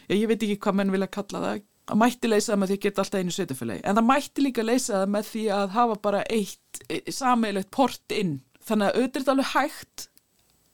já, 0.10 0.16
ég 0.16 0.28
veit 0.30 0.42
ekki 0.42 0.60
hvað 0.64 0.78
menn 0.80 0.94
vilja 0.94 1.12
kalla 1.12 1.44
það. 1.46 1.64
Það 1.86 2.00
mætti 2.02 2.30
leysa 2.32 2.52
það 2.52 2.60
með 2.62 2.72
því 2.72 2.76
að 2.76 2.84
geta 2.86 3.04
alltaf 3.04 3.22
einu 3.22 3.34
sveitufélagi 3.36 3.82
en 3.86 3.98
það 3.98 4.08
mætti 4.10 4.44
líka 4.44 4.64
leysa 4.66 4.94
það 4.96 5.12
með 5.14 5.28
því 5.30 5.44
að 5.54 5.74
hafa 5.76 5.98
bara 6.08 6.22
eitt 6.34 6.80
sameilegt 7.14 7.72
port 7.76 8.16
inn. 8.16 8.36
Þannig 8.66 8.88
að 8.88 9.00
auðvitað 9.02 9.22
er 9.22 9.34
alveg 9.36 9.52
hægt. 9.52 10.08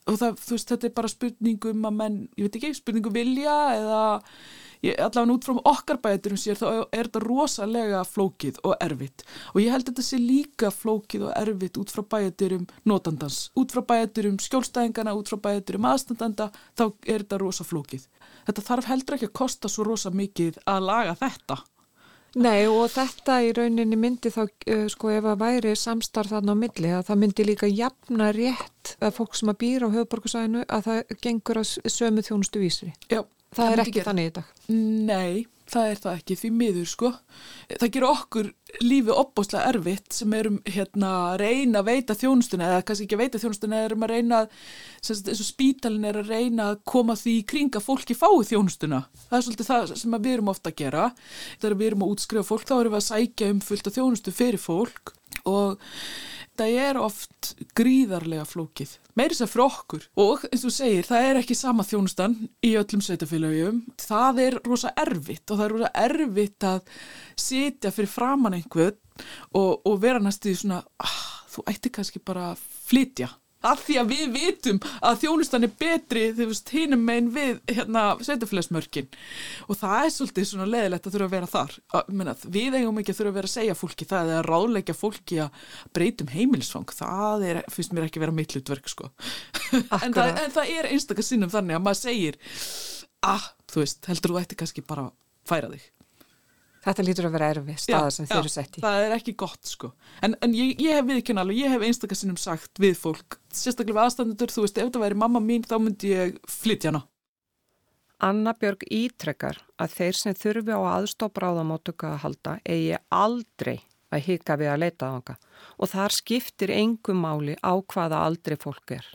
Og 0.07 0.17
það, 0.17 0.37
þú 0.41 0.55
veist, 0.55 0.71
þetta 0.71 0.87
er 0.87 0.93
bara 0.97 1.11
spurningum 1.11 1.87
að 1.89 1.97
menn, 1.97 2.15
ég 2.39 2.47
veit 2.47 2.55
ekki, 2.57 2.71
spurningum 2.79 3.15
vilja 3.15 3.57
eða 3.75 3.99
ég, 4.85 4.95
allavega 4.97 5.35
út 5.35 5.47
frá 5.47 5.59
okkar 5.73 6.01
bæturum 6.03 6.39
sér 6.41 6.59
þá 6.59 6.67
er 6.91 7.09
þetta 7.09 7.23
rosalega 7.25 8.03
flókið 8.07 8.61
og 8.67 8.75
erfitt 8.83 9.25
og 9.53 9.61
ég 9.63 9.73
held 9.73 9.85
að 9.85 9.93
þetta 9.93 10.07
sé 10.07 10.21
líka 10.21 10.71
flókið 10.73 11.27
og 11.29 11.33
erfitt 11.39 11.81
út 11.81 11.93
frá 11.93 12.05
bæturum 12.15 12.67
notandans, 12.87 13.41
út 13.57 13.73
frá 13.73 13.83
bæturum 13.93 14.39
skjólstæðingana, 14.41 15.15
út 15.17 15.31
frá 15.31 15.39
bæturum 15.49 15.89
aðstandanda, 15.91 16.51
þá 16.77 16.85
er 17.05 17.25
þetta 17.25 17.41
rosa 17.41 17.67
flókið. 17.67 18.07
Þetta 18.47 18.65
þarf 18.69 18.89
heldur 18.89 19.17
ekki 19.17 19.29
að 19.29 19.37
kosta 19.41 19.69
svo 19.69 19.85
rosa 19.85 20.11
mikið 20.13 20.57
að 20.69 20.87
laga 20.87 21.17
þetta. 21.19 21.61
Nei 22.39 22.63
og 22.71 22.85
þetta 22.93 23.41
í 23.43 23.49
rauninni 23.51 23.97
myndi 23.99 24.31
þá 24.31 24.45
uh, 24.45 24.85
sko 24.91 25.09
ef 25.11 25.25
að 25.27 25.41
væri 25.41 25.73
samstarf 25.75 26.31
þarna 26.31 26.55
á 26.55 26.61
milli 26.61 26.93
að 26.95 27.09
það 27.09 27.19
myndi 27.25 27.45
líka 27.49 27.67
jafna 27.67 28.29
rétt 28.31 28.93
að 29.03 29.17
fólk 29.17 29.35
sem 29.35 29.51
að 29.51 29.59
býra 29.65 29.89
á 29.91 29.95
höfuborgarsæðinu 29.97 30.63
að 30.63 30.87
það 30.87 31.17
gengur 31.25 31.59
að 31.59 31.91
sömu 31.91 32.23
þjónustu 32.23 32.63
vísri. 32.63 32.93
Já. 33.11 33.25
Það, 33.51 33.71
er 33.71 33.81
ekki 33.83 33.97
gera. 33.97 34.07
þannig 34.07 34.27
í 34.29 34.31
dag. 34.37 34.51
Nei, 34.71 35.41
það 35.71 35.89
er 35.91 35.99
það 35.99 36.19
ekki 36.21 36.35
því 36.39 36.49
miður 36.55 36.87
sko. 36.87 37.09
Það 37.73 37.91
gerur 37.95 38.11
okkur 38.13 38.49
lífið 38.79 39.19
opbáslega 39.19 39.71
erfitt 39.73 40.15
sem 40.15 40.35
erum 40.37 40.59
hérna 40.71 41.09
að 41.33 41.35
reyna 41.41 41.81
að 41.81 41.89
veita 41.89 42.15
þjónustuna 42.21 42.69
eða 42.69 42.85
kannski 42.87 43.07
ekki 43.07 43.17
að 43.17 43.23
veita 43.25 43.41
þjónustuna 43.43 43.81
erum 43.89 44.05
að 44.07 44.13
reyna 44.13 44.41
eins 44.47 45.33
og 45.35 45.49
spítalinn 45.49 46.07
er 46.07 46.21
að 46.21 46.31
reyna 46.31 46.69
að 46.71 46.81
koma 46.93 47.17
því 47.19 47.35
í 47.41 47.45
kring 47.51 47.75
að 47.75 47.87
fólki 47.89 48.15
fái 48.15 48.47
þjónustuna. 48.53 49.03
Það 49.27 49.37
er 49.37 49.47
svolítið 49.47 49.71
það 49.73 49.95
sem 49.99 50.17
við 50.17 50.33
erum 50.37 50.53
ofta 50.55 50.71
að 50.71 50.79
gera. 50.85 51.07
Þegar 51.57 51.79
við 51.81 51.91
erum 51.91 52.05
að 52.07 52.15
útskrifa 52.15 52.47
fólk 52.53 52.67
þá 52.71 52.75
erum 52.79 52.95
við 52.95 53.01
að 53.01 53.09
sækja 53.09 53.51
um 53.51 53.63
fullt 53.67 53.91
af 53.91 53.97
þjónustu 53.99 54.35
fyrir 54.39 54.63
fólk 54.63 55.15
og 55.43 55.91
það 56.55 56.79
er 56.87 57.03
oft 57.03 57.53
gríðarlega 57.75 58.47
flókið. 58.47 58.95
Meiri 59.19 59.35
sem 59.35 59.49
fyrir 59.49 59.65
okkur 59.65 60.05
og 60.23 60.45
eins 60.47 60.63
og 60.67 60.73
segir, 60.75 61.07
það 61.07 61.27
er 61.27 61.39
ekki 61.41 61.57
sama 61.57 61.83
þjónustan 61.87 62.37
í 62.63 62.73
öllum 62.79 63.03
sveitafélögjum. 63.03 63.81
Það 63.99 64.41
er 64.45 64.57
rosa 64.67 64.93
erfitt 65.03 65.51
og 65.51 65.59
það 65.59 65.65
er 65.65 65.75
rosa 65.75 65.91
erfitt 66.05 66.67
að 66.67 66.95
sitja 67.39 67.91
fyrir 67.95 68.11
framann 68.11 68.55
einhvern 68.59 68.97
og, 69.57 69.81
og 69.85 69.99
vera 70.01 70.21
næstu 70.23 70.53
í 70.53 70.57
svona, 70.57 70.81
ah, 71.03 71.21
þú 71.51 71.65
ætti 71.71 71.91
kannski 71.93 72.23
bara 72.23 72.51
að 72.53 72.65
flytja. 72.87 73.31
Af 73.67 73.83
því 73.85 73.97
að 74.01 74.11
við 74.11 74.35
vitum 74.35 74.79
að 75.05 75.19
þjónustan 75.23 75.67
er 75.67 75.73
betri 75.81 76.23
þú 76.37 76.47
veist 76.49 76.71
hinum 76.73 77.03
megin 77.05 77.29
við 77.35 77.59
hérna 77.69 78.05
sveitafélagsmörkin 78.21 79.09
og 79.67 79.79
það 79.81 80.05
er 80.05 80.13
svolítið 80.15 80.47
svona 80.49 80.69
leðilegt 80.69 81.07
að 81.07 81.15
þurfa 81.15 81.29
að 81.29 81.35
vera 81.35 81.51
þar. 81.51 81.77
Að, 81.93 82.11
menna, 82.21 82.35
við 82.57 82.77
eigum 82.79 83.01
ekki 83.01 83.13
að 83.13 83.19
þurfa 83.21 83.33
að 83.33 83.39
vera 83.39 83.51
að 83.51 83.55
segja 83.55 83.77
fólki 83.77 84.09
það 84.09 84.33
eða 84.33 84.45
ráðleggja 84.49 84.97
fólki 84.97 85.41
að 85.45 85.65
breytum 85.95 86.33
heimilisfang, 86.33 86.95
það 86.97 87.47
er, 87.51 87.61
finnst 87.71 87.95
mér 87.95 88.09
ekki 88.09 88.23
vera 88.23 88.35
mitt 88.35 88.55
hlutverk 88.55 88.91
sko. 88.91 89.11
En 90.01 90.11
það, 90.11 90.33
en 90.41 90.51
það 90.51 90.71
er 90.75 90.87
einstakar 90.91 91.23
sinnum 91.23 91.51
þannig 91.51 91.77
að 91.77 91.83
maður 91.85 91.99
segir 92.01 92.37
ah, 93.23 93.51
þú 93.71 93.83
veist, 93.83 94.03
heldur 94.09 94.33
þú 94.33 94.41
ætti 94.41 94.57
kannski 94.59 94.83
bara 94.85 95.07
að 95.07 95.13
færa 95.47 95.71
þig 95.71 95.85
Þetta 96.81 97.05
lítur 97.05 97.27
að 97.27 97.35
vera 97.35 97.47
erfi 97.53 97.75
staða 97.77 98.09
sem 98.15 98.25
þeir 98.25 98.39
eru 98.39 98.51
sett 98.51 98.77
í. 98.79 98.81
það 98.81 99.03
er 99.05 99.15
ekki 99.19 99.35
gott 99.37 99.69
sko 99.69 99.91
en, 100.25 100.33
en 100.41 100.55
ég, 100.57 100.73
ég 100.81 100.97
hef 100.97 101.05
viðkjörn 101.05 101.41
alveg, 101.43 101.59
ég 101.61 101.75
hef 101.75 101.85
einstakar 101.85 102.17
sinnum 102.17 102.39
sagt 102.41 102.81
við 102.81 102.95
fólk, 102.97 103.37
sérstaklega 103.53 103.99
við 103.99 104.07
aðstandendur 104.07 104.53
þú 104.55 104.65
veist, 104.65 104.81
ef 104.81 104.89
það 104.89 105.05
væri 105.05 105.19
mamma 105.21 105.43
mín 105.45 105.67
þá 105.67 105.75
myndi 105.77 106.15
ég 106.15 106.39
flytja 106.49 106.89
hana 106.89 107.03
Anna 108.21 108.53
Björg 108.53 108.83
ítrekkar 108.93 109.57
að 109.81 109.95
þeir 109.97 110.17
sem 110.17 110.35
þurfi 110.37 110.73
á 110.77 110.81
aðstof 110.97 111.31
bráðamóttöku 111.37 112.05
að 112.09 112.19
halda 112.25 112.57
eigi 112.69 112.99
aldrei 113.09 113.79
að 114.13 114.25
hika 114.27 114.57
við 114.59 114.69
að 114.73 114.81
leita 114.83 115.09
þanga 115.09 115.37
og 115.77 115.89
þar 115.93 116.15
skiptir 116.17 116.73
engum 116.75 117.23
máli 117.23 117.55
á 117.65 117.73
hvaða 117.81 118.21
aldrei 118.27 118.57
fólk 118.61 118.93
er. 118.97 119.05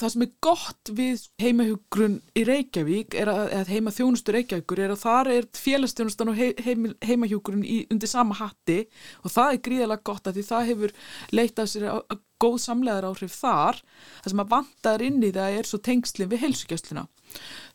Það 0.00 0.12
sem 0.12 0.24
er 0.26 0.30
gott 0.44 0.92
við 0.96 1.24
heimahjúgrun 1.42 2.18
í 2.36 2.44
Reykjavík 2.48 3.16
er 3.18 3.30
að, 3.32 3.42
eða 3.56 3.74
heima 3.76 3.94
þjónustu 3.96 4.34
Reykjavíkur 4.36 4.82
er 4.84 4.94
að 4.94 5.02
þar 5.02 5.32
er 5.34 5.48
félagsþjónustan 5.56 6.32
og 6.32 6.38
he, 6.38 6.52
heim, 6.66 6.86
heimahjúgrun 7.04 7.64
í, 7.64 7.80
undir 7.92 8.10
sama 8.10 8.36
hatti 8.38 8.82
og 9.22 9.34
það 9.34 9.56
er 9.56 9.64
gríðalega 9.68 10.08
gott 10.10 10.30
að 10.30 10.38
því 10.38 10.46
það 10.50 10.70
hefur 10.70 10.96
leitað 11.32 11.72
sér 11.72 11.88
að, 11.92 12.02
að 12.14 12.22
góð 12.36 12.56
samlegar 12.60 13.06
áhrif 13.08 13.32
þar. 13.32 13.78
Það 14.20 14.32
sem 14.32 14.42
að 14.42 14.50
vantar 14.52 15.04
inn 15.06 15.22
í 15.24 15.32
það 15.32 15.58
er 15.60 15.68
svo 15.70 15.80
tengslinn 15.80 16.32
við 16.32 16.42
heilsugjastluna 16.44 17.06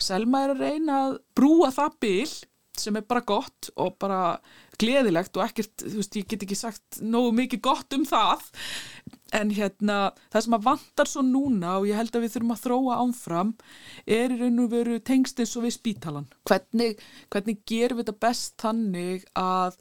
Selma 0.02 0.46
er 0.46 0.54
að 0.54 0.64
reyna 0.66 0.98
að 1.08 1.20
brúa 1.38 1.72
það 1.74 1.98
bil 2.06 2.32
sem 2.82 2.98
er 2.98 3.06
bara 3.08 3.24
gott 3.28 3.70
og 3.76 3.98
bara 4.02 4.22
gleðilegt 4.82 5.36
og 5.38 5.44
ekkert, 5.46 5.84
þú 5.84 5.98
veist, 6.00 6.16
ég 6.18 6.30
get 6.32 6.46
ekki 6.46 6.58
sagt 6.58 7.02
nógu 7.04 7.34
mikið 7.38 7.62
gott 7.68 7.98
um 7.98 8.06
það 8.08 8.46
en 9.38 9.54
hérna, 9.56 9.98
það 10.34 10.46
sem 10.46 10.56
að 10.58 10.66
vantar 10.68 11.10
svo 11.10 11.24
núna 11.26 11.78
og 11.80 11.88
ég 11.90 12.00
held 12.00 12.16
að 12.16 12.26
við 12.26 12.36
þurfum 12.36 12.54
að 12.56 12.64
þróa 12.66 13.00
ánfram 13.06 13.54
er 14.06 14.36
í 14.36 14.40
raun 14.42 14.64
og 14.66 14.70
veru 14.74 15.00
tengst 15.08 15.40
eins 15.40 15.56
og 15.56 15.66
við 15.68 15.76
spítalan. 15.78 16.28
Hvernig, 16.50 17.02
hvernig 17.32 17.64
gerum 17.70 18.02
við 18.02 18.10
þetta 18.10 18.26
best 18.28 18.56
þannig 18.62 19.26
að 19.40 19.80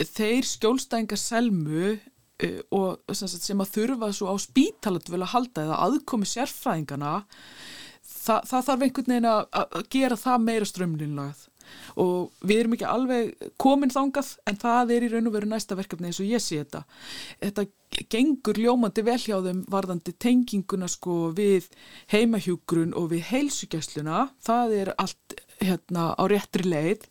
þeir 0.00 0.48
skjólstæðingar 0.48 1.20
selmu 1.20 1.84
uh, 1.90 2.60
og 2.76 3.14
sem, 3.16 3.60
að 3.60 3.74
þurfa 3.76 4.12
svo 4.16 4.32
á 4.32 4.36
spítalat 4.40 5.12
vel 5.12 5.22
að 5.24 5.32
halda 5.34 5.66
eða 5.66 5.82
aðkomi 5.88 6.30
sérfræðingana 6.30 7.20
Þa, 8.20 8.40
það 8.44 8.64
þarf 8.66 8.82
einhvern 8.84 9.12
veginn 9.12 9.26
að 9.30 9.74
gera 9.92 10.16
það 10.18 10.42
meira 10.44 10.66
strömlinlagað 10.68 11.44
og 12.00 12.46
við 12.46 12.62
erum 12.62 12.76
ekki 12.76 12.88
alveg 12.88 13.50
komin 13.60 13.92
þangað 13.92 14.32
en 14.50 14.60
það 14.60 14.94
er 14.96 15.06
í 15.06 15.10
raun 15.12 15.30
og 15.30 15.36
veru 15.36 15.50
næsta 15.50 15.78
verkefni 15.78 16.10
eins 16.10 16.20
og 16.22 16.30
ég 16.30 16.44
sé 16.44 16.60
þetta. 16.62 16.82
Þetta 17.42 17.66
gengur 18.12 18.60
ljómandi 18.60 19.04
vel 19.06 19.18
hjá 19.20 19.38
þeim 19.44 19.64
varðandi 19.70 20.14
tenginguna 20.22 20.88
sko 20.90 21.30
við 21.36 21.70
heimahjúgrun 22.12 22.94
og 22.98 23.10
við 23.14 23.26
heilsugjæsluna, 23.32 24.28
það 24.44 24.76
er 24.82 24.92
allt 24.96 25.40
hérna 25.60 26.12
á 26.16 26.22
réttri 26.30 26.68
leið 26.68 27.08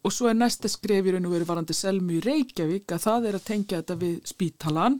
og 0.00 0.14
svo 0.14 0.30
er 0.30 0.38
næsta 0.38 0.68
skref 0.70 1.08
í 1.08 1.14
raun 1.14 1.28
og 1.28 1.34
veru 1.34 1.48
varandi 1.48 1.76
Selmu 1.76 2.16
í 2.16 2.22
Reykjavík 2.24 2.94
að 2.94 3.04
það 3.04 3.28
er 3.28 3.36
að 3.36 3.46
tengja 3.50 3.80
þetta 3.82 3.96
við 4.00 4.16
spítalan 4.30 4.96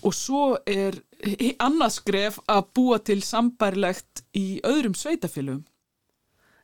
og 0.00 0.16
svo 0.16 0.44
er 0.64 0.96
annað 1.62 1.96
skref 1.98 2.40
að 2.48 2.70
búa 2.76 3.00
til 3.04 3.20
sambærilegt 3.24 4.24
í 4.36 4.60
öðrum 4.64 4.96
sveitafélugum. 4.96 5.64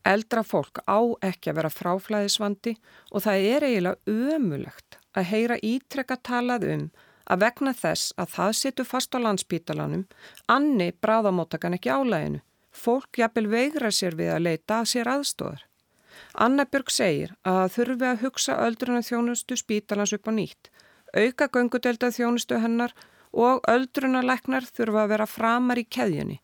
Eldra 0.06 0.42
fólk 0.46 0.80
á 0.88 1.00
ekki 1.26 1.50
að 1.52 1.58
vera 1.60 1.70
fráflæðisvandi 1.74 2.74
og 3.12 3.24
það 3.26 3.46
er 3.52 3.66
eiginlega 3.68 4.34
ömulegt 4.36 4.98
að 5.12 5.28
heyra 5.32 5.58
ítrekka 5.60 6.16
talað 6.24 6.66
um 6.72 6.84
að 7.30 7.42
vegna 7.44 7.72
þess 7.76 8.14
að 8.18 8.32
það 8.34 8.52
situr 8.60 8.88
fast 8.88 9.14
á 9.14 9.18
landspítalanum, 9.22 10.06
anni 10.48 10.90
bráðamóttakan 11.04 11.76
ekki 11.76 11.92
álæginu. 11.92 12.40
Fólk 12.70 13.18
jafnvel 13.18 13.46
veigra 13.50 13.90
sér 13.94 14.16
við 14.18 14.32
að 14.34 14.44
leita 14.46 14.80
að 14.80 14.90
sér 14.94 15.10
aðstóðar. 15.10 15.62
Anna 16.34 16.66
Björg 16.66 16.90
segir 16.94 17.32
að 17.46 17.72
þurfi 17.76 18.06
að 18.08 18.22
hugsa 18.24 18.58
öldruna 18.64 19.02
þjónustu 19.06 19.58
spítalans 19.58 20.14
upp 20.16 20.30
á 20.30 20.32
nýtt, 20.34 20.70
auka 21.14 21.48
göngudelda 21.54 22.10
þjónustu 22.14 22.60
hennar 22.62 22.94
og 23.30 23.64
öldruna 23.70 24.22
leknar 24.26 24.66
þurfa 24.66 25.04
að 25.04 25.12
vera 25.14 25.26
framar 25.26 25.78
í 25.78 25.86
keðjunni. 25.86 26.40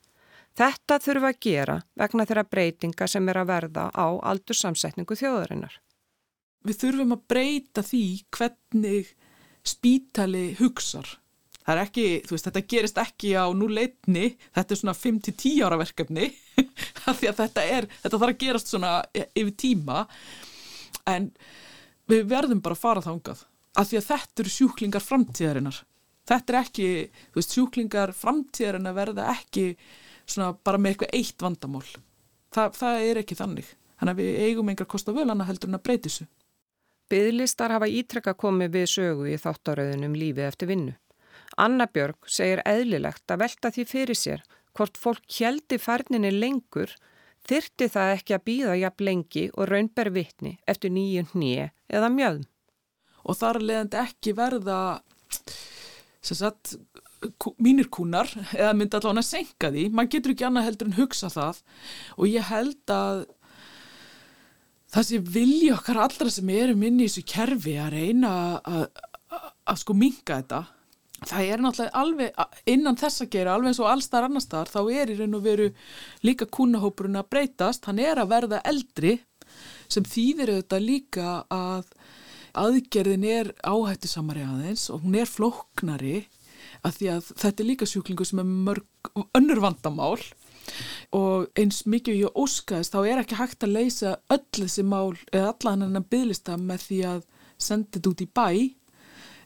Þetta 0.56 0.96
þurfa 1.04 1.32
að 1.32 1.40
gera 1.44 1.76
vegna 2.00 2.24
þeirra 2.28 2.46
breytinga 2.48 3.08
sem 3.10 3.28
er 3.28 3.42
að 3.42 3.50
verða 3.50 3.90
á 3.92 4.06
aldursamsetningu 4.30 5.18
þjóðarinnar. 5.20 5.74
Við 6.66 6.78
þurfum 6.80 7.14
að 7.14 7.24
breyta 7.28 7.84
því 7.84 8.04
hvernig 8.32 9.10
spítali 9.66 10.46
hugsar. 10.60 11.18
Það 11.66 11.72
er 11.74 11.82
ekki, 11.82 12.06
þú 12.24 12.34
veist, 12.36 12.46
þetta 12.46 12.68
gerist 12.70 12.98
ekki 13.02 13.32
á 13.34 13.44
núleitni, 13.58 14.26
þetta 14.54 14.72
er 14.72 14.80
svona 14.80 14.94
5-10 14.94 15.64
ára 15.66 15.78
verkefni, 15.80 16.28
þetta 17.40 17.64
er, 17.64 17.88
þetta 18.04 18.20
þarf 18.20 18.28
að 18.30 18.38
gerast 18.44 18.70
svona 18.70 18.92
yfir 19.34 19.52
tíma, 19.58 20.04
en 21.10 21.32
við 22.06 22.22
verðum 22.30 22.62
bara 22.62 22.78
að 22.78 22.84
fara 22.84 23.02
þángað, 23.02 23.42
af 23.82 23.90
því 23.90 23.98
að 23.98 24.08
þetta 24.12 24.44
eru 24.44 24.54
sjúklingar 24.54 25.04
framtíðarinnar. 25.04 25.82
Þetta 26.26 26.54
er 26.54 26.60
ekki, 26.60 26.88
þú 27.34 27.42
veist, 27.42 27.58
sjúklingar 27.58 28.14
framtíðar 28.14 28.78
en 28.78 28.90
að 28.92 28.98
verða 29.02 29.26
ekki 29.34 29.66
svona 30.26 30.52
bara 30.64 30.80
með 30.80 30.94
eitthvað 30.94 31.16
eitt 31.18 31.42
vandamál. 31.42 31.86
Þa, 32.54 32.68
það 32.74 33.06
er 33.10 33.20
ekki 33.22 33.38
þannig. 33.38 33.70
Þannig 33.96 34.12
að 34.12 34.20
við 34.22 34.42
eigum 34.46 34.70
einhver 34.72 34.88
kosta 34.90 35.14
völana 35.16 35.46
heldur 35.48 35.70
en 35.70 35.78
að 35.78 35.86
breyti 35.86 36.10
þessu. 36.10 36.28
Byðlistar 37.10 37.74
hafa 37.76 37.86
ítrekka 37.86 38.34
komið 38.34 38.72
við 38.74 38.86
sögu 38.90 39.28
í 39.30 39.38
þáttaröðunum 39.38 40.16
lífið 40.18 40.48
eftir 40.48 40.70
vinnu. 40.72 40.94
Anna 41.56 41.86
Björg 41.86 42.26
segir 42.28 42.62
eðlilegt 42.66 43.30
að 43.30 43.44
velta 43.44 43.70
því 43.72 43.84
fyrir 43.88 44.18
sér 44.18 44.42
hvort 44.76 44.98
fólk 45.00 45.22
kjeldi 45.30 45.78
færninni 45.80 46.32
lengur 46.34 46.92
þyrti 47.46 47.88
það 47.92 48.12
ekki 48.16 48.36
að 48.36 48.44
býða 48.50 48.76
jafn 48.80 49.06
lengi 49.08 49.46
og 49.54 49.70
raunber 49.70 50.10
vitni 50.12 50.56
eftir 50.68 50.92
nýjum 50.92 51.30
hnið 51.32 51.70
eða 51.88 52.10
mjöðum. 52.12 52.44
Og 53.26 53.38
þar 53.38 53.62
leðandi 53.62 54.00
ekki 54.02 54.34
verða 54.36 54.80
sem 56.26 56.38
sagt, 56.38 56.74
mínir 57.62 57.88
kúnar 57.92 58.28
eða 58.52 58.74
myndi 58.76 58.98
allavega 58.98 59.22
að 59.22 59.28
senka 59.28 59.70
því. 59.72 59.88
Man 59.94 60.10
getur 60.12 60.34
ekki 60.34 60.46
annað 60.48 60.68
heldur 60.68 60.90
en 60.90 60.98
hugsa 61.00 61.30
það 61.32 61.60
og 62.16 62.28
ég 62.30 62.48
held 62.50 62.94
að 62.94 63.24
það 64.94 65.08
sé 65.08 65.20
vilji 65.36 65.72
okkar 65.74 66.00
allra 66.06 66.30
sem 66.32 66.54
erum 66.54 66.86
inn 66.86 67.02
í 67.02 67.08
þessu 67.08 67.26
kerfi 67.28 67.76
að 67.80 67.92
reyna 67.96 68.32
að, 68.62 68.88
sko 69.82 69.96
minka 69.98 70.40
þetta. 70.40 70.62
Það 71.26 71.50
er 71.50 71.62
náttúrulega 71.64 72.02
alveg 72.02 72.66
innan 72.68 72.98
þess 73.00 73.24
að 73.24 73.30
gera, 73.32 73.54
alveg 73.56 73.72
eins 73.72 73.80
og 73.80 73.88
allstar 73.88 74.26
annars 74.26 74.48
þar, 74.52 74.68
þá 74.68 74.80
er 74.92 75.12
í 75.12 75.16
raun 75.16 75.38
og 75.38 75.46
veru 75.46 75.70
líka 76.26 76.48
kúnahópurinn 76.52 77.16
að 77.16 77.30
breytast, 77.32 77.88
hann 77.88 78.02
er 78.04 78.20
að 78.20 78.34
verða 78.34 78.60
eldri 78.68 79.14
sem 79.88 80.04
þýðir 80.04 80.52
auðvitað 80.52 80.84
líka 80.84 81.30
að 81.52 81.88
aðgerðin 82.56 83.26
er 83.28 83.52
áhættisamari 83.64 84.44
aðeins 84.44 84.86
og 84.92 85.04
hún 85.04 85.16
er 85.20 85.28
flóknari 85.28 86.16
að 86.84 86.98
því 86.98 87.08
að 87.14 87.30
þetta 87.42 87.62
er 87.62 87.68
líka 87.70 87.88
sjúklingu 87.88 88.26
sem 88.26 88.42
er 88.42 88.50
mörg 88.50 89.12
önnur 89.36 89.62
vandamál. 89.64 90.18
Og 91.14 91.46
eins 91.58 91.84
mikið 91.86 92.24
ég 92.24 92.38
óskaðist 92.38 92.94
þá 92.94 93.00
er 93.06 93.22
ekki 93.22 93.38
hægt 93.38 93.62
að 93.62 93.76
leysa 93.76 94.16
öll 94.34 94.42
þessi 94.58 94.82
mál 94.82 95.14
eða 95.30 95.52
allan 95.52 95.86
hennan 95.86 96.08
bygglista 96.10 96.56
með 96.58 96.88
því 96.88 96.98
að 97.12 97.22
senda 97.56 97.96
þetta 97.96 98.12
út 98.12 98.24
í 98.24 98.28
bæ. 98.34 98.48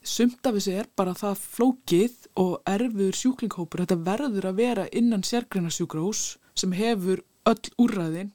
Sumt 0.00 0.46
af 0.48 0.56
þessu 0.56 0.76
er 0.80 0.88
bara 0.96 1.12
það 1.12 1.42
flókið 1.44 2.28
og 2.40 2.54
erfur 2.64 3.16
sjúklinghópur. 3.20 3.84
Þetta 3.84 4.04
verður 4.06 4.48
að 4.48 4.60
vera 4.62 4.88
innan 4.96 5.26
sérgreinarsjúkrahús 5.28 6.38
sem 6.56 6.72
hefur 6.72 7.20
öll 7.48 7.74
úrræðin. 7.80 8.32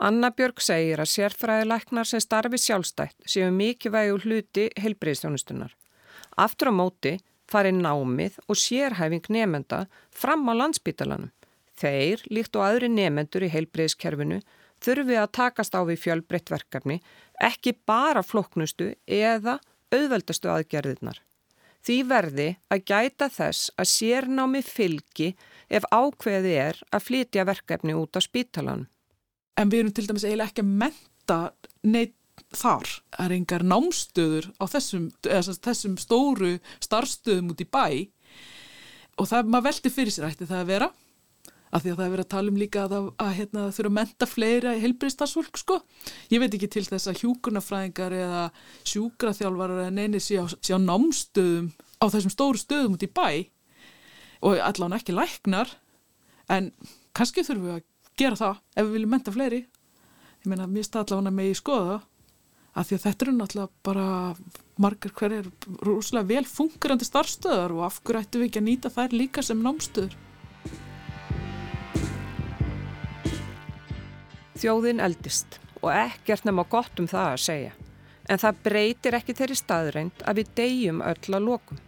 Anna 0.00 0.30
Björg 0.32 0.62
segir 0.64 1.00
að 1.02 1.10
sérfræðilæknar 1.12 2.08
sem 2.08 2.22
starfi 2.24 2.58
sjálfstætt 2.58 3.26
séu 3.28 3.50
mikilvægu 3.52 4.16
hluti 4.24 4.70
heilbreyðstjónustunar. 4.80 5.74
Aftur 6.40 6.72
á 6.72 6.74
móti 6.74 7.18
fari 7.50 7.72
námið 7.74 8.38
og 8.46 8.58
sérhæfing 8.58 9.26
nefenda 9.34 9.84
fram 10.14 10.48
á 10.50 10.54
landsbítalanum. 10.54 11.30
Þeir, 11.80 12.22
líkt 12.28 12.56
og 12.58 12.66
aðri 12.66 12.90
nefendur 12.92 13.46
í 13.46 13.52
heilbreyðskerfinu, 13.52 14.40
þurfi 14.84 15.16
að 15.20 15.32
takast 15.36 15.76
á 15.76 15.80
við 15.88 16.02
fjölbreytt 16.04 16.52
verkefni, 16.52 17.00
ekki 17.40 17.74
bara 17.88 18.22
floknustu 18.24 18.92
eða 19.06 19.58
auðveldastu 19.92 20.50
aðgerðirnar. 20.52 21.20
Því 21.80 21.96
verði 22.04 22.48
að 22.68 22.84
gæta 22.90 23.30
þess 23.32 23.70
að 23.80 23.88
sérnámi 23.88 24.60
fylgi 24.64 25.30
ef 25.72 25.86
ákveði 25.88 26.56
er 26.60 26.80
að 26.92 27.06
flytja 27.06 27.46
verkefni 27.48 27.96
út 27.96 28.16
á 28.16 28.20
spítalanum. 28.20 28.88
en 29.56 29.68
við 29.68 29.78
erum 29.78 29.92
til 29.92 30.06
dæmis 30.08 30.24
eiginlega 30.24 30.48
ekki 30.48 30.62
að 30.64 30.76
menta 30.82 31.38
neitt 31.82 32.14
þar. 32.54 32.94
Er 33.22 33.34
engar 33.34 33.64
námstöður 33.66 34.50
á 34.60 34.64
þessum, 34.70 35.10
þessum 35.26 35.98
stóru 36.00 36.56
starfstöðum 36.82 37.52
út 37.54 37.62
í 37.62 37.68
bæ. 37.68 37.86
Og 39.20 39.28
það 39.28 39.52
maður 39.52 39.68
velti 39.68 39.92
fyrir 39.92 40.14
sér 40.14 40.30
ætti 40.30 40.48
það 40.48 40.62
að 40.62 40.70
vera? 40.72 40.90
Af 41.70 41.84
því 41.84 41.92
að 41.92 41.98
það 42.00 42.04
er 42.04 42.12
verið 42.14 42.24
að 42.24 42.32
tala 42.32 42.50
um 42.50 42.58
líka 42.58 42.82
að, 42.82 42.94
að, 42.96 43.08
að 43.22 43.34
hérna, 43.36 43.64
þurfa 43.76 43.90
að 43.90 43.96
menta 43.98 44.26
fleira 44.26 44.72
í 44.74 44.80
heilbriðstarfsfólk 44.82 45.60
sko. 45.60 45.76
Ég 46.32 46.42
veit 46.42 46.56
ekki 46.56 46.70
til 46.74 46.82
þess 46.88 47.10
að 47.12 47.20
hjúkurnafræðingar 47.20 48.16
eða 48.16 48.40
sjúkraþjálfarar 48.90 49.84
eða 49.84 49.94
neini 49.94 50.22
sé 50.24 50.40
á, 50.42 50.50
sé 50.50 50.74
á 50.74 50.80
námstöðum 50.82 51.70
á 52.02 52.04
þessum 52.10 52.34
stóru 52.34 52.58
stöðum 52.58 52.96
út 52.98 53.06
í 53.06 53.10
bæ. 53.14 53.28
Og 54.42 54.58
allan 54.66 54.96
ekki 54.98 55.14
læknar. 55.14 55.70
En 56.50 56.72
kannski 57.14 57.46
þurfum 57.46 57.68
við 57.68 57.76
að 57.76 57.86
gera 58.18 58.40
það 58.40 58.58
ef 58.74 58.82
við 58.82 58.94
viljum 58.96 59.14
menta 59.14 59.34
fleiri. 59.36 59.60
Ég 60.40 60.50
meina, 60.50 60.66
mér 60.66 60.88
stað 60.88 61.12
allavega 61.12 61.36
með 61.36 61.52
í 61.52 61.58
skoða 61.60 62.00
af 62.74 62.88
því 62.88 62.96
að 62.96 63.04
þetta 63.06 63.26
eru 63.26 63.36
náttúrulega 63.36 63.84
bara 63.86 64.08
margar 64.80 65.14
hverjar 65.18 65.50
rúslega 65.84 66.28
vel 66.30 66.46
fungerandi 66.46 67.08
starfstöðar 67.08 67.74
og 67.76 67.86
af 67.88 68.00
hverju 68.04 68.22
ættum 68.22 68.42
við 68.44 68.50
ekki 68.50 68.60
að 68.62 68.68
nýta 68.68 68.92
þær 68.94 69.16
líka 69.16 69.44
sem 69.44 69.64
námstöður 69.64 70.18
Þjóðin 74.60 74.98
eldist 75.00 75.56
og 75.80 75.88
ekkert 75.94 76.44
nema 76.44 76.66
gott 76.68 76.98
um 77.00 77.06
það 77.08 77.28
að 77.30 77.38
segja. 77.46 77.70
En 78.28 78.40
það 78.42 78.58
breytir 78.66 79.14
ekki 79.16 79.34
þeirri 79.38 79.56
staðreind 79.56 80.24
að 80.28 80.40
við 80.40 80.50
deyjum 80.58 81.00
öll 81.00 81.36
að 81.38 81.46
lokum. 81.46 81.78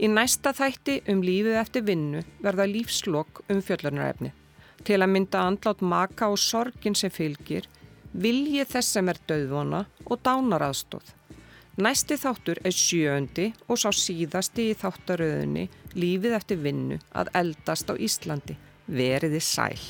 Í 0.00 0.08
næsta 0.08 0.54
þætti 0.56 0.94
um 1.12 1.20
lífið 1.22 1.58
eftir 1.60 1.84
vinnu 1.84 2.22
verða 2.40 2.64
lífslokk 2.70 3.42
um 3.52 3.60
fjöllunarefni. 3.66 4.32
Til 4.80 4.96
að 4.96 5.12
mynda 5.12 5.44
andlátt 5.44 5.84
maka 5.84 6.30
og 6.32 6.40
sorgin 6.40 6.96
sem 6.96 7.12
fylgir, 7.12 7.68
vilji 8.14 8.64
þess 8.70 8.96
sem 8.96 9.10
er 9.10 9.20
döðvona 9.28 9.84
og 10.06 10.22
dánaraðstóð. 10.24 11.12
Næsti 11.84 12.14
þáttur 12.22 12.60
er 12.62 12.74
sjöundi 12.74 13.48
og 13.66 13.80
sá 13.82 13.90
síðasti 13.90 14.68
í 14.70 14.76
þáttaröðunni 14.78 15.64
lífið 15.98 16.36
eftir 16.38 16.62
vinnu 16.62 17.00
að 17.10 17.32
eldast 17.42 17.90
á 17.90 17.94
Íslandi. 17.98 18.54
Veriði 18.86 19.42
sæl. 19.42 19.80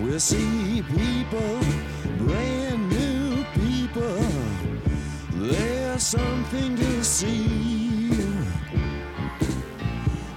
We'll 0.00 0.18
see 0.18 0.82
people, 0.82 1.60
brand 2.18 2.90
new 2.90 3.44
people. 3.54 4.18
There's 5.34 6.02
something 6.02 6.74
to 6.74 7.04
see. 7.04 8.10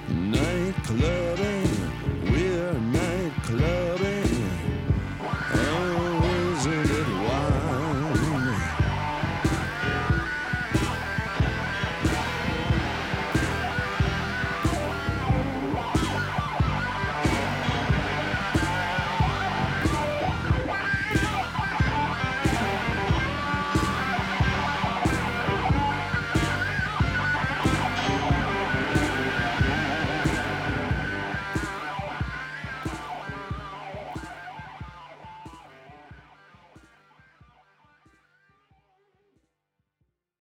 Nightclub. 0.09 1.56